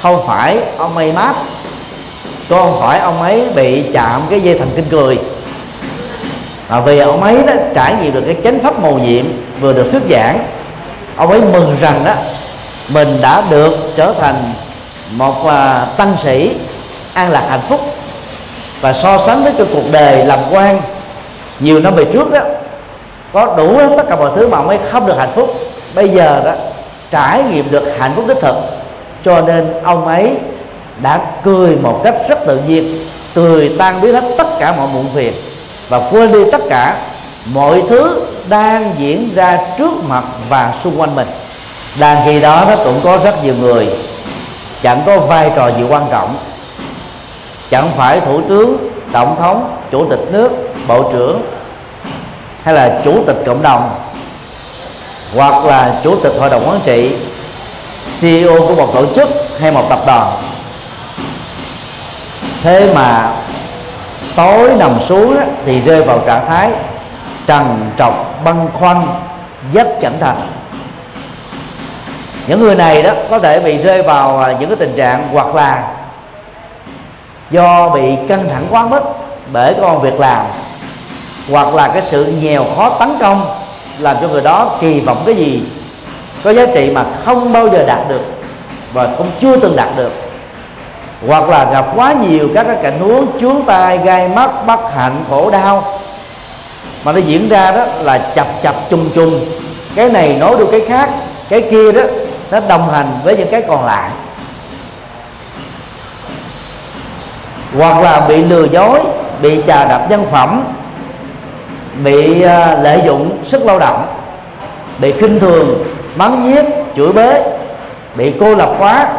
Không 0.01 0.27
phải 0.27 0.57
ông 0.77 0.97
ấy 0.97 1.11
mát 1.11 1.33
Không 2.49 2.77
phải 2.81 2.99
ông 2.99 3.21
ấy 3.21 3.43
bị 3.55 3.83
chạm 3.93 4.21
cái 4.29 4.41
dây 4.41 4.59
thần 4.59 4.71
kinh 4.75 4.85
cười. 4.89 5.17
Mà 6.69 6.81
vì 6.81 6.99
ông 6.99 7.23
ấy 7.23 7.37
đó 7.47 7.53
trải 7.75 7.95
nghiệm 7.95 8.13
được 8.13 8.23
cái 8.25 8.35
chánh 8.43 8.59
pháp 8.59 8.81
mầu 8.81 8.99
nhiệm 8.99 9.25
vừa 9.61 9.73
được 9.73 9.91
thuyết 9.91 10.01
giảng 10.09 10.39
ông 11.17 11.31
ấy 11.31 11.41
mừng 11.41 11.77
rằng 11.81 12.03
đó 12.05 12.13
mình 12.89 13.17
đã 13.21 13.43
được 13.49 13.73
trở 13.95 14.13
thành 14.19 14.53
một 15.11 15.47
à, 15.47 15.85
tăng 15.97 16.15
sĩ 16.23 16.55
an 17.13 17.31
lạc 17.31 17.43
hạnh 17.49 17.61
phúc 17.69 17.81
và 18.81 18.93
so 18.93 19.19
sánh 19.25 19.43
với 19.43 19.53
cái 19.57 19.67
cuộc 19.73 19.91
đời 19.91 20.25
làm 20.25 20.39
quan 20.51 20.81
nhiều 21.59 21.79
năm 21.79 21.95
về 21.95 22.05
trước 22.13 22.31
đó 22.31 22.39
có 23.33 23.55
đủ 23.57 23.79
tất 23.97 24.03
cả 24.09 24.15
mọi 24.15 24.31
thứ 24.35 24.47
mà 24.47 24.57
ông 24.57 24.69
ấy 24.69 24.79
không 24.91 25.07
được 25.07 25.15
hạnh 25.17 25.31
phúc 25.35 25.66
bây 25.97 26.09
giờ 26.09 26.41
đó, 26.45 26.51
trải 27.11 27.43
nghiệm 27.43 27.71
được 27.71 27.93
hạnh 27.99 28.11
phúc 28.15 28.25
đích 28.27 28.37
thực. 28.41 28.55
Cho 29.25 29.41
nên 29.41 29.65
ông 29.83 30.07
ấy 30.07 30.31
đã 31.01 31.21
cười 31.43 31.75
một 31.75 32.01
cách 32.03 32.15
rất 32.29 32.39
tự 32.47 32.59
nhiên 32.67 32.97
cười 33.35 33.75
tan 33.77 34.01
biến 34.01 34.13
hết 34.13 34.23
tất 34.37 34.47
cả 34.59 34.73
mọi 34.77 34.87
muộn 34.93 35.05
phiền 35.15 35.33
và 35.89 36.09
quên 36.11 36.31
đi 36.31 36.39
tất 36.51 36.61
cả 36.69 36.99
mọi 37.45 37.83
thứ 37.89 38.25
đang 38.49 38.93
diễn 38.97 39.29
ra 39.35 39.59
trước 39.77 39.91
mặt 40.07 40.23
và 40.49 40.73
xung 40.83 40.99
quanh 40.99 41.15
mình. 41.15 41.27
Đang 41.99 42.21
khi 42.25 42.39
đó 42.39 42.65
nó 42.69 42.75
cũng 42.75 42.99
có 43.03 43.17
rất 43.23 43.43
nhiều 43.43 43.55
người, 43.59 43.87
chẳng 44.81 45.01
có 45.05 45.19
vai 45.19 45.51
trò 45.55 45.71
gì 45.71 45.83
quan 45.89 46.05
trọng. 46.11 46.35
Chẳng 47.69 47.89
phải 47.97 48.19
thủ 48.19 48.41
tướng, 48.49 48.77
tổng 49.11 49.35
thống, 49.39 49.77
chủ 49.91 50.05
tịch 50.09 50.21
nước, 50.31 50.49
bộ 50.87 51.09
trưởng 51.11 51.41
hay 52.63 52.73
là 52.73 53.01
chủ 53.05 53.23
tịch 53.27 53.37
cộng 53.45 53.61
đồng 53.61 53.89
hoặc 55.35 55.65
là 55.65 55.99
chủ 56.03 56.15
tịch 56.23 56.33
hội 56.39 56.49
đồng 56.49 56.69
quản 56.69 56.79
trị 56.85 57.15
CEO 58.21 58.67
của 58.67 58.75
một 58.75 58.93
tổ 58.93 59.05
chức 59.15 59.29
hay 59.59 59.71
một 59.71 59.85
tập 59.89 59.99
đoàn. 60.07 60.31
Thế 62.63 62.93
mà 62.93 63.31
tối 64.35 64.71
nằm 64.79 64.91
xuống 65.07 65.37
thì 65.65 65.81
rơi 65.81 66.03
vào 66.03 66.19
trạng 66.25 66.45
thái 66.47 66.71
trần 67.47 67.91
trọc, 67.97 68.43
băn 68.43 68.69
khoăn, 68.73 69.01
dấp 69.73 69.87
chẳng 70.01 70.17
thành 70.19 70.37
những 72.47 72.59
người 72.59 72.75
này 72.75 73.03
đó 73.03 73.11
có 73.29 73.39
thể 73.39 73.59
bị 73.59 73.77
rơi 73.77 74.01
vào 74.01 74.39
à, 74.39 74.55
những 74.59 74.69
cái 74.69 74.75
tình 74.75 74.93
trạng 74.97 75.27
hoặc 75.31 75.55
là 75.55 75.87
do 77.51 77.89
bị 77.89 78.15
căng 78.27 78.49
thẳng 78.49 78.65
quá 78.69 78.87
mức 78.87 79.01
bởi 79.53 79.73
công 79.81 80.01
việc 80.01 80.19
làm, 80.19 80.45
hoặc 81.51 81.75
là 81.75 81.87
cái 81.87 82.01
sự 82.01 82.25
nghèo 82.41 82.65
khó 82.75 82.89
tấn 82.89 83.17
công 83.19 83.55
làm 83.99 84.15
cho 84.21 84.27
người 84.27 84.41
đó 84.41 84.77
kỳ 84.81 84.99
vọng 84.99 85.23
cái 85.25 85.35
gì, 85.35 85.63
có 86.43 86.51
giá 86.53 86.65
trị 86.65 86.89
mà 86.89 87.05
không 87.25 87.53
bao 87.53 87.67
giờ 87.69 87.83
đạt 87.87 88.09
được 88.09 88.21
và 88.93 89.07
cũng 89.17 89.27
chưa 89.41 89.57
từng 89.57 89.75
đạt 89.75 89.89
được. 89.97 90.11
Hoặc 91.27 91.49
là 91.49 91.71
gặp 91.71 91.85
quá 91.95 92.13
nhiều 92.13 92.49
các 92.55 92.63
cái 92.67 92.77
cảnh 92.83 92.99
huống 92.99 93.39
chướng 93.39 93.61
tai, 93.65 93.97
gai 93.97 94.27
mắt, 94.27 94.49
bất 94.67 94.93
hạnh, 94.95 95.23
khổ 95.29 95.49
đau, 95.49 95.99
mà 97.03 97.11
nó 97.11 97.17
diễn 97.17 97.49
ra 97.49 97.71
đó 97.71 97.85
là 98.01 98.17
chập 98.17 98.47
chập 98.63 98.75
chung 98.89 99.09
chung 99.15 99.45
cái 99.95 100.09
này 100.09 100.37
nói 100.39 100.55
được 100.57 100.67
cái 100.71 100.81
khác, 100.87 101.09
cái 101.49 101.61
kia 101.71 101.91
đó, 101.91 102.01
nó 102.51 102.59
đồng 102.59 102.89
hành 102.89 103.19
với 103.23 103.37
những 103.37 103.47
cái 103.51 103.61
còn 103.67 103.85
lại. 103.85 104.09
Hoặc 107.77 108.01
là 108.01 108.25
bị 108.27 108.43
lừa 108.43 108.65
dối, 108.71 108.99
bị 109.41 109.61
trà 109.67 109.85
đập 109.85 110.01
nhân 110.09 110.25
phẩm 110.31 110.63
bị 112.03 112.41
à, 112.41 112.77
lợi 112.81 113.01
dụng 113.05 113.43
sức 113.45 113.65
lao 113.65 113.79
động 113.79 114.05
bị 114.99 115.11
khinh 115.11 115.39
thường 115.39 115.83
mắng 116.15 116.43
nhiếc 116.43 116.65
chửi 116.95 117.13
bới 117.13 117.41
bị 118.15 118.33
cô 118.39 118.55
lập 118.55 118.75
quá 118.79 119.09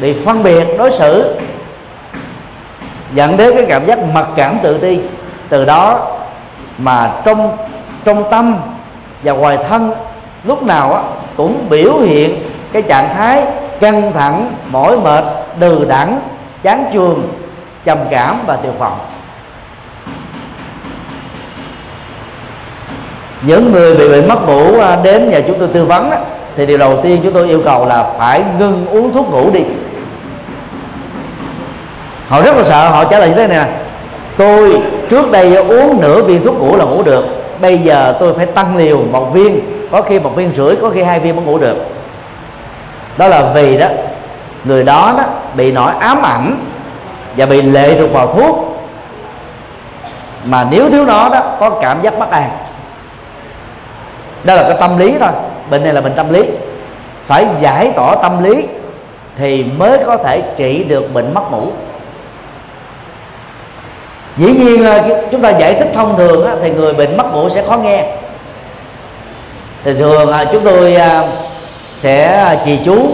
bị 0.00 0.12
phân 0.24 0.42
biệt 0.42 0.66
đối 0.78 0.90
xử 0.90 1.34
dẫn 3.14 3.36
đến 3.36 3.56
cái 3.56 3.66
cảm 3.68 3.86
giác 3.86 3.98
mặc 3.98 4.26
cảm 4.36 4.58
tự 4.62 4.78
ti. 4.78 4.98
Từ 5.48 5.64
đó 5.64 6.08
mà 6.78 7.10
trong 7.24 7.56
trong 8.04 8.30
tâm 8.30 8.56
và 9.22 9.32
ngoài 9.32 9.58
thân 9.68 9.94
lúc 10.44 10.62
nào 10.62 10.94
á, 10.94 11.02
cũng 11.36 11.66
biểu 11.70 11.98
hiện 11.98 12.46
cái 12.72 12.82
trạng 12.82 13.14
thái 13.14 13.46
căng 13.80 14.12
thẳng 14.12 14.50
mỏi 14.70 14.96
mệt 15.04 15.24
đừ 15.58 15.84
đẳng 15.84 16.20
chán 16.62 16.84
chường 16.92 17.22
trầm 17.84 17.98
cảm 18.10 18.38
và 18.46 18.56
tuyệt 18.56 18.78
vọng. 18.78 18.98
Những 23.42 23.72
người 23.72 23.94
bị 23.94 24.08
bệnh 24.08 24.28
mất 24.28 24.46
ngủ 24.46 24.80
à, 24.80 24.96
đến 24.96 25.30
nhà 25.30 25.40
chúng 25.46 25.58
tôi 25.58 25.68
tư 25.68 25.84
vấn 25.84 26.10
á, 26.10 26.18
thì 26.56 26.66
điều 26.66 26.78
đầu 26.78 27.00
tiên 27.02 27.20
chúng 27.22 27.32
tôi 27.32 27.48
yêu 27.48 27.62
cầu 27.64 27.86
là 27.86 28.04
phải 28.18 28.42
ngưng 28.58 28.86
uống 28.86 29.12
thuốc 29.12 29.30
ngủ 29.30 29.50
đi. 29.50 29.60
Họ 32.28 32.42
rất 32.42 32.56
là 32.56 32.64
sợ 32.64 32.88
họ 32.88 33.04
trả 33.04 33.18
lời 33.18 33.28
như 33.28 33.34
thế 33.34 33.46
này 33.46 33.58
nè 33.58 33.72
tôi 34.36 34.82
trước 35.10 35.30
đây 35.30 35.56
uống 35.56 36.00
nửa 36.00 36.22
viên 36.22 36.44
thuốc 36.44 36.58
ngủ 36.58 36.76
là 36.76 36.84
ngủ 36.84 37.02
được 37.02 37.24
bây 37.60 37.78
giờ 37.78 38.16
tôi 38.20 38.34
phải 38.34 38.46
tăng 38.46 38.76
liều 38.76 38.98
một 38.98 39.32
viên 39.32 39.60
có 39.90 40.02
khi 40.02 40.18
một 40.18 40.36
viên 40.36 40.52
rưỡi 40.56 40.76
có 40.76 40.90
khi 40.90 41.02
hai 41.02 41.20
viên 41.20 41.36
mới 41.36 41.44
ngủ 41.44 41.58
được. 41.58 41.76
Đó 43.16 43.28
là 43.28 43.52
vì 43.54 43.78
đó 43.78 43.86
người 44.64 44.84
đó 44.84 45.14
đó 45.18 45.24
bị 45.56 45.72
nỗi 45.72 45.92
ám 46.00 46.22
ảnh 46.22 46.56
và 47.36 47.46
bị 47.46 47.62
lệ 47.62 47.98
thuộc 47.98 48.12
vào 48.12 48.26
thuốc. 48.26 48.78
Mà 50.44 50.66
nếu 50.70 50.90
thiếu 50.90 51.04
nó 51.04 51.28
đó 51.28 51.40
có 51.60 51.70
cảm 51.70 52.02
giác 52.02 52.18
bất 52.18 52.30
an 52.30 52.50
đó 54.44 54.54
là 54.54 54.62
cái 54.62 54.76
tâm 54.80 54.98
lý 54.98 55.14
thôi. 55.20 55.30
Bệnh 55.70 55.84
này 55.84 55.92
là 55.92 56.00
bệnh 56.00 56.14
tâm 56.14 56.32
lý. 56.32 56.42
Phải 57.26 57.46
giải 57.60 57.92
tỏa 57.96 58.14
tâm 58.14 58.44
lý 58.44 58.66
thì 59.38 59.64
mới 59.64 59.98
có 60.06 60.16
thể 60.16 60.42
trị 60.56 60.84
được 60.84 61.14
bệnh 61.14 61.34
mất 61.34 61.42
ngủ. 61.50 61.66
Dĩ 64.36 64.46
nhiên 64.46 64.84
là 64.84 65.04
chúng 65.30 65.42
ta 65.42 65.50
giải 65.50 65.74
thích 65.74 65.88
thông 65.94 66.16
thường 66.16 66.48
thì 66.62 66.70
người 66.70 66.92
bệnh 66.92 67.16
mất 67.16 67.32
ngủ 67.32 67.48
sẽ 67.50 67.62
khó 67.68 67.76
nghe. 67.76 68.04
Thì 69.84 69.94
thường 69.94 70.32
chúng 70.52 70.64
tôi 70.64 70.94
à, 70.94 71.22
sẽ 71.98 72.46
trì 72.64 72.78
chú 72.84 73.08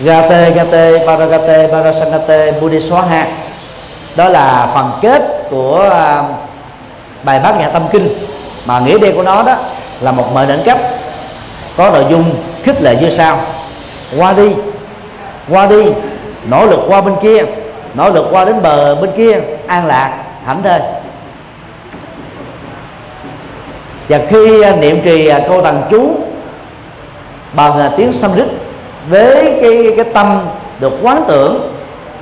gate 0.00 0.50
gate 0.50 1.06
paragate, 1.06 1.68
parasangate 1.72 2.52
Buddhiswaha 2.60 3.24
đó 4.16 4.28
là 4.28 4.68
phần 4.74 4.90
kết 5.02 5.22
của 5.50 5.88
à, 5.90 6.24
bài 7.22 7.40
bát 7.40 7.58
nhã 7.58 7.68
tâm 7.68 7.82
kinh 7.92 8.08
mà 8.66 8.80
nghĩa 8.80 8.98
đen 8.98 9.16
của 9.16 9.22
nó 9.22 9.42
đó 9.42 9.56
là 10.00 10.12
một 10.12 10.34
mệnh 10.34 10.48
lệnh 10.48 10.64
cấp 10.64 10.78
có 11.76 11.90
nội 11.90 12.04
dung 12.10 12.34
khích 12.62 12.82
lệ 12.82 12.96
như 13.00 13.10
sau. 13.16 13.40
Qua 14.18 14.32
đi 14.32 14.54
qua 15.48 15.66
đi, 15.66 15.84
nỗ 16.50 16.66
lực 16.66 16.80
qua 16.88 17.00
bên 17.00 17.14
kia, 17.22 17.44
nỗ 17.94 18.10
lực 18.10 18.26
qua 18.30 18.44
đến 18.44 18.62
bờ 18.62 18.94
bên 18.94 19.10
kia, 19.16 19.40
an 19.66 19.86
lạc, 19.86 20.24
thảnh 20.46 20.62
thơi. 20.62 20.80
Và 24.08 24.20
khi 24.28 24.62
à, 24.62 24.76
niệm 24.76 25.00
trì 25.04 25.26
à, 25.26 25.40
câu 25.48 25.62
thần 25.62 25.82
chú, 25.90 26.10
bằng 27.52 27.80
à, 27.80 27.88
tiếng 27.88 27.96
tiếng 27.96 28.12
Sanskrit 28.12 28.46
với 29.08 29.58
cái 29.62 29.92
cái 29.96 30.04
tâm 30.14 30.40
được 30.80 30.92
quán 31.02 31.24
tưởng 31.28 31.72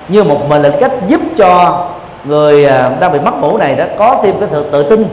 như 0.08 0.24
một 0.24 0.48
mệnh 0.48 0.62
lệnh 0.62 0.80
cách 0.80 0.92
giúp 1.08 1.20
cho 1.36 1.84
người 2.24 2.64
đang 3.00 3.12
bị 3.12 3.18
mất 3.18 3.34
ngủ 3.40 3.56
này 3.56 3.74
đó 3.74 3.84
có 3.98 4.20
thêm 4.22 4.34
cái 4.40 4.48
sự 4.52 4.64
tự 4.72 4.82
tin 4.90 5.06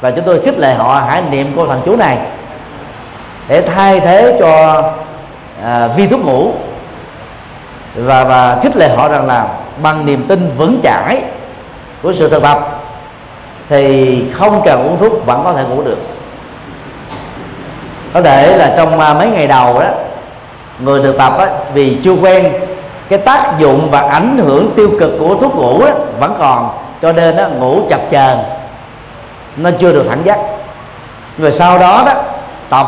và 0.00 0.10
chúng 0.10 0.24
tôi 0.24 0.40
khích 0.44 0.58
lệ 0.58 0.74
họ 0.74 1.02
hãy 1.08 1.22
niệm 1.30 1.52
câu 1.56 1.66
thần 1.66 1.82
chú 1.84 1.96
này 1.96 2.18
để 3.48 3.60
thay 3.60 4.00
thế 4.00 4.36
cho 4.40 4.82
à, 5.64 5.88
vi 5.96 6.06
thuốc 6.06 6.24
ngủ. 6.24 6.52
Và 7.94 8.24
và 8.24 8.58
khích 8.62 8.76
lệ 8.76 8.88
họ 8.88 9.08
rằng 9.08 9.26
là 9.26 9.46
bằng 9.82 10.06
niềm 10.06 10.24
tin 10.28 10.50
vững 10.58 10.80
chãi 10.82 11.22
của 12.02 12.12
sự 12.12 12.28
thực 12.28 12.42
tập 12.42 12.82
thì 13.68 14.24
không 14.32 14.62
cần 14.64 14.86
uống 14.86 14.98
thuốc 14.98 15.26
vẫn 15.26 15.40
có 15.44 15.52
thể 15.52 15.64
ngủ 15.64 15.82
được. 15.82 15.98
Có 18.14 18.22
thể 18.22 18.56
là 18.56 18.74
trong 18.76 19.00
à, 19.00 19.14
mấy 19.14 19.30
ngày 19.30 19.46
đầu 19.46 19.80
đó 19.80 19.86
người 20.78 21.02
thực 21.02 21.18
tập 21.18 21.32
á, 21.38 21.46
vì 21.74 21.98
chưa 22.04 22.12
quen 22.12 22.52
cái 23.08 23.18
tác 23.18 23.58
dụng 23.58 23.90
và 23.90 24.00
ảnh 24.00 24.38
hưởng 24.38 24.72
tiêu 24.76 24.90
cực 25.00 25.10
của 25.18 25.34
thuốc 25.34 25.56
ngủ 25.56 25.82
á, 25.82 25.92
vẫn 26.18 26.36
còn 26.38 26.70
cho 27.02 27.12
nên 27.12 27.36
đó, 27.36 27.48
ngủ 27.48 27.80
chập 27.90 28.00
chờn 28.10 28.38
nó 29.62 29.70
chưa 29.78 29.92
được 29.92 30.06
thẳng 30.08 30.22
giác, 30.24 30.38
rồi 31.38 31.52
sau 31.52 31.78
đó 31.78 32.02
đó 32.06 32.12
tập 32.68 32.86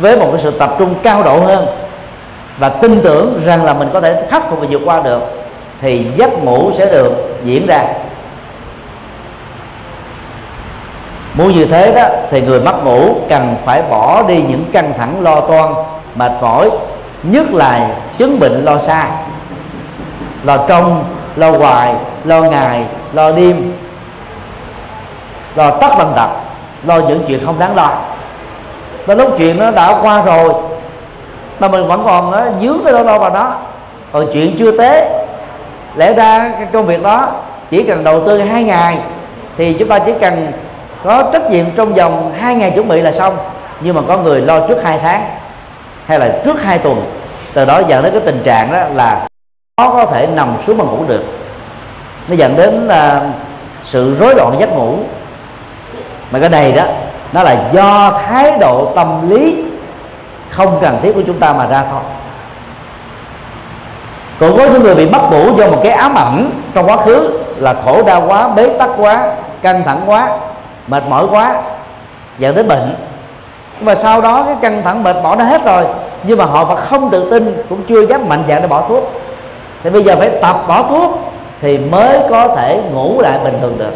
với 0.00 0.16
một 0.16 0.28
cái 0.32 0.40
sự 0.42 0.50
tập 0.50 0.70
trung 0.78 0.94
cao 1.02 1.22
độ 1.22 1.40
hơn 1.40 1.66
và 2.58 2.68
tin 2.68 3.00
tưởng 3.02 3.40
rằng 3.44 3.64
là 3.64 3.74
mình 3.74 3.88
có 3.92 4.00
thể 4.00 4.22
khắc 4.30 4.50
phục 4.50 4.60
và 4.60 4.66
vượt 4.70 4.80
qua 4.84 5.00
được 5.00 5.20
thì 5.80 6.06
giấc 6.16 6.44
ngủ 6.44 6.72
sẽ 6.78 6.86
được 6.86 7.12
diễn 7.44 7.66
ra. 7.66 7.84
Muốn 11.34 11.54
như 11.54 11.64
thế 11.64 11.92
đó 11.92 12.02
thì 12.30 12.40
người 12.40 12.60
mắc 12.60 12.74
ngủ 12.84 13.14
cần 13.28 13.56
phải 13.64 13.82
bỏ 13.82 14.22
đi 14.22 14.42
những 14.48 14.64
căng 14.72 14.92
thẳng 14.98 15.22
lo 15.22 15.40
toan 15.40 15.74
mệt 16.14 16.32
mỏi 16.40 16.70
nhất 17.22 17.46
là 17.52 17.88
chứng 18.18 18.40
bệnh 18.40 18.64
lo 18.64 18.78
xa 18.78 19.10
lo 20.44 20.56
trong 20.68 21.04
lo 21.36 21.50
hoài 21.50 21.94
lo 22.24 22.40
ngày 22.40 22.84
lo 23.12 23.32
đêm 23.32 23.72
lo 25.58 25.70
tất 25.70 25.88
tần 25.98 26.12
tật 26.16 26.28
lo 26.86 26.98
những 26.98 27.24
chuyện 27.28 27.46
không 27.46 27.58
đáng 27.58 27.76
lo. 27.76 27.90
Và 29.06 29.14
lúc 29.14 29.34
chuyện 29.38 29.58
nó 29.58 29.70
đã 29.70 29.98
qua 30.02 30.22
rồi 30.22 30.52
mà 31.60 31.68
mình 31.68 31.88
vẫn 31.88 32.02
còn 32.06 32.32
đó, 32.32 32.40
dướng 32.60 32.80
cái 32.84 32.92
đó 32.92 33.02
đâu 33.02 33.18
vào 33.18 33.30
đó. 33.30 33.54
Còn 34.12 34.26
chuyện 34.32 34.56
chưa 34.58 34.78
tế 34.78 35.24
lẽ 35.96 36.12
ra 36.12 36.52
cái 36.58 36.66
công 36.72 36.86
việc 36.86 37.02
đó 37.02 37.28
chỉ 37.70 37.82
cần 37.82 38.04
đầu 38.04 38.26
tư 38.26 38.42
hai 38.42 38.64
ngày 38.64 38.98
thì 39.56 39.72
chúng 39.72 39.88
ta 39.88 39.98
chỉ 39.98 40.12
cần 40.20 40.52
có 41.04 41.22
trách 41.32 41.50
nhiệm 41.50 41.64
trong 41.76 41.94
vòng 41.94 42.32
hai 42.40 42.54
ngày 42.54 42.70
chuẩn 42.70 42.88
bị 42.88 43.00
là 43.00 43.12
xong. 43.12 43.36
Nhưng 43.80 43.94
mà 43.94 44.00
có 44.08 44.18
người 44.18 44.40
lo 44.40 44.66
trước 44.68 44.84
hai 44.84 44.98
tháng 44.98 45.24
hay 46.06 46.18
là 46.18 46.28
trước 46.44 46.62
hai 46.62 46.78
tuần. 46.78 47.02
Từ 47.54 47.64
đó 47.64 47.80
dẫn 47.88 48.02
đến 48.02 48.12
cái 48.12 48.22
tình 48.24 48.42
trạng 48.44 48.72
đó 48.72 48.78
là 48.94 49.26
khó 49.76 49.90
có 49.90 50.06
thể 50.06 50.26
nằm 50.26 50.54
xuống 50.66 50.78
mà 50.78 50.84
ngủ 50.84 51.04
được. 51.08 51.24
Nó 52.28 52.34
dẫn 52.34 52.56
đến 52.56 52.86
là 52.86 53.22
sự 53.84 54.16
rối 54.18 54.34
loạn 54.34 54.56
giấc 54.60 54.72
ngủ 54.72 54.96
mà 56.30 56.38
cái 56.38 56.48
này 56.48 56.72
đó, 56.72 56.82
nó 57.32 57.42
là 57.42 57.56
do 57.72 58.20
thái 58.26 58.52
độ 58.60 58.92
tâm 58.96 59.30
lý 59.30 59.64
không 60.50 60.78
cần 60.82 60.98
thiết 61.02 61.12
của 61.14 61.22
chúng 61.26 61.38
ta 61.38 61.52
mà 61.52 61.66
ra 61.66 61.84
thôi. 61.90 62.00
Còn 64.40 64.56
có 64.56 64.64
những 64.72 64.82
người 64.82 64.94
bị 64.94 65.08
mất 65.08 65.22
ngủ 65.30 65.56
do 65.56 65.66
một 65.66 65.80
cái 65.82 65.92
ám 65.92 66.14
ảnh 66.14 66.50
trong 66.74 66.86
quá 66.86 66.96
khứ 66.96 67.38
là 67.56 67.74
khổ 67.84 68.02
đau 68.02 68.22
quá, 68.26 68.48
bế 68.48 68.68
tắc 68.78 68.90
quá, 68.96 69.32
căng 69.62 69.84
thẳng 69.84 70.00
quá, 70.06 70.30
mệt 70.86 71.02
mỏi 71.08 71.24
quá, 71.30 71.54
dẫn 72.38 72.54
đến 72.54 72.68
bệnh. 72.68 72.94
Mà 73.80 73.94
sau 73.94 74.20
đó 74.20 74.42
cái 74.46 74.56
căng 74.60 74.82
thẳng, 74.82 75.02
mệt 75.02 75.16
mỏi 75.22 75.36
nó 75.36 75.44
hết 75.44 75.64
rồi, 75.64 75.84
nhưng 76.22 76.38
mà 76.38 76.44
họ 76.44 76.64
vẫn 76.64 76.76
không 76.76 77.10
tự 77.10 77.30
tin, 77.30 77.62
cũng 77.68 77.82
chưa 77.88 78.06
dám 78.06 78.28
mạnh 78.28 78.44
dạn 78.48 78.62
để 78.62 78.68
bỏ 78.68 78.82
thuốc. 78.88 79.12
Thì 79.82 79.90
bây 79.90 80.04
giờ 80.04 80.16
phải 80.18 80.30
tập 80.42 80.64
bỏ 80.68 80.82
thuốc 80.82 81.20
thì 81.60 81.78
mới 81.78 82.18
có 82.30 82.48
thể 82.56 82.80
ngủ 82.92 83.20
lại 83.20 83.38
bình 83.44 83.58
thường 83.60 83.78
được 83.78 83.92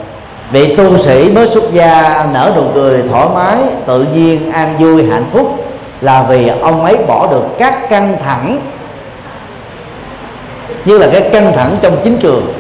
vị 0.50 0.76
tu 0.76 0.98
sĩ 0.98 1.30
mới 1.34 1.48
xuất 1.50 1.72
gia, 1.72 2.26
nở 2.32 2.52
nụ 2.56 2.62
cười 2.74 3.02
thoải 3.10 3.26
mái, 3.34 3.56
tự 3.86 4.02
nhiên, 4.02 4.52
an 4.52 4.76
vui, 4.78 5.04
hạnh 5.10 5.24
phúc 5.32 5.64
là 6.00 6.22
vì 6.22 6.48
ông 6.48 6.84
ấy 6.84 6.96
bỏ 6.96 7.26
được 7.26 7.44
các 7.58 7.90
căng 7.90 8.16
thẳng. 8.24 8.60
Như 10.84 10.98
là 10.98 11.06
cái 11.12 11.30
căng 11.32 11.52
thẳng 11.56 11.76
trong 11.82 11.96
chính 12.04 12.18
trường. 12.18 12.52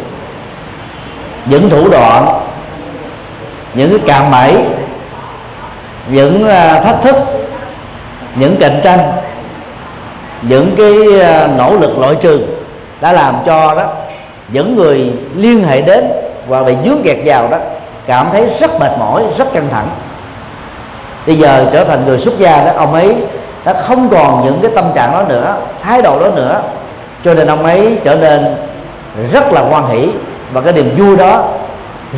Những 1.46 1.70
thủ 1.70 1.88
đoạn, 1.90 2.40
những 3.74 3.90
cái 3.90 3.98
cạm 4.06 4.30
bẫy, 4.30 4.56
những 6.10 6.48
à, 6.48 6.80
thách 6.80 7.02
thức, 7.02 7.16
những 8.34 8.56
cạnh 8.60 8.80
tranh, 8.84 9.12
những 10.42 10.74
cái 10.76 11.20
à, 11.20 11.46
nỗ 11.58 11.76
lực 11.76 11.98
loại 11.98 12.14
trừ 12.20 12.40
đã 13.00 13.12
làm 13.12 13.34
cho 13.46 13.74
đó, 13.74 13.92
những 14.48 14.76
người 14.76 15.12
liên 15.36 15.64
hệ 15.64 15.80
đến 15.80 16.04
và 16.48 16.62
bị 16.62 16.74
dướng 16.84 17.02
kẹt 17.04 17.18
vào 17.24 17.48
đó, 17.48 17.58
cảm 18.06 18.28
thấy 18.32 18.50
rất 18.60 18.80
mệt 18.80 18.90
mỏi, 18.98 19.22
rất 19.38 19.52
căng 19.52 19.68
thẳng. 19.70 19.88
Bây 21.26 21.38
giờ 21.38 21.66
trở 21.72 21.84
thành 21.84 22.04
người 22.06 22.18
xuất 22.18 22.38
gia 22.38 22.64
đó, 22.64 22.70
ông 22.76 22.94
ấy 22.94 23.16
đã 23.64 23.72
không 23.72 24.08
còn 24.08 24.44
những 24.44 24.58
cái 24.62 24.70
tâm 24.74 24.84
trạng 24.94 25.12
đó 25.12 25.22
nữa, 25.28 25.56
thái 25.82 26.02
độ 26.02 26.20
đó 26.20 26.26
nữa. 26.34 26.62
Cho 27.24 27.34
nên 27.34 27.46
ông 27.46 27.64
ấy 27.64 27.98
trở 28.04 28.14
nên 28.14 28.56
rất 29.32 29.52
là 29.52 29.60
hoan 29.60 29.86
hỷ 29.88 30.08
và 30.52 30.60
cái 30.60 30.72
niềm 30.72 30.94
vui 30.98 31.16
đó 31.16 31.44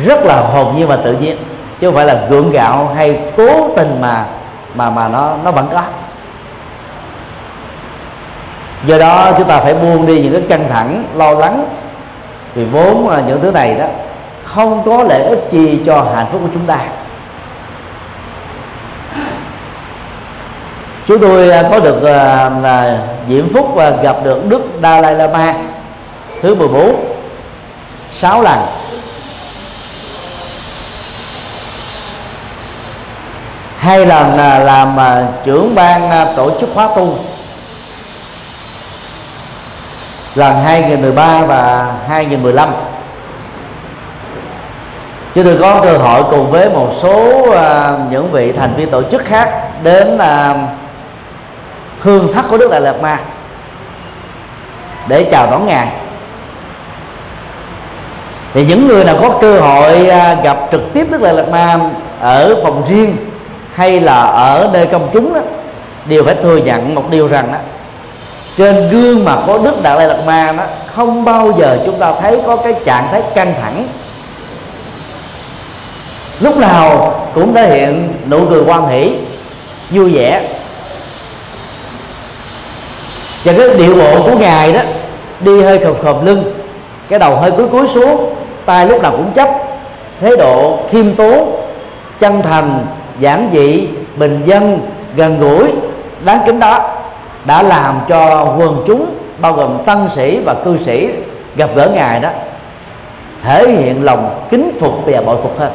rất 0.05 0.25
là 0.25 0.35
hồn 0.35 0.75
nhiên 0.77 0.87
và 0.87 0.95
tự 0.95 1.13
nhiên, 1.13 1.37
chứ 1.79 1.87
không 1.87 1.95
phải 1.95 2.05
là 2.05 2.25
gượng 2.29 2.51
gạo 2.51 2.91
hay 2.95 3.19
cố 3.37 3.69
tình 3.75 3.97
mà 4.01 4.25
mà 4.75 4.89
mà 4.89 5.07
nó 5.07 5.33
nó 5.43 5.51
vẫn 5.51 5.67
có. 5.71 5.81
Do 8.85 8.97
đó 8.97 9.31
chúng 9.37 9.47
ta 9.47 9.59
phải 9.59 9.73
buông 9.73 10.05
đi 10.05 10.21
những 10.21 10.33
cái 10.33 10.41
căng 10.49 10.69
thẳng, 10.69 11.03
lo 11.15 11.31
lắng 11.31 11.65
vì 12.55 12.65
vốn 12.65 13.09
những 13.27 13.41
thứ 13.41 13.51
này 13.51 13.75
đó 13.75 13.85
không 14.55 14.83
có 14.85 15.03
lợi 15.03 15.23
ích 15.23 15.39
gì 15.51 15.79
cho 15.85 16.07
hạnh 16.15 16.25
phúc 16.31 16.41
của 16.43 16.49
chúng 16.53 16.65
ta. 16.65 16.77
Chúng 21.07 21.19
tôi 21.19 21.49
à, 21.49 21.63
có 21.71 21.79
được 21.79 21.97
uh, 21.97 23.29
diễm 23.29 23.53
phúc 23.53 23.71
và 23.75 23.89
gặp 23.89 24.15
được 24.23 24.45
đức 24.45 24.61
Dalai 24.83 25.13
Lama 25.13 25.53
thứ 26.41 26.55
14 26.55 27.05
sáu 28.11 28.41
lần. 28.41 28.59
Hai 33.77 34.05
lần 34.05 34.37
làm 34.65 34.97
trưởng 35.45 35.75
ban 35.75 36.27
tổ 36.35 36.51
chức 36.59 36.69
khóa 36.73 36.89
tu. 36.95 37.17
Lần 40.35 40.63
2013 40.63 41.41
và 41.41 41.93
2015 42.07 42.69
chúng 45.35 45.43
tôi 45.43 45.57
có 45.61 45.81
cơ 45.83 45.97
hội 45.97 46.23
cùng 46.31 46.51
với 46.51 46.69
một 46.69 46.89
số 47.01 47.41
uh, 47.41 48.11
những 48.11 48.31
vị 48.31 48.51
thành 48.51 48.73
viên 48.75 48.91
tổ 48.91 49.03
chức 49.11 49.25
khác 49.25 49.61
đến 49.83 50.15
uh, 50.15 50.57
hương 51.99 52.33
thất 52.33 52.45
của 52.49 52.57
đức 52.57 52.71
đại 52.71 52.81
lạt 52.81 53.01
ma 53.01 53.19
để 55.07 55.23
chào 55.31 55.51
đón 55.51 55.65
ngài. 55.65 55.87
Thì 58.53 58.65
những 58.65 58.87
người 58.87 59.03
nào 59.05 59.15
có 59.21 59.29
cơ 59.41 59.59
hội 59.59 60.01
uh, 60.01 60.43
gặp 60.43 60.57
trực 60.71 60.81
tiếp 60.93 61.07
đức 61.11 61.21
đại 61.21 61.33
lạt 61.33 61.49
ma 61.49 61.79
ở 62.21 62.55
phòng 62.63 62.83
riêng 62.89 63.17
hay 63.73 63.99
là 63.99 64.21
ở 64.21 64.69
nơi 64.73 64.85
công 64.85 65.09
chúng 65.13 65.33
đó 65.33 65.39
đều 66.05 66.23
phải 66.23 66.35
thừa 66.35 66.57
nhận 66.57 66.95
một 66.95 67.03
điều 67.09 67.27
rằng 67.27 67.51
đó 67.51 67.57
trên 68.57 68.89
gương 68.89 69.25
mặt 69.25 69.37
của 69.47 69.57
đức 69.57 69.83
đại 69.83 70.07
lạt 70.07 70.19
ma 70.25 70.53
đó 70.57 70.63
không 70.95 71.25
bao 71.25 71.51
giờ 71.59 71.79
chúng 71.85 71.99
ta 71.99 72.13
thấy 72.21 72.41
có 72.45 72.55
cái 72.55 72.73
trạng 72.85 73.07
thái 73.11 73.21
căng 73.35 73.53
thẳng 73.61 73.87
lúc 76.39 76.57
nào 76.57 77.13
cũng 77.33 77.53
thể 77.53 77.69
hiện 77.69 78.13
nụ 78.29 78.45
cười 78.49 78.63
quan 78.65 78.87
hỷ, 78.87 79.11
vui 79.89 80.11
vẻ. 80.13 80.41
Và 83.43 83.53
cái 83.57 83.77
điệu 83.77 83.95
bộ 83.95 84.23
của 84.23 84.37
ngài 84.39 84.73
đó, 84.73 84.79
đi 85.39 85.61
hơi 85.61 85.79
khập 85.79 86.03
khập 86.03 86.25
lưng, 86.25 86.53
cái 87.09 87.19
đầu 87.19 87.35
hơi 87.35 87.51
cúi 87.51 87.67
cúi 87.67 87.87
xuống, 87.87 88.35
tay 88.65 88.85
lúc 88.85 89.01
nào 89.01 89.11
cũng 89.11 89.31
chấp. 89.33 89.49
Thái 90.21 90.31
độ 90.37 90.79
khiêm 90.91 91.15
tốn, 91.15 91.61
chân 92.19 92.41
thành, 92.41 92.85
giản 93.19 93.49
dị, 93.53 93.87
bình 94.15 94.41
dân, 94.45 94.79
gần 95.15 95.39
gũi, 95.39 95.71
đáng 96.25 96.39
kính 96.45 96.59
đó 96.59 96.97
đã 97.45 97.63
làm 97.63 97.99
cho 98.09 98.53
quần 98.59 98.83
chúng, 98.87 99.05
bao 99.41 99.53
gồm 99.53 99.77
tăng 99.85 100.09
sĩ 100.15 100.39
và 100.45 100.53
cư 100.65 100.77
sĩ 100.85 101.09
gặp 101.55 101.69
gỡ 101.75 101.89
ngài 101.93 102.19
đó, 102.19 102.29
thể 103.43 103.69
hiện 103.69 104.03
lòng 104.03 104.45
kính 104.49 104.71
phục 104.79 105.05
và 105.05 105.21
bội 105.21 105.37
phục 105.43 105.59
hơn 105.59 105.71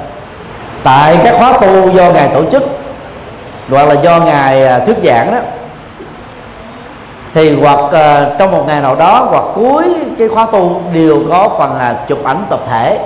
tại 0.85 1.19
các 1.25 1.35
khóa 1.39 1.53
tu 1.53 1.93
do 1.93 2.11
ngài 2.11 2.29
tổ 2.29 2.45
chức 2.51 2.63
hoặc 3.71 3.89
là 3.89 3.95
do 3.95 4.19
ngài 4.19 4.65
à, 4.65 4.79
thuyết 4.79 4.97
giảng 5.05 5.33
đó 5.33 5.39
thì 7.35 7.61
hoặc 7.61 7.79
uh, 7.79 8.39
trong 8.39 8.51
một 8.51 8.65
ngày 8.67 8.81
nào 8.81 8.95
đó 8.95 9.27
hoặc 9.31 9.45
cuối 9.55 9.95
cái 10.19 10.29
khóa 10.29 10.47
tu 10.53 10.83
đều 10.93 11.23
có 11.31 11.49
phần 11.59 11.77
là 11.77 12.05
chụp 12.09 12.25
ảnh 12.25 12.45
tập 12.51 12.61
thể. 12.71 12.99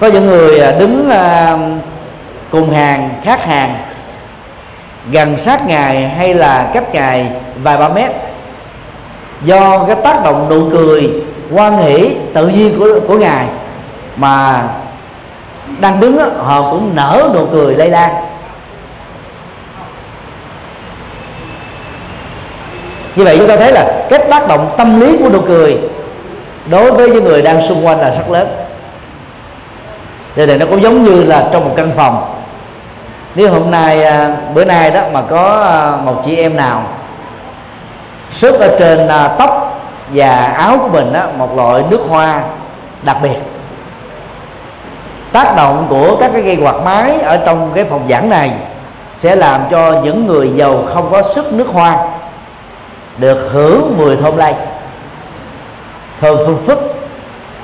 Có 0.00 0.06
những 0.06 0.26
người 0.26 0.60
à, 0.60 0.72
đứng 0.72 1.08
uh, 1.08 1.82
cùng 2.50 2.70
hàng 2.70 3.10
khác 3.24 3.44
hàng 3.44 3.74
gần 5.10 5.38
sát 5.38 5.66
ngài 5.66 6.08
hay 6.08 6.34
là 6.34 6.70
cách 6.74 6.94
ngài 6.94 7.26
vài 7.62 7.76
ba 7.76 7.88
mét 7.88 8.10
do 9.42 9.84
cái 9.84 9.96
tác 10.04 10.24
động 10.24 10.46
nụ 10.50 10.70
cười 10.70 11.12
quan 11.54 11.78
hỷ 11.78 12.16
tự 12.34 12.48
nhiên 12.48 12.78
của 12.78 13.00
của 13.08 13.18
ngài 13.18 13.46
mà 14.16 14.62
đang 15.80 16.00
đứng 16.00 16.18
đó, 16.18 16.24
họ 16.38 16.70
cũng 16.70 16.90
nở 16.94 17.30
nụ 17.34 17.46
cười 17.52 17.74
lây 17.74 17.90
lan. 17.90 18.14
Như 23.16 23.24
vậy 23.24 23.38
chúng 23.38 23.48
ta 23.48 23.56
thấy 23.56 23.72
là 23.72 24.06
cái 24.10 24.24
tác 24.30 24.48
động 24.48 24.74
tâm 24.78 25.00
lý 25.00 25.18
của 25.18 25.28
nụ 25.28 25.40
cười 25.40 25.78
đối 26.70 26.92
với 26.92 27.10
những 27.10 27.24
người 27.24 27.42
đang 27.42 27.68
xung 27.68 27.86
quanh 27.86 28.00
là 28.00 28.10
rất 28.10 28.30
lớn. 28.30 28.48
Thì 30.34 30.46
này 30.46 30.58
nó 30.58 30.66
cũng 30.66 30.82
giống 30.82 31.04
như 31.04 31.24
là 31.24 31.48
trong 31.52 31.64
một 31.64 31.74
căn 31.76 31.92
phòng. 31.96 32.34
Nếu 33.34 33.50
hôm 33.50 33.70
nay 33.70 34.04
à, 34.04 34.36
bữa 34.54 34.64
nay 34.64 34.90
đó 34.90 35.00
mà 35.12 35.22
có 35.22 35.60
à, 35.60 35.96
một 36.04 36.22
chị 36.24 36.36
em 36.36 36.56
nào 36.56 36.82
sức 38.36 38.60
ở 38.60 38.76
trên 38.78 39.08
à, 39.08 39.28
tóc 39.38 39.80
và 40.08 40.52
áo 40.56 40.78
của 40.78 40.88
mình 40.88 41.12
đó 41.12 41.22
một 41.36 41.56
loại 41.56 41.82
nước 41.90 42.00
hoa 42.08 42.42
đặc 43.02 43.16
biệt 43.22 43.36
tác 45.32 45.56
động 45.56 45.86
của 45.90 46.16
các 46.20 46.30
cái 46.32 46.42
gây 46.42 46.56
quạt 46.56 46.76
máy 46.84 47.20
ở 47.20 47.36
trong 47.46 47.72
cái 47.74 47.84
phòng 47.84 48.06
giảng 48.10 48.28
này 48.28 48.52
sẽ 49.14 49.36
làm 49.36 49.60
cho 49.70 50.00
những 50.02 50.26
người 50.26 50.52
giàu 50.56 50.84
không 50.94 51.08
có 51.12 51.22
sức 51.34 51.52
nước 51.52 51.68
hoa 51.72 51.96
được 53.18 53.48
hưởng 53.52 53.94
mùi 53.98 54.16
thơm 54.16 54.36
lây. 54.36 54.54
Thơm 56.20 56.36
phương 56.36 56.62
phức 56.66 56.78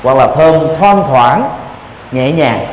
hoặc 0.02 0.16
là 0.16 0.26
thơm 0.26 0.54
thoang 0.78 1.04
thoảng 1.08 1.50
nhẹ 2.12 2.32
nhàng. 2.32 2.66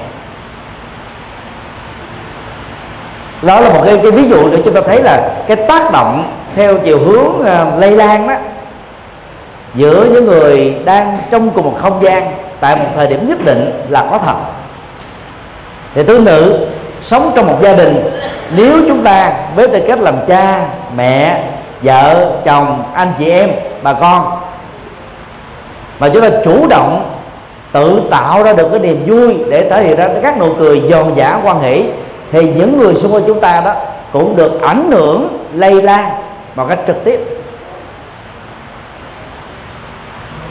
Đó 3.42 3.60
là 3.60 3.70
một 3.70 3.82
cái, 3.86 3.98
cái 3.98 4.12
ví 4.12 4.30
dụ 4.30 4.50
để 4.50 4.62
chúng 4.66 4.74
ta 4.74 4.82
thấy 4.88 5.04
là 5.04 5.32
cái 5.48 5.58
tác 5.58 5.92
động 5.92 6.34
theo 6.56 6.78
chiều 6.78 7.00
hướng 7.00 7.40
uh, 7.40 7.80
lây 7.80 7.92
lan 7.92 8.28
đó 8.28 8.34
giữa 9.76 10.06
những 10.12 10.26
người 10.26 10.76
đang 10.86 11.18
trong 11.32 11.50
cùng 11.50 11.66
một 11.66 11.78
không 11.82 12.04
gian 12.04 12.32
tại 12.60 12.76
một 12.76 12.86
thời 12.96 13.08
điểm 13.08 13.30
nhất 13.30 13.38
định 13.46 13.86
là 13.90 14.08
có 14.12 14.18
thật 14.18 14.36
thì 15.96 16.04
tương 16.04 16.26
tự, 16.26 16.68
sống 17.04 17.32
trong 17.36 17.48
một 17.48 17.58
gia 17.62 17.74
đình, 17.74 18.04
nếu 18.56 18.78
chúng 18.88 19.04
ta 19.04 19.34
với 19.56 19.68
tư 19.68 19.80
cách 19.88 20.00
làm 20.00 20.16
cha, 20.28 20.68
mẹ, 20.96 21.44
vợ, 21.82 22.32
chồng, 22.46 22.84
anh 22.94 23.14
chị 23.20 23.30
em, 23.30 23.50
bà 23.84 23.94
con, 23.94 24.32
mà 26.00 26.10
chúng 26.10 26.22
ta 26.22 26.30
chủ 26.44 26.68
động 26.68 27.12
tự 27.72 28.02
tạo 28.12 28.44
ra 28.44 28.54
được 28.54 28.68
cái 28.72 28.80
niềm 28.80 29.04
vui 29.08 29.38
để 29.50 29.70
thể 29.70 29.84
hiện 29.84 29.98
ra 29.98 30.08
các 30.24 30.40
nụ 30.40 30.54
cười 30.60 30.82
giòn 30.92 31.16
giả 31.16 31.40
quan 31.44 31.62
hỷ, 31.62 31.84
thì 32.32 32.54
những 32.54 32.78
người 32.80 32.96
xung 32.96 33.14
quanh 33.14 33.24
chúng 33.28 33.42
ta 33.42 33.62
đó 33.66 33.74
cũng 34.14 34.36
được 34.36 34.62
ảnh 34.62 34.92
hưởng, 34.92 35.28
lây 35.54 35.82
lan 35.82 36.10
một 36.56 36.66
cách 36.70 36.80
trực 36.88 37.04
tiếp. 37.04 37.20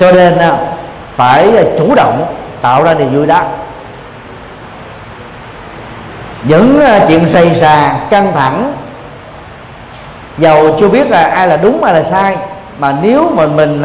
Cho 0.00 0.12
nên 0.12 0.38
à, 0.38 0.58
phải 1.16 1.56
à, 1.56 1.62
chủ 1.78 1.94
động 1.94 2.24
tạo 2.62 2.84
ra 2.84 2.94
niềm 2.94 3.16
vui 3.16 3.26
đó 3.26 3.42
những 6.42 6.80
ờ, 6.80 7.00
chuyện 7.08 7.28
xây 7.28 7.54
xà 7.54 8.00
căng 8.10 8.32
thẳng. 8.32 8.72
Dầu 10.38 10.76
chưa 10.78 10.88
biết 10.88 11.10
là 11.10 11.24
ai 11.24 11.48
là 11.48 11.56
đúng 11.56 11.84
ai 11.84 11.94
là 11.94 12.02
sai 12.02 12.36
mà 12.78 12.94
nếu 13.02 13.30
mà 13.34 13.46
mình 13.46 13.82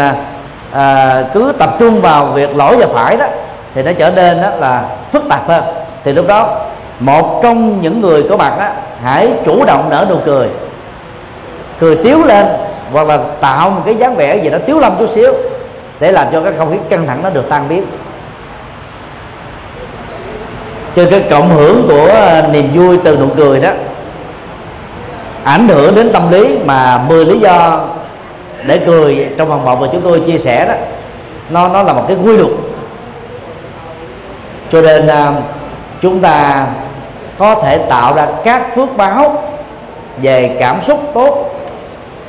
à, 0.72 1.24
cứ 1.34 1.53
tập 1.60 1.70
trung 1.80 2.01
vào 2.01 2.26
việc 2.26 2.56
lỗi 2.56 2.78
và 2.78 2.88
phải 2.93 3.18
đó 3.18 3.26
thì 3.76 3.84
nó 3.84 3.91
trở 3.97 4.12
nên 4.12 4.41
đó 4.41 4.49
là 4.60 4.84
phức 5.12 5.24
tạp 5.30 5.47
hơn. 5.47 5.64
Thì 6.03 6.14
lúc 6.14 6.28
đó 6.28 6.60
một 6.99 7.39
trong 7.43 7.82
những 7.82 8.01
người 8.01 8.24
có 8.30 8.38
mặt 8.38 8.53
đó 8.60 8.66
hãy 9.03 9.30
chủ 9.45 9.66
động 9.66 9.89
nở 9.89 10.06
nụ 10.10 10.18
cười. 10.26 10.47
Cười 11.80 11.95
tiếu 11.95 12.24
lên 12.24 12.45
hoặc 12.91 13.08
là 13.08 13.20
tạo 13.41 13.70
một 13.70 13.82
cái 13.86 13.95
dáng 13.95 14.16
vẻ 14.16 14.36
gì 14.36 14.49
đó 14.49 14.58
tiếu 14.66 14.80
lâm 14.80 14.95
chút 14.99 15.10
xíu 15.16 15.34
để 15.99 16.12
làm 16.12 16.28
cho 16.32 16.41
cái 16.41 16.53
không 16.58 16.72
khí 16.72 16.78
căng 16.89 17.08
thẳng 17.08 17.24
nó 17.24 17.30
được 17.30 17.49
tan 17.49 17.70
biến 17.70 17.86
cho 20.96 21.06
cái 21.12 21.24
cộng 21.30 21.50
hưởng 21.50 21.88
của 21.89 22.08
à, 22.08 22.48
niềm 22.52 22.72
vui 22.76 22.98
từ 23.04 23.18
nụ 23.18 23.28
cười 23.38 23.60
đó, 23.60 23.70
ảnh 25.43 25.68
hưởng 25.68 25.96
đến 25.96 26.10
tâm 26.14 26.32
lý 26.32 26.58
mà 26.66 26.98
10 27.08 27.26
lý 27.26 27.39
do 27.39 27.80
để 28.66 28.82
cười 28.86 29.28
trong 29.38 29.50
phần 29.50 29.66
một 29.66 29.82
mà 29.82 29.88
chúng 29.91 30.02
tôi 30.02 30.20
chia 30.20 30.38
sẻ 30.38 30.66
đó, 30.66 30.74
nó 31.50 31.68
nó 31.68 31.84
là 31.84 31.93
một 31.93 32.04
cái 32.08 32.18
quy 32.24 32.38
luật. 32.38 32.52
Cho 34.72 34.82
nên 34.82 35.08
à, 35.08 35.34
chúng 36.02 36.20
ta 36.22 36.68
có 37.38 37.56
thể 37.56 37.78
tạo 37.78 38.14
ra 38.14 38.28
các 38.43 38.76
phước 38.76 38.98
báo 38.98 39.43
về 40.22 40.58
cảm 40.60 40.84
xúc 40.84 41.12
tốt 41.14 41.52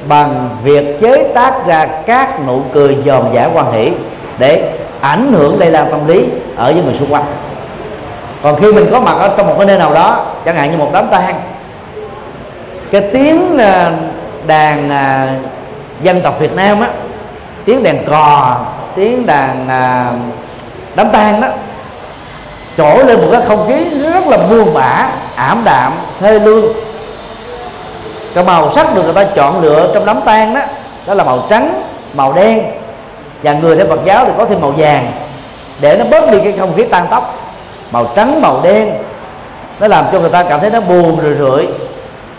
bằng 0.09 0.49
việc 0.63 1.01
chế 1.01 1.25
tác 1.35 1.67
ra 1.67 1.87
các 2.07 2.47
nụ 2.47 2.61
cười 2.73 2.97
giòn 3.07 3.25
giả 3.35 3.49
quan 3.55 3.73
hỷ 3.73 3.91
để 4.39 4.71
ảnh 5.01 5.33
hưởng 5.33 5.59
lây 5.61 5.71
lan 5.71 5.87
tâm 5.91 6.07
lý 6.07 6.25
ở 6.57 6.73
với 6.73 6.83
người 6.83 6.95
xung 6.99 7.13
quanh 7.13 7.25
còn 8.47 8.57
khi 8.61 8.73
mình 8.73 8.89
có 8.93 9.01
mặt 9.01 9.17
ở 9.21 9.35
trong 9.37 9.47
một 9.47 9.55
cái 9.59 9.67
nơi 9.67 9.79
nào 9.79 9.95
đó, 9.95 10.27
chẳng 10.45 10.57
hạn 10.57 10.71
như 10.71 10.77
một 10.77 10.91
đám 10.93 11.09
tang, 11.11 11.41
cái 12.91 13.01
tiếng 13.13 13.59
ờ, 13.59 13.93
đàn 14.47 14.91
ờ, 14.91 15.29
dân 16.03 16.21
tộc 16.23 16.41
Việt 16.41 16.55
Nam 16.55 16.81
á, 16.81 16.89
tiếng 17.65 17.83
đàn 17.83 18.05
cò, 18.11 18.57
tiếng 18.97 19.27
đàn 19.27 19.69
ờ, 19.69 20.05
đám 20.95 21.11
tang 21.13 21.41
đó 21.41 21.49
trỗi 22.77 23.05
lên 23.05 23.21
một 23.21 23.29
cái 23.33 23.41
không 23.49 23.69
khí 23.69 23.85
rất 24.13 24.27
là 24.27 24.37
buồn 24.37 24.75
bã, 24.75 25.09
ảm 25.37 25.63
đạm, 25.65 25.93
thê 26.21 26.39
lương. 26.39 26.65
Cái 28.35 28.45
màu 28.45 28.71
sắc 28.71 28.95
được 28.95 29.03
người 29.03 29.15
ta 29.15 29.25
chọn 29.35 29.63
lựa 29.63 29.91
trong 29.95 30.07
đám 30.07 30.21
tang 30.25 30.55
đó 30.55 30.61
đó 31.07 31.15
là 31.15 31.25
màu 31.25 31.47
trắng, 31.51 31.83
màu 32.15 32.33
đen. 32.33 32.63
Và 33.43 33.53
người 33.53 33.77
theo 33.77 33.87
Phật 33.87 34.01
giáo 34.05 34.25
thì 34.25 34.33
có 34.39 34.45
thêm 34.45 34.61
màu 34.61 34.71
vàng 34.71 35.13
để 35.81 35.97
nó 35.99 36.05
bớt 36.05 36.31
đi 36.31 36.39
cái 36.45 36.55
không 36.59 36.77
khí 36.77 36.85
tan 36.85 37.07
tóc 37.11 37.46
màu 37.91 38.07
trắng, 38.17 38.43
màu 38.43 38.61
đen. 38.63 38.93
Nó 39.81 39.89
làm 39.89 40.05
cho 40.13 40.21
người 40.21 40.31
ta 40.31 40.43
cảm 40.43 40.61
thấy 40.61 40.71
nó 40.71 40.81
buồn 40.81 41.21
rười 41.23 41.35
rượi. 41.35 41.67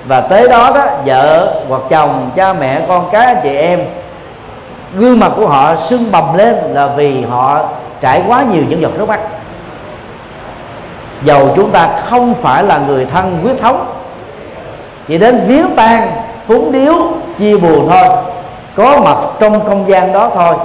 Và 0.05 0.21
tới 0.21 0.47
đó 0.47 0.71
đó, 0.75 0.85
vợ 1.05 1.53
hoặc 1.69 1.81
chồng, 1.89 2.31
cha 2.35 2.53
mẹ, 2.53 2.81
con 2.87 3.09
cái, 3.11 3.25
anh 3.25 3.37
chị 3.43 3.55
em, 3.55 3.85
gương 4.95 5.19
mặt 5.19 5.31
của 5.35 5.47
họ 5.47 5.75
sưng 5.89 6.11
bầm 6.11 6.37
lên 6.37 6.55
là 6.55 6.87
vì 6.87 7.23
họ 7.23 7.61
trải 8.01 8.23
quá 8.27 8.43
nhiều 8.51 8.63
những 8.69 8.81
giọt 8.81 8.91
nước 8.97 9.07
mắt. 9.07 9.19
Dầu 11.23 11.49
chúng 11.55 11.71
ta 11.71 11.89
không 12.05 12.33
phải 12.33 12.63
là 12.63 12.77
người 12.77 13.05
thân 13.05 13.39
huyết 13.43 13.59
thống, 13.61 13.85
chỉ 15.07 15.17
đến 15.17 15.43
viếng 15.47 15.75
tang, 15.75 16.11
phúng 16.47 16.71
điếu, 16.71 16.93
chia 17.39 17.57
buồn 17.57 17.89
thôi. 17.91 18.17
Có 18.75 19.01
mặt 19.05 19.17
trong 19.39 19.67
không 19.67 19.89
gian 19.89 20.13
đó 20.13 20.31
thôi 20.35 20.55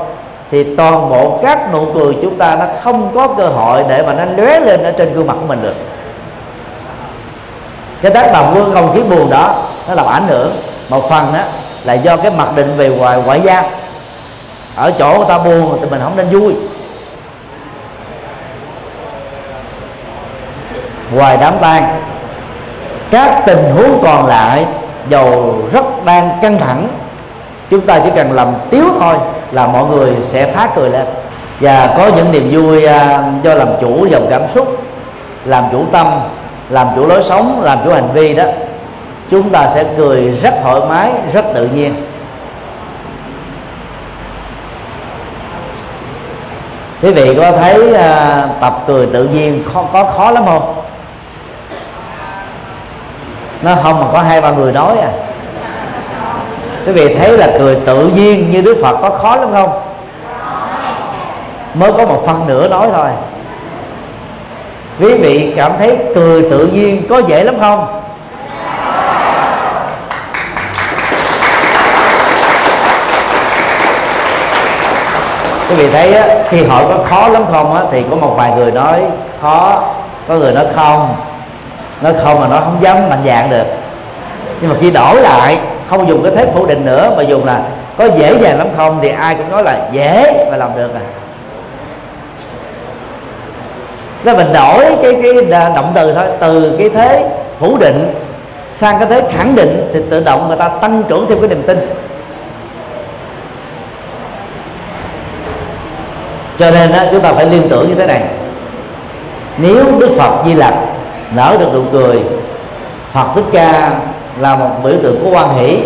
thì 0.53 0.77
toàn 0.77 1.11
bộ 1.11 1.39
các 1.43 1.73
nụ 1.73 1.87
cười 1.95 2.17
chúng 2.23 2.39
ta 2.39 2.57
nó 2.57 2.67
không 2.83 3.11
có 3.15 3.29
cơ 3.29 3.47
hội 3.47 3.85
để 3.89 4.03
mà 4.03 4.15
nó 4.15 4.25
lóe 4.37 4.61
lên 4.61 4.83
ở 4.83 4.93
trên 4.99 5.13
gương 5.13 5.27
mặt 5.27 5.37
của 5.41 5.47
mình 5.47 5.63
được. 5.63 5.75
Cái 8.03 8.13
tác 8.13 8.33
động 8.33 8.55
của 8.55 8.75
không 8.75 8.95
khí 8.95 9.03
buồn 9.03 9.31
đó, 9.31 9.55
nó 9.89 9.95
làm 9.95 10.07
ảnh 10.07 10.27
hưởng. 10.29 10.53
Một 10.89 11.11
phần 11.11 11.33
đó 11.33 11.41
là 11.85 11.93
do 11.93 12.17
cái 12.17 12.31
mặc 12.31 12.49
định 12.57 12.77
về 12.77 12.89
ngoại 12.89 13.23
ngoại 13.27 13.41
giao 13.41 13.65
ở 14.77 14.93
chỗ 14.99 15.15
người 15.17 15.27
ta 15.29 15.39
buồn 15.39 15.79
thì 15.81 15.87
mình 15.91 16.01
không 16.03 16.17
nên 16.17 16.29
vui. 16.29 16.55
Ngoài 21.13 21.37
đám 21.41 21.59
tang. 21.61 22.03
Các 23.11 23.43
tình 23.47 23.75
huống 23.77 24.03
còn 24.05 24.27
lại, 24.27 24.67
dầu 25.09 25.55
rất 25.73 26.05
đang 26.05 26.39
căng 26.43 26.59
thẳng 26.59 26.89
chúng 27.73 27.87
ta 27.87 27.99
chỉ 28.05 28.11
cần 28.17 28.33
làm 28.33 28.49
tiếu 28.71 28.85
thôi 29.01 29.17
là 29.53 29.67
mọi 29.67 29.85
người 29.85 30.11
sẽ 30.23 30.53
phát 30.53 30.71
cười 30.77 30.91
lên. 30.91 31.07
Và 31.61 31.95
có 31.97 32.11
những 32.17 32.33
niềm 32.33 32.51
vui 32.53 32.85
à, 32.85 33.25
do 33.43 33.55
làm 33.55 33.69
chủ 33.81 34.07
dòng 34.07 34.27
cảm 34.31 34.43
xúc 34.55 34.83
làm 35.45 35.65
chủ 35.73 35.85
tâm 35.93 36.07
làm 36.71 36.87
chủ 36.97 37.07
lối 37.07 37.23
sống 37.23 37.61
làm 37.63 37.79
chủ 37.85 37.91
hành 37.93 38.09
vi 38.15 38.35
đó 38.35 38.45
chúng 39.31 39.51
ta 39.51 39.71
sẽ 39.75 39.85
cười 39.97 40.31
rất 40.31 40.55
thoải 40.63 40.81
mái 40.89 41.13
rất 41.33 41.45
tự 41.55 41.67
nhiên. 41.67 41.95
Quý 47.03 47.13
vị 47.13 47.35
có 47.35 47.53
thấy 47.53 47.95
à, 47.95 48.49
tập 48.61 48.83
cười 48.87 49.07
tự 49.07 49.25
nhiên 49.25 49.65
khó, 49.75 49.85
có 49.93 50.05
khó 50.05 50.31
lắm 50.31 50.45
không? 50.47 50.75
Nó 53.63 53.75
không 53.83 54.01
mà 54.01 54.07
có 54.13 54.21
hai 54.21 54.41
ba 54.41 54.51
người 54.51 54.73
nói 54.73 54.99
à 54.99 55.32
quý 56.87 56.93
vị 56.93 57.15
thấy 57.15 57.39
là 57.39 57.49
cười 57.59 57.77
tự 57.87 58.07
nhiên 58.07 58.51
như 58.51 58.61
đức 58.61 58.79
phật 58.83 58.97
có 59.03 59.11
khó 59.11 59.37
lắm 59.37 59.49
không? 59.53 59.81
Mới 61.75 61.93
có 61.93 62.07
một 62.07 62.23
phân 62.27 62.47
nửa 62.47 62.69
nói 62.69 62.89
thôi. 62.95 63.09
Quý 65.01 65.15
vị 65.15 65.53
cảm 65.57 65.73
thấy 65.79 65.99
cười 66.15 66.43
tự 66.51 66.67
nhiên 66.67 67.09
có 67.09 67.23
dễ 67.29 67.45
lắm 67.45 67.55
không? 67.61 68.03
Quý 75.69 75.75
vị 75.77 75.91
thấy 75.93 76.15
á, 76.15 76.27
khi 76.49 76.65
hỏi 76.65 76.85
có 76.89 77.05
khó 77.05 77.29
lắm 77.29 77.43
không 77.53 77.75
á, 77.75 77.83
thì 77.93 78.05
có 78.11 78.17
một 78.17 78.35
vài 78.37 78.53
người 78.57 78.73
nói 78.73 79.03
khó 79.43 79.83
có 80.29 80.35
người 80.35 80.53
nói 80.53 80.65
không. 80.77 81.15
Nói 82.01 82.13
không 82.25 82.41
mà 82.41 82.49
nó 82.49 82.57
không 82.57 82.77
dám 82.81 83.09
mạnh 83.11 83.23
dạng 83.27 83.51
được. 83.51 83.65
Nhưng 84.61 84.71
mà 84.71 84.77
khi 84.81 84.91
đổi 84.91 85.17
lại 85.17 85.59
không 85.93 86.09
dùng 86.09 86.23
cái 86.23 86.33
thế 86.37 86.53
phủ 86.55 86.67
định 86.67 86.85
nữa 86.85 87.15
mà 87.17 87.23
dùng 87.23 87.45
là 87.45 87.61
có 87.97 88.05
dễ 88.05 88.39
dàng 88.39 88.59
lắm 88.59 88.69
không 88.77 88.99
thì 89.03 89.09
ai 89.09 89.35
cũng 89.35 89.51
nói 89.51 89.63
là 89.63 89.89
dễ 89.93 90.47
và 90.51 90.57
làm 90.57 90.71
được 90.77 90.95
à. 90.95 91.01
Nên 94.25 94.37
mình 94.37 94.53
đổi 94.53 94.85
cái 95.03 95.17
cái 95.23 95.33
động 95.77 95.93
từ 95.95 96.15
thôi 96.15 96.25
từ 96.41 96.77
cái 96.79 96.89
thế 96.89 97.29
phủ 97.59 97.79
định 97.79 98.15
sang 98.71 98.99
cái 98.99 99.09
thế 99.09 99.31
khẳng 99.33 99.55
định 99.55 99.91
thì 99.93 100.01
tự 100.11 100.25
động 100.25 100.49
người 100.49 100.57
ta 100.57 100.69
tăng 100.69 101.03
trưởng 101.09 101.27
thêm 101.29 101.41
cái 101.41 101.49
niềm 101.49 101.63
tin. 101.67 101.79
Cho 106.59 106.71
nên 106.71 106.93
đó, 106.93 106.99
chúng 107.11 107.21
ta 107.21 107.33
phải 107.33 107.47
liên 107.47 107.69
tưởng 107.69 107.89
như 107.89 107.95
thế 107.95 108.07
này. 108.07 108.23
Nếu 109.59 109.85
đức 109.99 110.11
phật 110.19 110.45
di 110.47 110.55
lặc 110.55 110.75
nở 111.35 111.57
được 111.61 111.69
nụ 111.75 111.83
cười 111.93 112.21
phật 113.13 113.27
thích 113.35 113.45
ca 113.53 113.91
là 114.43 114.57
một 114.57 114.71
biểu 114.85 114.95
tượng 115.03 115.21
của 115.25 115.31
quan 115.31 115.59
hỷ. 115.59 115.79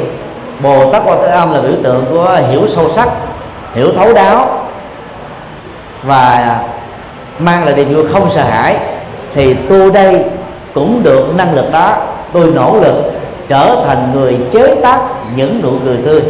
Bồ 0.60 0.92
tát 0.92 1.02
quan 1.06 1.18
thế 1.22 1.28
âm 1.28 1.52
là 1.52 1.60
biểu 1.60 1.72
tượng 1.82 2.04
của 2.10 2.40
hiểu 2.50 2.68
sâu 2.68 2.90
sắc, 2.94 3.08
hiểu 3.74 3.88
thấu 3.96 4.14
đáo 4.14 4.68
và 6.02 6.58
mang 7.38 7.64
lại 7.64 7.74
niềm 7.74 7.94
vui 7.94 8.04
không 8.12 8.30
sợ 8.34 8.42
hãi. 8.42 8.76
Thì 9.34 9.54
tôi 9.68 9.90
đây 9.90 10.24
cũng 10.74 11.02
được 11.02 11.34
năng 11.36 11.54
lực 11.54 11.72
đó, 11.72 11.96
tôi 12.32 12.46
nỗ 12.54 12.78
lực 12.82 13.12
trở 13.48 13.76
thành 13.86 14.10
người 14.14 14.38
chế 14.52 14.74
tác 14.82 15.00
những 15.36 15.60
nụ 15.62 15.72
cười 15.84 15.96
tươi. 16.04 16.22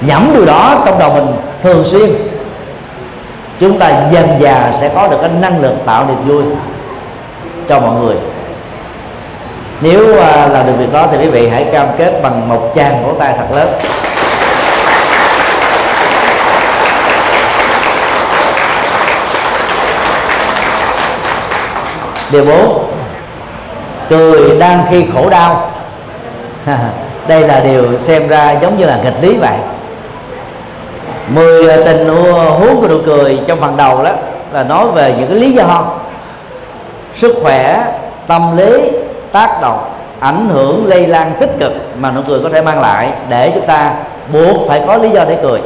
Nhẩm 0.00 0.30
điều 0.34 0.46
đó 0.46 0.82
trong 0.86 0.98
đầu 0.98 1.12
mình 1.14 1.26
thường 1.62 1.84
xuyên. 1.90 2.10
Chúng 3.60 3.78
ta 3.78 4.02
dần 4.12 4.28
già 4.40 4.72
sẽ 4.80 4.88
có 4.94 5.08
được 5.08 5.16
cái 5.20 5.30
năng 5.40 5.62
lực 5.62 5.74
tạo 5.86 6.06
niềm 6.06 6.28
vui 6.28 6.42
cho 7.68 7.80
mọi 7.80 8.00
người 8.00 8.16
nếu 9.80 10.20
à, 10.20 10.44
uh, 10.46 10.52
làm 10.52 10.66
được 10.66 10.72
việc 10.78 10.92
đó 10.92 11.06
thì 11.12 11.18
quý 11.18 11.28
vị 11.28 11.48
hãy 11.48 11.64
cam 11.72 11.88
kết 11.98 12.20
bằng 12.22 12.48
một 12.48 12.72
tràng 12.76 13.02
vỗ 13.04 13.12
tay 13.18 13.34
thật 13.38 13.56
lớn. 13.56 13.68
Điều 22.30 22.44
bốn 22.44 22.90
cười 24.08 24.58
đang 24.58 24.86
khi 24.90 25.04
khổ 25.14 25.30
đau. 25.30 25.70
Đây 27.28 27.40
là 27.40 27.60
điều 27.60 27.98
xem 27.98 28.28
ra 28.28 28.54
giống 28.62 28.78
như 28.78 28.86
là 28.86 29.00
nghịch 29.04 29.22
lý 29.22 29.34
vậy. 29.34 29.56
Mười 31.28 31.84
tình 31.84 32.08
huống 32.58 32.80
của 32.80 32.88
nụ 32.88 32.98
cười 33.06 33.40
trong 33.46 33.60
phần 33.60 33.76
đầu 33.76 34.04
đó 34.04 34.10
là 34.52 34.62
nói 34.62 34.86
về 34.94 35.14
những 35.18 35.28
cái 35.28 35.36
lý 35.36 35.52
do 35.52 35.86
sức 37.16 37.36
khỏe 37.42 37.84
tâm 38.26 38.56
lý 38.56 38.97
tác 39.32 39.58
động, 39.62 39.90
ảnh 40.20 40.48
hưởng, 40.48 40.86
lây 40.86 41.06
lan 41.06 41.32
tích 41.40 41.50
cực 41.60 41.72
mà 41.98 42.10
nụ 42.10 42.20
cười 42.28 42.40
có 42.42 42.48
thể 42.52 42.62
mang 42.62 42.80
lại 42.80 43.12
để 43.28 43.50
chúng 43.54 43.66
ta 43.66 43.94
buộc 44.32 44.68
phải 44.68 44.82
có 44.86 44.96
lý 44.96 45.10
do 45.10 45.24
để 45.28 45.36
cười. 45.42 45.60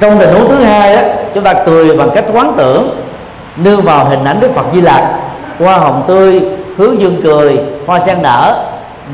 Trong 0.00 0.18
tình 0.18 0.34
huống 0.34 0.48
thứ 0.48 0.64
hai 0.64 0.96
đó, 0.96 1.02
chúng 1.34 1.44
ta 1.44 1.54
cười 1.66 1.96
bằng 1.96 2.10
cách 2.14 2.24
quán 2.32 2.52
tưởng, 2.56 3.00
nương 3.56 3.82
vào 3.82 4.04
hình 4.04 4.24
ảnh 4.24 4.40
đức 4.40 4.50
phật 4.54 4.64
di 4.74 4.80
lặc, 4.80 5.04
hoa 5.58 5.76
hồng 5.76 6.04
tươi, 6.06 6.42
hướng 6.76 7.00
dương 7.00 7.20
cười, 7.24 7.60
hoa 7.86 8.00
sen 8.00 8.22
nở 8.22 8.64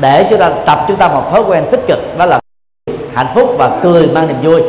để 0.01 0.25
chúng 0.29 0.39
ta 0.39 0.49
tập 0.65 0.85
chúng 0.87 0.97
ta 0.97 1.07
một 1.07 1.23
thói 1.31 1.41
quen 1.41 1.63
tích 1.71 1.87
cực, 1.87 2.17
đó 2.17 2.25
là 2.25 2.39
hạnh 3.13 3.27
phúc 3.35 3.55
và 3.57 3.69
cười 3.83 4.07
mang 4.07 4.27
niềm 4.27 4.37
vui. 4.41 4.61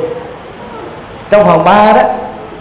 Trong 1.31 1.45
phần 1.45 1.65
3 1.65 1.93
đó, 1.93 2.03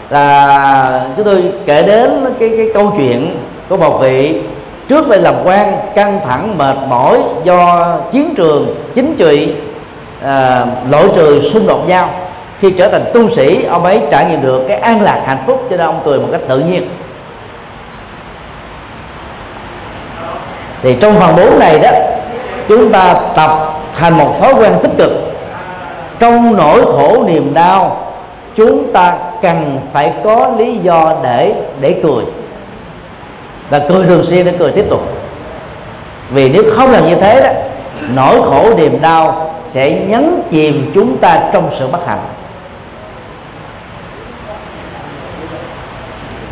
là 0.10 1.06
chúng 1.16 1.26
tôi 1.26 1.44
kể 1.66 1.82
đến 1.82 2.36
cái 2.40 2.50
cái 2.58 2.70
câu 2.74 2.94
chuyện 2.98 3.38
của 3.70 3.78
một 3.78 4.00
vị 4.02 4.42
trước 4.90 5.08
đây 5.08 5.22
làm 5.22 5.36
quan 5.44 5.74
căng 5.96 6.20
thẳng 6.28 6.58
mệt 6.58 6.76
mỏi 6.88 7.20
do 7.44 7.94
chiến 8.12 8.34
trường 8.36 8.76
chính 8.96 9.16
trị 9.16 9.54
à, 10.24 10.66
lỗi 10.90 11.10
trừ 11.16 11.50
xung 11.54 11.68
đột 11.68 11.88
nhau. 11.88 12.10
Khi 12.60 12.72
trở 12.72 12.88
thành 12.88 13.04
tu 13.14 13.30
sĩ 13.30 13.64
ông 13.64 13.84
ấy 13.84 14.02
trải 14.12 14.26
nghiệm 14.26 14.42
được 14.42 14.66
cái 14.68 14.78
an 14.78 15.02
lạc 15.02 15.22
hạnh 15.26 15.44
phúc 15.48 15.68
cho 15.70 15.78
nên 15.78 15.86
ông 15.86 16.02
cười 16.06 16.20
một 16.20 16.28
cách 16.32 16.42
tự 16.48 16.60
nhiên. 16.60 16.90
Thì 20.82 20.96
trong 21.02 21.16
phần 21.16 21.36
4 21.36 21.60
này 21.60 21.80
đó 21.80 21.90
chúng 22.68 22.92
ta 22.92 23.14
tập 23.36 23.52
thành 23.96 24.18
một 24.18 24.36
thói 24.40 24.54
quen 24.54 24.74
tích 24.84 24.92
cực. 24.98 25.12
Trong 26.20 26.58
nỗi 26.58 26.82
khổ 26.86 27.24
niềm 27.28 27.54
đau 27.54 27.98
chúng 28.56 28.94
ta 28.94 29.18
cần 29.42 29.80
phải 29.94 30.14
có 30.24 30.52
lý 30.58 30.78
do 30.78 31.14
để 31.24 31.54
để 31.82 32.00
cười 32.04 32.24
và 33.70 33.80
cười 33.90 34.06
thường 34.06 34.24
xuyên 34.24 34.46
để 34.46 34.54
cười 34.60 34.72
tiếp 34.72 34.86
tục. 34.90 35.02
Vì 36.30 36.50
nếu 36.50 36.64
không 36.76 36.92
làm 36.92 37.08
như 37.08 37.16
thế 37.16 37.42
đó, 37.42 37.50
nỗi 38.16 38.42
khổ 38.42 38.74
niềm 38.78 39.02
đau 39.02 39.56
sẽ 39.70 39.92
nhấn 39.92 40.42
chìm 40.52 40.92
chúng 40.96 41.18
ta 41.18 41.44
trong 41.54 41.70
sự 41.80 41.88
bất 41.88 42.08
hạnh. 42.08 42.20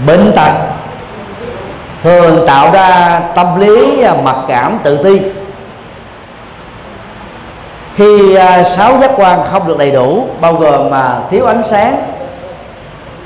Bệnh 0.08 0.32
tật 0.36 0.52
thường 2.04 2.48
tạo 2.48 2.72
ra 2.72 3.20
tâm 3.36 3.60
lý 3.60 4.06
mặc 4.24 4.36
cảm 4.48 4.80
tự 4.84 5.04
ti. 5.04 5.22
Khi 7.96 8.36
à, 8.36 8.64
sáu 8.64 9.00
giác 9.02 9.12
quan 9.16 9.40
không 9.52 9.68
được 9.68 9.78
đầy 9.78 9.92
đủ, 9.92 10.28
bao 10.42 10.54
gồm 10.54 10.90
mà 10.90 11.20
thiếu 11.32 11.46
ánh 11.46 11.62
sáng, 11.70 12.14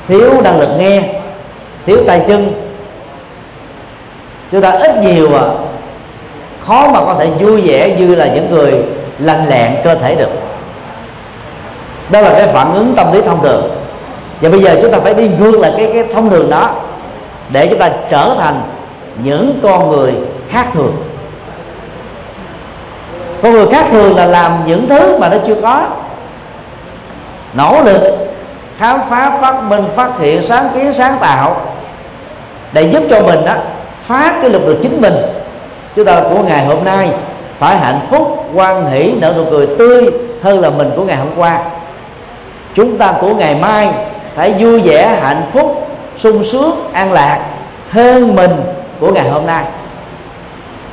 thiếu 0.08 0.42
năng 0.44 0.60
lực 0.60 0.70
nghe, 0.78 1.04
thiếu 1.86 1.98
tay 2.08 2.24
chân 2.28 2.71
chúng 4.52 4.62
ta 4.62 4.72
ít 4.72 4.98
nhiều 5.02 5.36
à, 5.36 5.42
khó 6.60 6.90
mà 6.94 7.00
có 7.00 7.16
thể 7.20 7.28
vui 7.40 7.62
vẻ 7.62 7.96
như 8.00 8.16
là 8.16 8.26
những 8.26 8.52
người 8.52 8.74
lành 9.20 9.50
lẹn 9.50 9.76
cơ 9.84 9.96
thể 9.96 10.16
được. 10.16 10.30
Đó 12.10 12.22
là 12.22 12.30
cái 12.30 12.48
phản 12.48 12.74
ứng 12.74 12.94
tâm 12.98 13.14
lý 13.14 13.22
thông 13.22 13.44
thường. 13.44 13.72
Và 14.42 14.50
bây 14.50 14.64
giờ 14.64 14.80
chúng 14.82 14.92
ta 14.92 15.00
phải 15.00 15.14
đi 15.14 15.30
ngược 15.40 15.60
lại 15.60 15.74
cái 15.78 15.92
cái 15.94 16.04
thông 16.14 16.30
đường 16.30 16.50
đó 16.50 16.70
để 17.50 17.68
chúng 17.68 17.80
ta 17.80 17.90
trở 18.10 18.36
thành 18.40 18.62
những 19.24 19.60
con 19.64 19.92
người 19.92 20.14
khác 20.50 20.68
thường. 20.74 20.96
Con 23.44 23.54
người 23.54 23.68
khác 23.72 23.86
thường 23.92 24.16
là 24.16 24.26
làm 24.26 24.64
những 24.66 24.90
thứ 24.90 25.18
mà 25.18 25.30
nó 25.30 25.38
chưa 25.48 25.56
có. 25.62 25.82
Nỗ 27.54 27.84
lực 27.84 28.02
khám 28.78 29.02
phá 29.10 29.32
phát 29.42 29.64
minh 29.64 29.84
phát 29.96 30.10
hiện 30.20 30.44
sáng 30.48 30.70
kiến 30.74 30.94
sáng 30.94 31.18
tạo 31.22 31.62
để 32.74 32.82
giúp 32.82 33.04
cho 33.10 33.22
mình 33.22 33.46
đó 33.46 33.54
phát 34.12 34.34
cái 34.42 34.50
lực 34.50 34.66
được 34.66 34.78
chính 34.82 35.02
mình. 35.02 35.16
Chúng 35.96 36.06
ta 36.06 36.22
của 36.30 36.44
ngày 36.44 36.66
hôm 36.66 36.84
nay, 36.84 37.10
phải 37.60 37.78
hạnh 37.78 38.00
phúc 38.10 38.46
quan 38.54 38.92
hỷ, 38.92 39.12
nở 39.12 39.34
nụ 39.38 39.44
cười 39.52 39.68
tươi 39.80 40.12
hơn 40.42 40.60
là 40.60 40.70
mình 40.70 40.92
của 40.96 41.04
ngày 41.04 41.18
hôm 41.18 41.28
qua. 41.38 41.60
Chúng 42.76 42.98
ta 42.98 43.14
của 43.22 43.34
ngày 43.34 43.56
mai 43.56 43.90
phải 44.36 44.54
vui 44.60 44.82
vẻ, 44.82 45.20
hạnh 45.22 45.42
phúc, 45.54 45.88
sung 46.18 46.44
sướng, 46.52 46.90
an 46.94 47.14
lạc 47.14 47.46
hơn 47.90 48.36
mình 48.36 48.52
của 49.00 49.14
ngày 49.14 49.30
hôm 49.30 49.46
nay. 49.46 49.64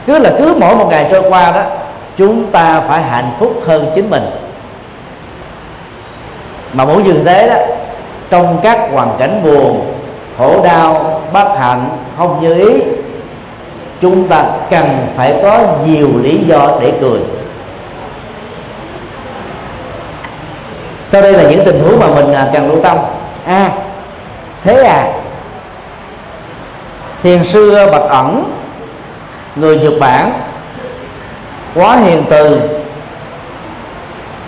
Cứ 0.07 0.19
là 0.19 0.31
cứ 0.39 0.55
mỗi 0.61 0.77
một 0.77 0.87
ngày 0.91 1.09
trôi 1.11 1.23
qua 1.31 1.53
đó, 1.53 1.62
chúng 2.16 2.47
ta 2.51 2.81
phải 2.89 3.03
hạnh 3.03 3.31
phúc 3.39 3.53
hơn 3.66 3.91
chính 3.95 4.11
mình. 4.11 4.25
Mà 6.73 6.85
muốn 6.85 7.05
như 7.05 7.12
thế 7.25 7.49
đó, 7.49 7.57
trong 8.31 8.59
các 8.62 8.89
hoàn 8.93 9.09
cảnh 9.19 9.41
buồn, 9.45 9.93
khổ 10.39 10.62
đau, 10.64 11.21
bất 11.33 11.59
hạnh, 11.59 11.89
không 12.19 12.41
như 12.41 12.55
ý 12.55 12.97
chúng 14.01 14.28
ta 14.28 14.44
cần 14.70 15.07
phải 15.16 15.40
có 15.42 15.59
nhiều 15.86 16.09
lý 16.22 16.38
do 16.46 16.70
để 16.80 16.92
cười. 17.01 17.20
Sau 21.07 21.22
đây 21.22 21.32
là 21.32 21.51
những 21.51 21.64
tình 21.64 21.80
huống 21.80 22.01
mà 22.01 22.07
mình 22.07 22.32
à, 22.32 22.51
cần 22.53 22.68
lưu 22.68 22.82
tâm. 22.82 22.99
A. 23.44 23.57
À, 23.57 23.70
thế 24.64 24.82
à 24.82 25.12
thiền 27.22 27.44
sư 27.44 27.86
bạch 27.92 28.03
ẩn 28.03 28.53
người 29.57 29.78
nhật 29.78 29.92
bản 30.01 30.32
quá 31.74 31.96
hiền 31.96 32.24
từ. 32.30 32.61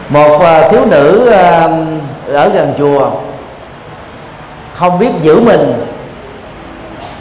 Một 0.09 0.38
à, 0.40 0.68
thiếu 0.68 0.80
nữ 0.86 1.30
à, 1.30 1.68
ở 2.32 2.48
gần 2.48 2.74
chùa 2.78 3.11
không 4.74 4.98
biết 4.98 5.11
giữ 5.22 5.40
mình 5.40 5.86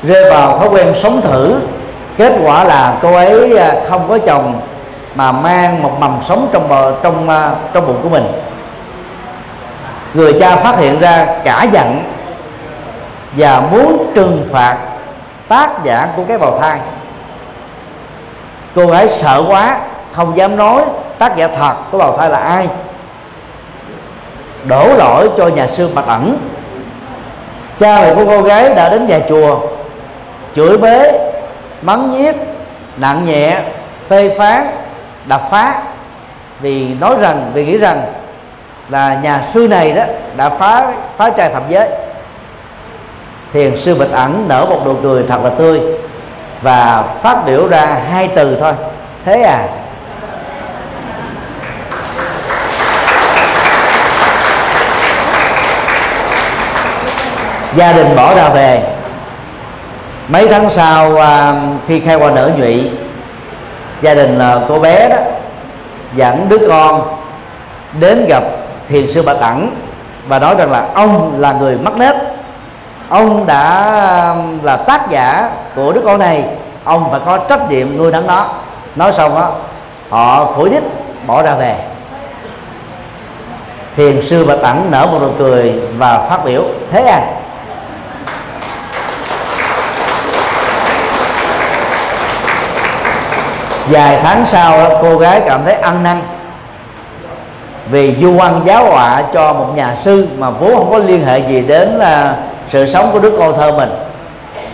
rơi 0.04 0.32
vào 0.32 0.60
thói 0.60 0.70
quen 0.70 0.94
sống 1.02 1.22
thử 1.22 1.56
kết 2.20 2.34
quả 2.44 2.64
là 2.64 2.98
cô 3.02 3.14
ấy 3.14 3.58
à, 3.58 3.76
không 3.90 4.06
có 4.10 4.18
chồng 4.26 4.62
mà 5.16 5.32
mang 5.32 5.84
một 5.84 5.92
mầm 6.00 6.20
sống 6.28 6.50
trong 6.54 6.70
bờ, 6.70 6.94
trong 7.04 7.30
à, 7.30 7.52
trong 7.74 7.88
bụng 7.88 8.00
của 8.04 8.10
mình. 8.10 8.26
Người 10.14 10.34
cha 10.40 10.56
phát 10.56 10.78
hiện 10.78 11.00
ra 11.00 11.26
cả 11.44 11.66
giận 11.72 12.04
và 13.32 13.62
muốn 13.72 14.12
trừng 14.16 14.48
phạt 14.52 14.78
tác 15.48 15.84
giả 15.84 16.08
của 16.16 16.24
cái 16.28 16.38
bào 16.38 16.60
thai. 16.62 16.80
Cô 18.76 18.88
gái 18.88 19.10
sợ 19.10 19.44
quá, 19.48 19.80
không 20.12 20.38
dám 20.38 20.58
nói 20.58 20.84
tác 21.20 21.36
giả 21.36 21.48
thật 21.48 21.74
của 21.92 21.98
bào 21.98 22.18
thai 22.18 22.30
là 22.30 22.38
ai. 22.38 22.68
Đổ 24.64 24.88
lỗi 24.98 25.30
cho 25.38 25.48
nhà 25.48 25.68
sư 25.68 25.90
bạch 25.96 26.08
ẩn. 26.08 26.38
Cha 27.80 28.02
mẹ 28.02 28.16
của 28.16 28.26
cô 28.26 28.42
gái 28.42 28.76
đã 28.76 28.90
đến 28.90 29.08
nhà 29.08 29.20
chùa, 29.30 29.60
chửi 30.56 30.78
bế 30.78 31.29
mắng 31.82 32.12
nhiếc, 32.12 32.36
nặng 32.98 33.26
nhẹ, 33.26 33.62
phê 34.10 34.36
phán, 34.38 34.68
đập 35.26 35.42
phá. 35.52 35.82
Vì 36.60 36.88
nói 36.94 37.16
rằng, 37.22 37.52
vì 37.54 37.66
nghĩ 37.66 37.78
rằng 37.78 38.04
là 38.90 39.20
nhà 39.24 39.42
sư 39.54 39.68
này 39.68 39.92
đó 39.92 40.04
đã 40.38 40.50
phá 40.50 40.94
phá 41.18 41.30
trai 41.30 41.50
phạm 41.50 41.64
giới. 41.70 41.90
Thiền 43.54 43.78
sư 43.78 43.96
bạch 43.96 44.12
ẩn 44.12 44.46
nở 44.48 44.66
một 44.70 44.82
nụ 44.86 44.96
cười 45.04 45.24
thật 45.28 45.44
là 45.44 45.50
tươi 45.50 45.82
và 46.62 47.04
phát 47.22 47.46
biểu 47.46 47.68
ra 47.68 47.86
hai 48.12 48.28
từ 48.36 48.58
thôi. 48.60 48.74
Thế 49.26 49.42
à? 49.42 49.68
Gia 57.76 57.94
đình 57.94 58.16
bỏ 58.16 58.36
ra 58.36 58.50
về 58.50 58.99
mấy 60.30 60.48
tháng 60.48 60.70
sau 60.70 61.18
à, 61.18 61.54
khi 61.88 62.00
khai 62.00 62.16
qua 62.16 62.32
nở 62.32 62.52
nhụy. 62.58 62.92
Gia 64.02 64.16
đình 64.16 64.40
à, 64.40 64.56
cô 64.68 64.80
bé 64.80 65.10
đó 65.10 65.18
dẫn 66.16 66.50
đứa 66.50 66.68
con 66.70 67.16
đến 68.00 68.26
gặp 68.30 68.44
thiền 68.90 69.12
sư 69.12 69.22
bạch 69.22 69.38
ẩn 69.40 69.76
và 70.28 70.40
nói 70.40 70.56
rằng 70.58 70.72
là 70.72 70.88
ông 70.94 71.40
là 71.40 71.54
người 71.54 71.78
mắc 71.78 71.98
nết. 71.98 72.16
Ông 73.10 73.46
đã 73.46 73.62
à, 73.62 74.36
là 74.64 74.78
tác 74.78 75.10
giả 75.10 75.50
của 75.76 75.92
đứa 75.92 76.02
con 76.06 76.20
này. 76.20 76.44
Ông 76.84 77.12
phải 77.12 77.20
có 77.26 77.38
trách 77.38 77.70
nhiệm 77.70 77.98
nuôi 77.98 78.12
nấng 78.12 78.28
nó. 78.28 78.48
Nói 78.96 79.14
xong 79.18 79.36
đó 79.36 79.52
họ 80.10 80.52
phủi 80.56 80.70
đích 80.70 80.84
bỏ 81.28 81.44
ra 81.44 81.56
về. 81.56 81.76
Thiền 83.96 84.22
sư 84.30 84.46
bạch 84.46 84.60
ẩn 84.60 84.92
nở 84.92 85.08
một 85.12 85.20
nụ 85.22 85.30
cười 85.38 85.74
và 85.98 86.20
phát 86.30 86.46
biểu 86.46 86.64
thế 86.92 87.02
à 87.02 87.22
vài 93.90 94.20
tháng 94.24 94.46
sau 94.46 94.90
cô 95.02 95.18
gái 95.18 95.42
cảm 95.46 95.66
thấy 95.66 95.74
ăn 95.74 96.04
năn. 96.04 96.22
Vì 97.92 98.16
du 98.22 98.38
quan 98.38 98.62
giáo 98.66 98.86
họa 98.86 99.24
cho 99.34 99.54
một 99.54 99.68
nhà 99.76 99.96
sư 100.04 100.28
mà 100.38 100.50
vốn 100.50 100.76
không 100.76 100.92
có 100.92 100.98
liên 100.98 101.26
hệ 101.26 101.40
gì 101.40 101.62
đến 101.62 101.90
là 101.90 102.36
sự 102.72 102.92
sống 102.92 103.10
của 103.14 103.20
đứa 103.20 103.38
con 103.40 103.58
thơ 103.58 103.72
mình. 103.72 103.90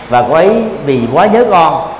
Và 0.08 0.24
cô 0.28 0.34
ấy 0.34 0.62
vì 0.84 1.00
quá 1.12 1.26
nhớ 1.26 1.44
con 1.50 1.92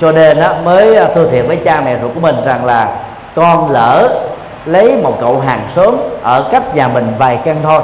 cho 0.00 0.12
nên 0.12 0.40
đó, 0.40 0.54
mới 0.64 0.96
à, 0.96 1.06
thưa 1.14 1.28
thiệt 1.30 1.44
với 1.46 1.56
cha 1.56 1.80
mẹ 1.84 1.96
ruột 2.02 2.14
của 2.14 2.20
mình 2.20 2.36
rằng 2.44 2.64
là 2.64 2.88
con 3.34 3.70
lỡ 3.70 4.08
lấy 4.66 4.96
một 5.02 5.16
cậu 5.20 5.40
hàng 5.40 5.60
xóm 5.74 5.96
ở 6.22 6.48
cách 6.52 6.74
nhà 6.74 6.88
mình 6.88 7.12
vài 7.18 7.38
căn 7.44 7.56
thôi. 7.62 7.80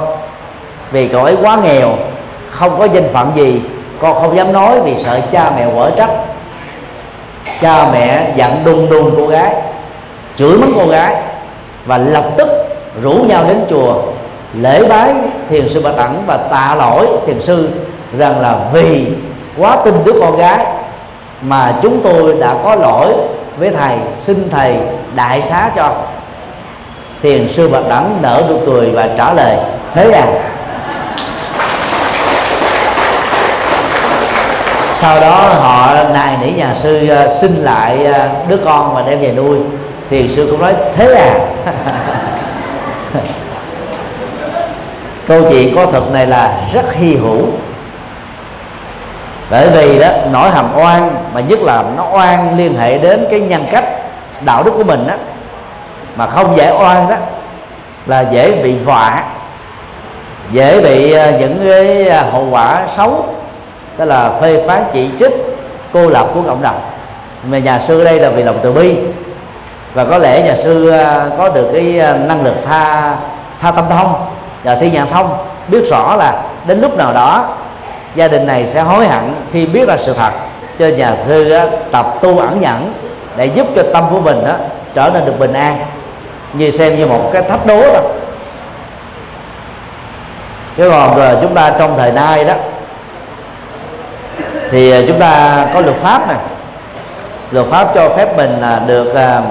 Vì 0.91 1.07
cậu 1.07 1.23
ấy 1.23 1.37
quá 1.41 1.57
nghèo 1.63 1.89
không 2.49 2.79
có 2.79 2.85
danh 2.85 3.13
phận 3.13 3.31
gì 3.35 3.61
con 4.01 4.13
không 4.21 4.37
dám 4.37 4.53
nói 4.53 4.81
vì 4.81 5.03
sợ 5.03 5.19
cha 5.31 5.51
mẹ 5.55 5.67
quở 5.75 5.91
trách 5.97 6.09
cha 7.61 7.89
mẹ 7.91 8.33
giận 8.35 8.63
đùng 8.65 8.89
đùng 8.89 9.15
cô 9.17 9.27
gái, 9.27 9.55
chửi 10.37 10.57
mắng 10.57 10.73
cô 10.75 10.87
gái 10.87 11.15
và 11.85 11.97
lập 11.97 12.25
tức 12.37 12.47
rủ 13.01 13.11
nhau 13.11 13.43
đến 13.47 13.65
chùa 13.69 14.01
lễ 14.53 14.85
bái 14.89 15.13
thiền 15.49 15.69
sư 15.73 15.81
bạch 15.81 15.97
ẩn 15.97 16.23
và 16.27 16.37
tạ 16.37 16.75
lỗi 16.75 17.07
thiền 17.27 17.41
sư 17.41 17.69
rằng 18.17 18.41
là 18.41 18.55
vì 18.73 19.07
quá 19.57 19.77
tin 19.85 19.93
đứa 20.05 20.13
con 20.19 20.37
gái 20.37 20.65
mà 21.41 21.75
chúng 21.81 22.01
tôi 22.03 22.33
đã 22.39 22.55
có 22.63 22.75
lỗi 22.75 23.13
với 23.57 23.71
thầy, 23.71 23.97
xin 24.25 24.49
thầy 24.51 24.75
đại 25.15 25.41
xá 25.41 25.71
cho. 25.75 25.91
Thiền 27.21 27.49
sư 27.55 27.69
bạch 27.69 27.89
đẳng 27.89 28.17
nở 28.21 28.43
nụ 28.49 28.59
cười 28.65 28.91
và 28.91 29.09
trả 29.17 29.33
lời, 29.33 29.57
thế 29.93 30.11
à 30.11 30.27
sau 35.03 35.19
đó 35.19 35.49
họ 35.59 35.95
nài 36.13 36.37
nỉ 36.41 36.51
nhà 36.51 36.75
sư 36.83 37.09
uh, 37.11 37.41
xin 37.41 37.55
lại 37.55 38.07
uh, 38.09 38.49
đứa 38.49 38.57
con 38.65 38.95
và 38.95 39.01
đem 39.01 39.19
về 39.19 39.31
nuôi. 39.31 39.57
Thì 40.09 40.35
sư 40.35 40.47
cũng 40.51 40.61
nói 40.61 40.73
thế 40.95 41.15
à? 41.15 41.39
Câu 45.27 45.41
chuyện 45.49 45.75
có 45.75 45.85
thật 45.85 46.11
này 46.11 46.27
là 46.27 46.57
rất 46.73 46.93
hy 46.93 47.15
hữu. 47.15 47.41
Bởi 49.49 49.69
vì 49.69 49.99
đó 49.99 50.07
nỗi 50.31 50.49
hàm 50.49 50.65
oan 50.77 51.15
mà 51.33 51.41
nhất 51.41 51.59
là 51.59 51.83
nó 51.97 52.07
oan 52.11 52.57
liên 52.57 52.77
hệ 52.77 52.97
đến 52.97 53.27
cái 53.31 53.39
nhân 53.39 53.65
cách 53.71 53.85
đạo 54.45 54.63
đức 54.63 54.71
của 54.77 54.83
mình 54.83 55.07
đó 55.07 55.15
mà 56.15 56.27
không 56.27 56.57
giải 56.57 56.71
oan 56.79 57.09
đó 57.09 57.15
là 58.05 58.25
dễ 58.31 58.51
bị 58.51 58.75
vạ 58.77 59.23
dễ 60.51 60.81
bị 60.81 61.11
ờ, 61.11 61.31
những 61.39 61.59
cái 61.67 62.11
hậu 62.31 62.47
quả 62.51 62.87
xấu 62.97 63.32
tức 63.97 64.05
là 64.05 64.31
phê 64.41 64.63
phán 64.67 64.83
chỉ 64.93 65.09
trích 65.19 65.31
cô 65.93 66.09
lập 66.09 66.27
của 66.33 66.41
cộng 66.41 66.61
đồng. 66.61 66.81
Mà 67.47 67.57
nhà 67.57 67.81
sư 67.87 68.03
đây 68.03 68.19
là 68.19 68.29
vì 68.29 68.43
lòng 68.43 68.59
từ 68.63 68.71
bi. 68.71 68.95
Và 69.93 70.05
có 70.05 70.17
lẽ 70.17 70.41
nhà 70.41 70.55
sư 70.63 70.89
à, 70.89 71.25
có 71.37 71.49
được 71.49 71.69
cái 71.73 71.99
à, 71.99 72.13
năng 72.13 72.43
lực 72.43 72.55
tha 72.65 73.15
tha 73.61 73.71
tâm 73.71 73.85
thông 73.89 74.25
và 74.63 74.75
thi 74.75 74.91
nhãn 74.91 75.07
thông 75.07 75.37
biết 75.67 75.89
rõ 75.89 76.15
là 76.15 76.43
đến 76.67 76.81
lúc 76.81 76.97
nào 76.97 77.13
đó 77.13 77.49
gia 78.15 78.27
đình 78.27 78.47
này 78.47 78.67
sẽ 78.67 78.81
hối 78.81 79.07
hận 79.07 79.33
khi 79.53 79.65
biết 79.65 79.87
ra 79.87 79.97
sự 80.05 80.13
thật 80.13 80.31
cho 80.79 80.87
nhà 80.87 81.15
sư 81.27 81.51
à, 81.51 81.67
tập 81.91 82.15
tu 82.21 82.37
ẩn 82.37 82.61
nhẫn 82.61 82.93
để 83.35 83.45
giúp 83.45 83.67
cho 83.75 83.83
tâm 83.93 84.05
của 84.11 84.19
mình 84.21 84.45
đó, 84.45 84.53
trở 84.93 85.09
nên 85.13 85.25
được 85.25 85.39
bình 85.39 85.53
an. 85.53 85.85
Như 86.53 86.71
xem 86.71 86.97
như 86.97 87.07
một 87.07 87.29
cái 87.33 87.43
thách 87.43 87.65
đố 87.65 87.93
đó. 87.93 87.99
Chứ 90.77 90.89
còn 90.89 91.17
rồi 91.17 91.35
chúng 91.41 91.53
ta 91.55 91.73
trong 91.79 91.97
thời 91.97 92.11
nay 92.11 92.43
đó 92.43 92.53
thì 94.73 94.91
à, 94.91 95.01
chúng 95.07 95.19
ta 95.19 95.65
có 95.73 95.81
luật 95.81 95.95
pháp 95.95 96.27
này 96.27 96.37
luật 97.51 97.67
pháp 97.67 97.95
cho 97.95 98.09
phép 98.09 98.37
mình 98.37 98.61
à, 98.61 98.79
được 98.87 99.15
à, 99.15 99.41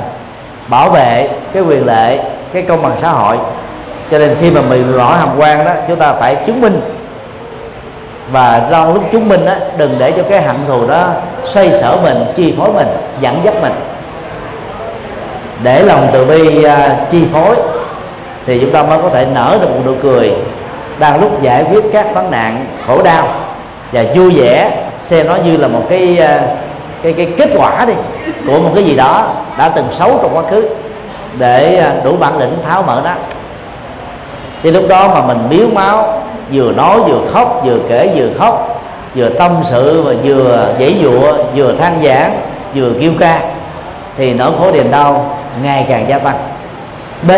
bảo 0.69 0.91
vệ 0.91 1.29
cái 1.53 1.63
quyền 1.63 1.87
lệ 1.87 2.19
cái 2.53 2.63
công 2.63 2.83
bằng 2.83 2.97
xã 3.03 3.09
hội. 3.09 3.39
Cho 4.11 4.19
nên 4.19 4.37
khi 4.41 4.51
mà 4.51 4.61
mình 4.61 4.93
rõ 4.93 5.17
hàm 5.17 5.29
quan 5.39 5.65
đó 5.65 5.73
chúng 5.89 5.99
ta 5.99 6.15
phải 6.15 6.37
chứng 6.47 6.61
minh. 6.61 6.81
Và 8.33 8.69
trong 8.71 8.95
lúc 8.95 9.05
chứng 9.13 9.29
minh 9.29 9.47
đó 9.47 9.53
đừng 9.77 9.97
để 9.99 10.13
cho 10.17 10.23
cái 10.31 10.43
hận 10.43 10.57
thù 10.69 10.87
đó 10.87 11.09
xoay 11.45 11.73
sở 11.73 11.97
mình 12.03 12.25
chi 12.37 12.55
phối 12.59 12.73
mình 12.73 12.89
dẫn 13.21 13.41
dắt 13.45 13.55
mình. 13.63 13.75
Để 15.63 15.83
lòng 15.83 16.09
từ 16.13 16.25
bi 16.25 16.67
uh, 16.67 17.11
chi 17.11 17.25
phối 17.33 17.57
thì 18.47 18.59
chúng 18.59 18.73
ta 18.73 18.83
mới 18.83 18.99
có 19.03 19.09
thể 19.09 19.27
nở 19.35 19.59
được 19.61 19.69
một 19.71 19.81
nụ 19.87 19.95
cười 20.03 20.33
đang 20.99 21.21
lúc 21.21 21.43
giải 21.43 21.65
quyết 21.71 21.85
các 21.93 22.15
vấn 22.15 22.31
nạn 22.31 22.67
khổ 22.87 23.03
đau 23.03 23.29
và 23.93 24.05
vui 24.15 24.33
vẻ 24.37 24.82
xem 25.13 25.27
nó 25.27 25.37
như 25.37 25.57
là 25.57 25.69
một 25.69 25.83
cái 25.89 26.19
à, 26.19 26.43
cái 27.03 27.13
cái 27.13 27.29
kết 27.39 27.51
quả 27.57 27.85
đi 27.85 27.93
của 28.47 28.59
một 28.61 28.71
cái 28.75 28.85
gì 28.85 28.97
đó 28.97 29.35
đã 29.59 29.69
từng 29.69 29.87
xấu 29.93 30.19
trong 30.23 30.37
quá 30.37 30.43
khứ 30.51 30.69
để 31.39 31.77
à, 31.77 31.95
đủ 32.05 32.17
bản 32.17 32.39
lĩnh 32.39 32.57
tháo 32.69 32.83
mở 32.83 33.01
nó. 33.05 33.11
Thì 34.63 34.71
lúc 34.71 34.85
đó 34.89 35.09
mà 35.15 35.23
mình 35.23 35.39
miếu 35.49 35.67
máu, 35.69 36.23
vừa 36.53 36.73
nói 36.73 37.01
vừa 37.01 37.21
khóc, 37.33 37.63
vừa 37.65 37.79
kể 37.89 38.11
vừa 38.15 38.29
khóc, 38.39 38.83
vừa 39.15 39.29
tâm 39.29 39.57
sự 39.71 40.03
và 40.03 40.13
vừa 40.25 40.75
dãy 40.79 40.97
dụa, 41.03 41.33
vừa 41.55 41.75
than 41.81 42.03
giảng, 42.05 42.41
vừa 42.75 42.91
kêu 43.01 43.13
ca, 43.21 43.41
thì 44.17 44.35
nỗi 44.35 44.51
khổ 44.59 44.73
niềm 44.73 44.91
đau 44.91 45.37
ngày 45.63 45.87
càng 45.89 46.09
gia 46.09 46.19
tăng. 46.19 46.37
B, 47.23 47.31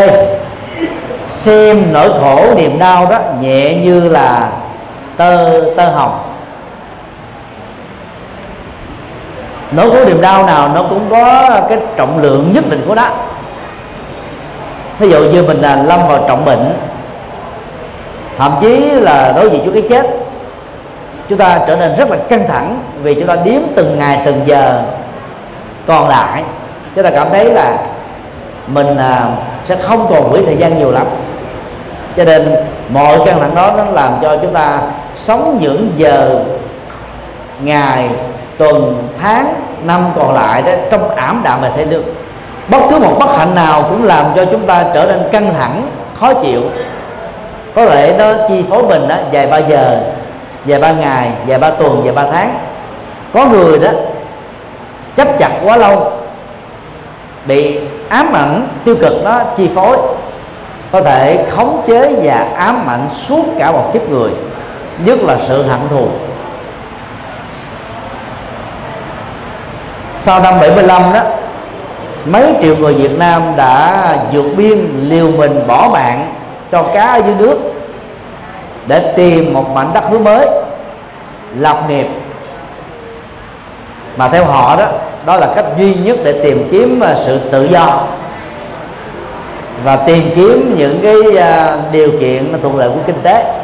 xem 1.27 1.93
nỗi 1.93 2.09
khổ 2.21 2.55
niềm 2.57 2.79
đau 2.79 3.07
đó 3.07 3.19
nhẹ 3.41 3.75
như 3.75 4.01
là 4.01 4.49
tơ 5.17 5.63
tơ 5.77 5.89
hồng. 5.89 6.34
Nỗi 9.77 9.91
khổ 9.91 10.05
niềm 10.07 10.21
đau 10.21 10.47
nào, 10.47 10.69
nó 10.75 10.83
cũng 10.83 11.07
có 11.11 11.51
cái 11.69 11.79
trọng 11.97 12.23
lượng 12.23 12.53
nhất 12.53 12.65
định 12.71 12.85
của 12.89 12.95
nó. 12.95 13.09
Thí 14.99 15.09
dụ 15.09 15.19
như 15.19 15.43
mình 15.43 15.61
là 15.61 15.83
lâm 15.83 16.09
vào 16.09 16.25
trọng 16.29 16.45
bệnh, 16.45 16.73
thậm 18.39 18.53
chí 18.61 18.91
là 18.91 19.33
đối 19.37 19.51
diện 19.51 19.73
với 19.73 19.83
cái 19.83 19.89
chết, 19.91 20.11
chúng 21.29 21.39
ta 21.39 21.61
trở 21.67 21.77
nên 21.77 21.95
rất 21.97 22.11
là 22.11 22.17
căng 22.29 22.49
thẳng 22.49 22.79
vì 23.03 23.15
chúng 23.15 23.27
ta 23.27 23.37
đếm 23.37 23.61
từng 23.77 23.99
ngày, 23.99 24.23
từng 24.27 24.41
giờ 24.47 24.83
còn 25.87 26.09
lại. 26.09 26.43
Chúng 26.95 27.05
ta 27.05 27.11
cảm 27.11 27.27
thấy 27.31 27.51
là 27.51 27.79
mình 28.67 28.97
à, 28.97 29.29
sẽ 29.65 29.77
không 29.77 30.07
còn 30.11 30.31
quỹ 30.31 30.41
thời 30.47 30.57
gian 30.57 30.79
nhiều 30.79 30.91
lắm. 30.91 31.07
Cho 32.17 32.25
nên 32.25 32.55
mọi 32.89 33.19
căng 33.27 33.41
thẳng 33.41 33.55
đó 33.55 33.73
nó 33.77 33.85
làm 33.85 34.13
cho 34.23 34.37
chúng 34.43 34.53
ta 34.53 34.81
sống 35.17 35.59
những 35.61 35.93
giờ, 35.97 36.41
ngày 37.63 38.09
tuần, 38.59 39.09
tháng, 39.23 39.55
năm 39.85 40.13
còn 40.17 40.35
lại 40.35 40.63
đó, 40.63 40.73
trong 40.91 41.15
ảm 41.17 41.41
đạm 41.45 41.61
về 41.61 41.71
thế 41.77 41.85
lương 41.85 42.05
bất 42.69 42.79
cứ 42.91 42.99
một 42.99 43.17
bất 43.19 43.37
hạnh 43.37 43.55
nào 43.55 43.83
cũng 43.91 44.05
làm 44.05 44.27
cho 44.37 44.45
chúng 44.45 44.67
ta 44.67 44.85
trở 44.95 45.07
nên 45.07 45.23
căng 45.33 45.55
thẳng, 45.55 45.87
khó 46.21 46.35
chịu. 46.35 46.63
Có 47.75 47.87
thể 47.87 48.15
nó 48.19 48.33
chi 48.49 48.65
phối 48.71 48.83
mình 48.83 49.09
đó 49.09 49.17
vài 49.33 49.47
ba 49.47 49.59
giờ, 49.59 50.01
vài 50.65 50.81
ba 50.81 50.93
ngày, 50.93 51.31
vài 51.47 51.59
ba 51.59 51.71
tuần, 51.71 52.01
vài 52.05 52.13
ba 52.13 52.27
tháng. 52.33 52.59
Có 53.33 53.47
người 53.47 53.79
đó, 53.79 53.91
chấp 55.17 55.39
chặt 55.39 55.51
quá 55.65 55.77
lâu, 55.77 56.13
bị 57.47 57.79
ám 58.09 58.33
ảnh, 58.33 58.69
tiêu 58.85 58.97
cực 59.01 59.25
nó 59.25 59.41
chi 59.57 59.69
phối. 59.75 59.97
Có 60.93 61.03
thể 61.03 61.45
khống 61.51 61.83
chế 61.87 62.15
và 62.23 62.47
ám 62.57 62.87
ảnh 62.89 63.09
suốt 63.29 63.45
cả 63.59 63.73
một 63.73 63.91
kiếp 63.93 64.09
người, 64.09 64.31
nhất 65.05 65.19
là 65.23 65.37
sự 65.49 65.63
hận 65.63 65.81
thù. 65.91 66.07
Sau 70.25 70.41
năm 70.41 70.55
75 70.61 71.03
đó, 71.13 71.21
mấy 72.25 72.55
triệu 72.61 72.77
người 72.77 72.95
Việt 72.95 73.19
Nam 73.19 73.43
đã 73.57 74.17
vượt 74.33 74.47
biên, 74.57 74.79
liều 75.01 75.31
mình 75.31 75.67
bỏ 75.67 75.89
mạng 75.93 76.35
cho 76.73 76.83
cá 76.83 77.07
ở 77.07 77.23
dưới 77.27 77.35
nước 77.39 77.59
để 78.87 79.13
tìm 79.17 79.53
một 79.53 79.71
mảnh 79.75 79.91
đất 79.95 80.13
nước 80.13 80.21
mới, 80.21 80.49
lập 81.59 81.77
nghiệp. 81.89 82.07
Mà 84.17 84.29
theo 84.29 84.45
họ 84.45 84.77
đó 84.77 84.87
đó 85.27 85.37
là 85.37 85.47
cách 85.57 85.65
duy 85.79 85.95
nhất 85.95 86.17
để 86.25 86.33
tìm 86.45 86.69
kiếm 86.71 87.01
à, 87.01 87.15
sự 87.27 87.41
tự 87.51 87.65
do 87.65 88.05
và 89.85 89.97
tìm 89.97 90.31
kiếm 90.37 90.75
những 90.79 91.01
cái 91.03 91.37
à, 91.37 91.79
điều 91.93 92.11
kiện 92.21 92.63
thuận 92.63 92.77
lợi 92.79 92.89
của 92.89 93.01
kinh 93.07 93.23
tế. 93.23 93.64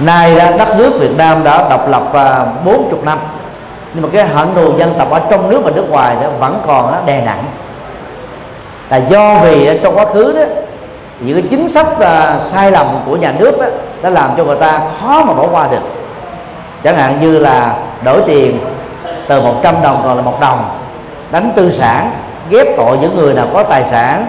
Nay 0.00 0.34
đất 0.58 0.76
nước 0.76 0.92
Việt 1.00 1.16
Nam 1.16 1.44
đã 1.44 1.68
độc 1.70 1.88
lập 1.88 2.02
à, 2.14 2.44
40 2.64 3.00
năm. 3.02 3.18
Nhưng 3.94 4.02
mà 4.02 4.08
cái 4.12 4.26
hận 4.26 4.54
thù 4.54 4.78
dân 4.78 4.94
tộc 4.98 5.10
ở 5.10 5.20
trong 5.30 5.50
nước 5.50 5.60
và 5.64 5.70
nước 5.70 5.86
ngoài 5.90 6.16
đó 6.22 6.28
vẫn 6.38 6.62
còn 6.66 6.92
đó, 6.92 6.98
đè 7.06 7.20
nặng. 7.20 7.44
Là 8.90 8.96
do 8.96 9.38
vì 9.42 9.80
trong 9.82 9.96
quá 9.96 10.04
khứ 10.12 10.32
đó 10.32 10.44
những 11.20 11.40
cái 11.40 11.50
chính 11.50 11.68
sách 11.68 11.86
uh, 11.92 12.42
sai 12.42 12.70
lầm 12.70 12.86
của 13.06 13.16
nhà 13.16 13.32
nước 13.38 13.58
đó 13.60 13.66
đã 14.02 14.10
làm 14.10 14.30
cho 14.36 14.44
người 14.44 14.56
ta 14.56 14.80
khó 15.00 15.24
mà 15.24 15.32
bỏ 15.32 15.46
qua 15.50 15.68
được. 15.70 15.82
Chẳng 16.84 16.96
hạn 16.96 17.18
như 17.20 17.38
là 17.38 17.76
đổi 18.04 18.22
tiền 18.26 18.58
từ 19.28 19.40
100 19.40 19.74
đồng 19.82 20.00
còn 20.04 20.16
là 20.16 20.22
một 20.22 20.40
đồng 20.40 20.70
đánh 21.30 21.52
tư 21.56 21.72
sản 21.78 22.10
ghép 22.50 22.66
tội 22.76 22.98
những 22.98 23.16
người 23.16 23.34
nào 23.34 23.46
có 23.54 23.62
tài 23.62 23.84
sản 23.84 24.26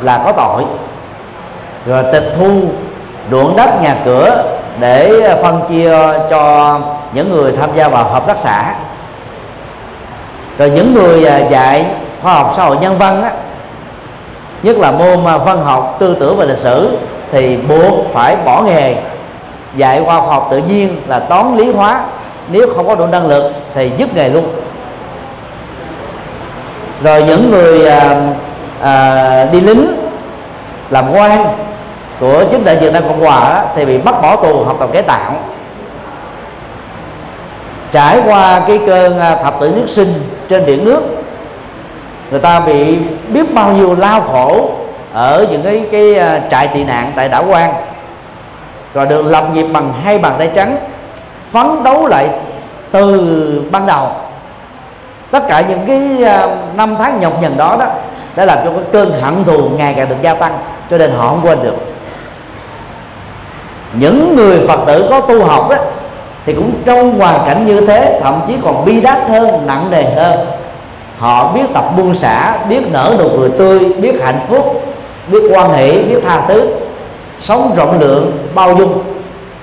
là 0.00 0.22
có 0.24 0.32
tội. 0.32 0.64
Rồi 1.86 2.04
tịch 2.12 2.34
thu 2.38 2.60
ruộng 3.30 3.56
đất 3.56 3.82
nhà 3.82 3.96
cửa 4.04 4.53
để 4.80 5.20
ờ, 5.20 5.42
phân 5.42 5.60
chia 5.68 5.90
cho 6.30 6.78
những 7.12 7.32
người 7.32 7.52
tham 7.52 7.70
gia 7.74 7.88
vào 7.88 8.04
hợp 8.04 8.26
tác 8.26 8.38
xã. 8.38 8.74
Rồi 10.58 10.70
những 10.70 10.94
người 10.94 11.24
ờ, 11.24 11.40
dạy 11.50 11.86
khoa 12.22 12.34
học 12.34 12.52
xã 12.56 12.64
hội 12.64 12.76
nhân 12.80 12.98
văn 12.98 13.22
á, 13.22 13.32
nhất 14.62 14.76
là 14.76 14.90
môn 14.90 15.24
ờ, 15.24 15.38
văn 15.38 15.64
học 15.64 15.96
tư 15.98 16.16
tưởng 16.20 16.36
và 16.36 16.44
lịch 16.44 16.58
sử 16.58 16.98
thì 17.32 17.56
buộc 17.56 18.12
phải 18.12 18.36
bỏ 18.44 18.62
nghề 18.62 18.96
dạy 19.76 20.02
khoa 20.04 20.20
học 20.20 20.48
tự 20.50 20.58
nhiên 20.58 20.96
là 21.06 21.18
toán 21.18 21.56
lý 21.56 21.72
hóa. 21.72 22.04
Nếu 22.48 22.66
không 22.76 22.88
có 22.88 22.94
đủ 22.94 23.06
năng 23.06 23.26
lực 23.26 23.52
thì 23.74 23.90
dứt 23.98 24.14
nghề 24.14 24.28
luôn. 24.28 24.44
Rồi 27.02 27.22
những 27.22 27.50
người 27.50 27.86
à, 27.86 28.20
à, 28.80 29.44
đi 29.44 29.60
lính 29.60 29.86
làm 30.90 31.12
quan 31.12 31.46
của 32.20 32.44
chính 32.50 32.64
đại 32.64 32.76
Việt 32.76 32.92
Nam 32.92 33.02
Cộng 33.08 33.24
Hòa 33.24 33.64
thì 33.76 33.84
bị 33.84 33.98
bắt 33.98 34.14
bỏ 34.22 34.36
tù 34.36 34.64
học 34.64 34.76
tập 34.80 34.88
cải 34.92 35.02
tạo. 35.02 35.32
Trải 37.92 38.20
qua 38.26 38.60
cái 38.68 38.80
cơn 38.86 39.20
à, 39.20 39.36
thập 39.36 39.60
tử 39.60 39.70
nhất 39.70 39.88
sinh 39.88 40.22
trên 40.48 40.66
biển 40.66 40.84
nước, 40.84 41.00
người 42.30 42.40
ta 42.40 42.60
bị 42.60 42.98
biết 43.28 43.54
bao 43.54 43.72
nhiêu 43.72 43.94
lao 43.94 44.20
khổ 44.20 44.70
ở 45.12 45.46
những 45.50 45.62
cái 45.62 45.86
cái 45.92 46.14
à, 46.18 46.40
trại 46.50 46.68
tị 46.68 46.84
nạn 46.84 47.12
tại 47.16 47.28
đảo 47.28 47.44
quan 47.48 47.74
rồi 48.94 49.06
được 49.06 49.22
lập 49.22 49.44
nghiệp 49.52 49.66
bằng 49.72 49.92
hai 50.04 50.18
bàn 50.18 50.34
tay 50.38 50.50
trắng, 50.54 50.76
phấn 51.52 51.82
đấu 51.84 52.06
lại 52.06 52.28
từ 52.90 53.62
ban 53.70 53.86
đầu. 53.86 54.08
Tất 55.30 55.42
cả 55.48 55.62
những 55.68 55.86
cái 55.86 56.32
à, 56.32 56.48
năm 56.76 56.96
tháng 56.98 57.20
nhọc 57.20 57.42
nhằn 57.42 57.56
đó 57.56 57.76
đó, 57.80 57.86
đã 58.36 58.44
làm 58.44 58.58
cho 58.64 58.70
cái 58.70 58.84
cơn 58.92 59.12
hận 59.22 59.44
thù 59.44 59.68
ngày 59.76 59.94
càng 59.96 60.08
được 60.08 60.16
gia 60.22 60.34
tăng, 60.34 60.52
cho 60.90 60.98
nên 60.98 61.10
họ 61.16 61.28
không 61.28 61.40
quên 61.42 61.62
được 61.62 61.76
những 63.98 64.36
người 64.36 64.66
phật 64.68 64.80
tử 64.86 65.06
có 65.10 65.20
tu 65.20 65.44
học 65.44 65.70
đó 65.70 65.76
thì 66.46 66.52
cũng 66.52 66.72
trong 66.84 67.18
hoàn 67.20 67.40
cảnh 67.46 67.66
như 67.66 67.86
thế 67.86 68.20
thậm 68.22 68.40
chí 68.46 68.54
còn 68.64 68.84
bi 68.84 69.00
đát 69.00 69.18
hơn 69.28 69.66
nặng 69.66 69.90
nề 69.90 70.02
hơn. 70.02 70.46
Họ 71.18 71.52
biết 71.52 71.62
tập 71.74 71.84
buông 71.96 72.14
xả 72.14 72.58
biết 72.68 72.80
nở 72.92 73.14
nụ 73.18 73.28
cười 73.38 73.50
tươi 73.50 73.78
biết 73.78 74.22
hạnh 74.22 74.40
phúc 74.48 74.84
biết 75.28 75.42
quan 75.54 75.70
hệ 75.70 76.02
biết 76.02 76.20
tha 76.26 76.42
thứ. 76.48 76.66
Sống 77.42 77.74
rộng 77.76 78.00
lượng 78.00 78.38
bao 78.54 78.76
dung. 78.76 79.02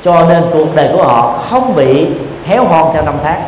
Cho 0.03 0.25
nên 0.29 0.43
cuộc 0.53 0.75
đời 0.75 0.89
của 0.93 1.03
họ 1.03 1.39
không 1.49 1.75
bị 1.75 2.07
héo 2.45 2.65
hon 2.65 2.93
theo 2.93 3.03
năm 3.03 3.15
tháng. 3.23 3.41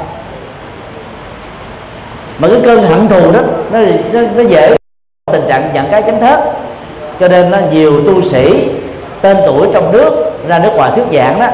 Mà 2.40 2.48
cái 2.48 2.62
cơn 2.64 2.84
hận 2.84 3.08
thù 3.08 3.32
đó 3.32 3.40
nó, 3.72 3.80
nó, 4.14 4.22
nó 4.36 4.44
dễ 4.44 4.76
tình 5.32 5.44
trạng 5.50 5.70
giận 5.74 5.86
cái 5.92 6.02
chấm 6.02 6.20
thớt 6.20 6.40
cho 7.20 7.28
nên 7.28 7.52
nó 7.52 7.58
nhiều 7.72 8.04
tu 8.08 8.22
sĩ 8.22 8.70
tên 9.22 9.38
tuổi 9.46 9.68
trong 9.74 9.92
nước 9.92 10.33
ra 10.48 10.60
nước 10.60 10.72
ngoài 10.76 10.92
thuyết 10.96 11.20
giảng 11.20 11.40
đó, 11.40 11.48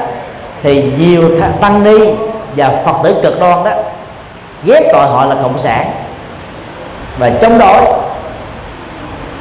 thì 0.63 0.83
nhiều 0.97 1.23
tăng 1.61 1.83
ni 1.83 2.13
và 2.55 2.71
phật 2.85 2.95
tử 3.03 3.15
cực 3.23 3.39
đoan 3.39 3.63
đó, 3.63 3.71
ghét 4.63 4.89
gọi 4.93 5.05
họ 5.05 5.25
là 5.25 5.35
cộng 5.43 5.59
sản. 5.59 5.91
Và 7.17 7.29
chống 7.41 7.59
đối. 7.59 7.81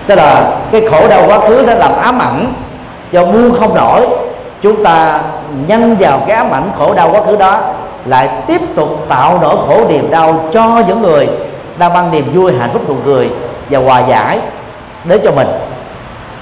Tức 0.07 0.15
là 0.15 0.51
cái 0.73 0.83
khổ 0.91 1.09
đau 1.09 1.23
quá 1.29 1.39
khứ 1.39 1.67
đã 1.67 1.75
làm 1.75 1.93
ám 1.97 2.19
ảnh 2.19 2.53
do 3.13 3.25
buông 3.25 3.55
không 3.61 3.75
nổi. 3.75 4.07
Chúng 4.63 4.85
ta 4.85 5.21
nhân 5.67 5.97
vào 6.01 6.21
cái 6.27 6.37
ám 6.37 6.51
ảnh 6.51 6.71
khổ 6.79 6.95
đau 6.95 7.11
quá 7.13 7.21
khứ 7.27 7.37
đó, 7.37 7.61
lại 8.07 8.29
tiếp 8.47 8.61
tục 8.77 8.89
tạo 9.09 9.39
nỗi 9.43 9.57
khổ 9.67 9.89
niềm 9.89 10.11
đau 10.11 10.49
cho 10.53 10.83
những 10.89 11.03
người 11.03 11.29
đang 11.79 11.93
mang 11.93 12.11
niềm 12.11 12.33
vui, 12.35 12.53
hạnh 12.61 12.71
phúc 12.73 12.89
nụ 12.89 12.95
cười 13.05 13.31
và 13.71 13.79
hòa 13.79 14.03
giải 14.09 14.39
đến 15.05 15.21
cho 15.25 15.31
mình. 15.33 15.49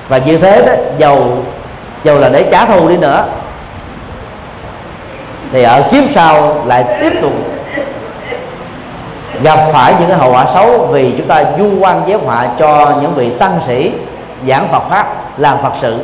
Và 0.08 0.18
như 0.18 0.38
thế 0.38 0.62
đó, 0.66 0.72
dầu 0.98 1.28
dù 2.06 2.18
là 2.18 2.28
để 2.28 2.48
trả 2.50 2.64
thù 2.64 2.88
đi 2.88 2.96
nữa. 2.96 3.24
Thì 5.52 5.62
ở 5.62 5.82
kiếp 5.92 6.04
sau 6.14 6.62
lại 6.66 6.84
tiếp 7.00 7.12
tục 7.22 7.32
gặp 9.42 9.58
phải 9.72 9.94
những 9.98 10.08
cái 10.08 10.18
hậu 10.18 10.32
quả 10.32 10.46
xấu 10.54 10.86
vì 10.86 11.14
chúng 11.18 11.28
ta 11.28 11.44
du 11.58 11.70
quan 11.80 12.02
giáo 12.06 12.18
họa 12.18 12.48
cho 12.58 12.94
những 13.02 13.14
vị 13.14 13.30
tăng 13.38 13.60
sĩ 13.66 13.92
giảng 14.48 14.68
Phật 14.72 14.82
pháp, 14.90 15.38
làm 15.38 15.58
Phật 15.62 15.72
sự. 15.82 15.98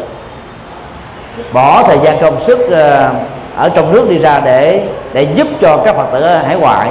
Bỏ 1.52 1.82
thời 1.82 1.98
gian 2.04 2.20
công 2.22 2.44
sức 2.44 2.58
ờ, 2.70 3.10
ở 3.56 3.68
trong 3.68 3.92
nước 3.92 4.10
đi 4.10 4.18
ra 4.18 4.40
để 4.40 4.84
để 5.12 5.26
giúp 5.34 5.46
cho 5.60 5.76
các 5.76 5.96
Phật 5.96 6.06
tử 6.12 6.20
ở 6.20 6.38
hải 6.38 6.56
ngoại, 6.56 6.90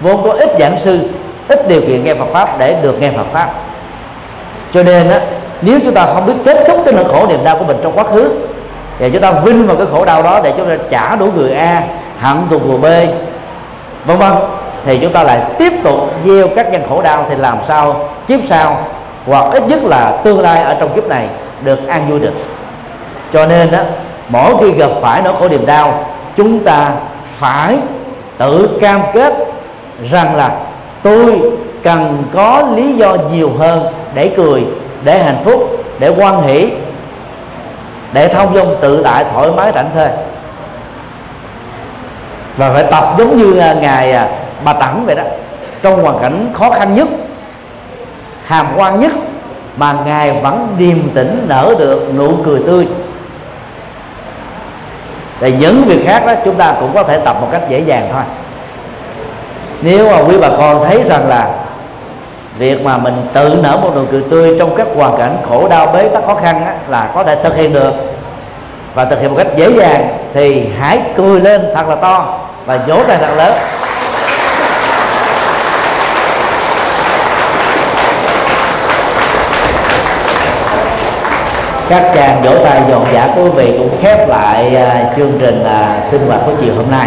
vốn 0.00 0.24
có 0.24 0.32
ít 0.32 0.50
giảng 0.58 0.78
sư, 0.78 1.00
ít 1.48 1.68
điều 1.68 1.80
kiện 1.80 2.04
nghe 2.04 2.14
Phật 2.14 2.28
pháp 2.32 2.58
để 2.58 2.76
được 2.82 3.00
nghe 3.00 3.10
Phật 3.10 3.26
pháp. 3.32 3.50
Cho 4.74 4.82
nên 4.82 5.10
á 5.10 5.20
nếu 5.62 5.78
chúng 5.84 5.94
ta 5.94 6.06
không 6.14 6.26
biết 6.26 6.34
kết 6.44 6.64
thúc 6.68 6.78
cái 6.84 6.94
nỗi 6.94 7.04
khổ 7.04 7.26
niềm 7.26 7.44
đau 7.44 7.56
của 7.56 7.64
mình 7.64 7.76
trong 7.82 7.92
quá 7.98 8.04
khứ 8.04 8.30
và 8.98 9.08
chúng 9.12 9.22
ta 9.22 9.32
vinh 9.32 9.66
vào 9.66 9.76
cái 9.76 9.86
khổ 9.92 10.04
đau 10.04 10.22
đó 10.22 10.40
để 10.44 10.52
chúng 10.56 10.68
ta 10.68 10.76
trả 10.90 11.16
đủ 11.16 11.26
người 11.36 11.52
a 11.52 11.82
hận 12.20 12.36
thù 12.50 12.58
người 12.58 12.78
b, 12.78 12.84
vân 14.06 14.18
vân. 14.18 14.32
Thì 14.84 14.98
chúng 15.02 15.12
ta 15.12 15.22
lại 15.22 15.40
tiếp 15.58 15.72
tục 15.84 16.10
gieo 16.26 16.48
các 16.56 16.72
nhân 16.72 16.82
khổ 16.88 17.02
đau 17.02 17.26
thì 17.30 17.36
làm 17.36 17.58
sao? 17.68 18.08
Kiếp 18.28 18.40
sau, 18.48 18.78
hoặc 19.26 19.44
ít 19.52 19.62
nhất 19.68 19.84
là 19.84 20.20
tương 20.24 20.40
lai 20.40 20.62
ở 20.62 20.76
trong 20.80 20.94
kiếp 20.94 21.08
này 21.08 21.28
được 21.64 21.88
an 21.88 22.10
vui 22.10 22.18
được. 22.18 22.32
Cho 23.32 23.46
nên 23.46 23.70
đó 23.70 23.78
mỗi 24.28 24.54
khi 24.60 24.72
gặp 24.72 24.90
phải 25.02 25.22
nỗi 25.22 25.34
khổ 25.38 25.48
niềm 25.48 25.66
đau, 25.66 26.04
chúng 26.36 26.64
ta 26.64 26.90
phải 27.38 27.76
tự 28.38 28.78
cam 28.80 29.00
kết 29.14 29.34
rằng 30.10 30.36
là 30.36 30.50
tôi 31.02 31.40
cần 31.82 32.22
có 32.34 32.62
lý 32.76 32.92
do 32.92 33.16
nhiều 33.32 33.50
hơn 33.58 33.86
để 34.14 34.30
cười 34.36 34.64
để 35.04 35.22
hạnh 35.22 35.40
phúc, 35.44 35.84
để 35.98 36.08
quan 36.08 36.42
hỷ, 36.42 36.70
để 38.12 38.28
thông 38.28 38.54
dong 38.54 38.76
tự 38.80 39.02
tại 39.02 39.24
thoải 39.32 39.48
mái 39.56 39.72
rảnh 39.74 39.90
thơi 39.94 40.08
và 42.56 42.70
phải 42.70 42.84
tập 42.84 43.14
giống 43.18 43.38
như 43.38 43.58
à, 43.58 43.72
ngài 43.72 44.12
à, 44.12 44.28
bà 44.64 44.72
tẳng 44.72 45.06
vậy 45.06 45.14
đó. 45.14 45.22
Trong 45.82 46.02
hoàn 46.02 46.18
cảnh 46.18 46.52
khó 46.54 46.70
khăn 46.70 46.94
nhất, 46.94 47.08
hàm 48.44 48.66
quan 48.76 49.00
nhất 49.00 49.12
mà 49.76 49.96
ngài 50.06 50.32
vẫn 50.32 50.74
điềm 50.78 51.10
tĩnh 51.14 51.46
nở 51.48 51.74
được 51.78 52.14
nụ 52.14 52.36
cười 52.44 52.60
tươi. 52.66 52.88
Thì 55.40 55.52
những 55.52 55.84
việc 55.86 56.04
khác 56.06 56.26
đó 56.26 56.32
chúng 56.44 56.54
ta 56.54 56.74
cũng 56.80 56.90
có 56.94 57.02
thể 57.02 57.18
tập 57.18 57.36
một 57.40 57.48
cách 57.52 57.62
dễ 57.68 57.80
dàng 57.80 58.08
thôi. 58.12 58.22
Nếu 59.82 60.10
mà 60.10 60.18
quý 60.28 60.36
bà 60.40 60.48
con 60.48 60.84
thấy 60.84 61.02
rằng 61.08 61.28
là 61.28 61.50
việc 62.60 62.84
mà 62.84 62.98
mình 62.98 63.14
tự 63.32 63.58
nở 63.62 63.78
một 63.82 63.92
nụ 63.94 64.02
cười 64.10 64.22
tươi 64.30 64.56
trong 64.58 64.76
các 64.76 64.86
hoàn 64.96 65.18
cảnh 65.18 65.36
khổ 65.48 65.68
đau 65.68 65.86
bế 65.86 66.08
tắc 66.08 66.26
khó 66.26 66.34
khăn 66.34 66.64
á, 66.64 66.74
là 66.88 67.10
có 67.14 67.24
thể 67.24 67.36
thực 67.42 67.56
hiện 67.56 67.72
được. 67.72 67.92
Và 68.94 69.04
thực 69.04 69.20
hiện 69.20 69.30
một 69.30 69.36
cách 69.38 69.56
dễ 69.56 69.70
dàng 69.70 70.18
thì 70.34 70.66
hãy 70.80 71.00
cười 71.16 71.40
lên 71.40 71.62
thật 71.74 71.88
là 71.88 71.94
to 71.94 72.38
và 72.66 72.78
vỗ 72.86 73.02
tay 73.08 73.16
thật 73.20 73.34
lớn. 73.36 73.52
Các 81.88 82.02
chàng 82.14 82.42
vỗ 82.42 82.64
tay 82.64 82.82
dọn 82.90 83.06
dã 83.14 83.28
của 83.36 83.44
quý 83.44 83.50
vị 83.50 83.74
cũng 83.78 84.02
khép 84.02 84.28
lại 84.28 84.76
à, 84.76 85.04
chương 85.16 85.32
trình 85.40 85.64
à, 85.64 86.00
sinh 86.10 86.26
hoạt 86.28 86.40
của 86.46 86.52
chiều 86.60 86.74
hôm 86.76 86.90
nay. 86.90 87.06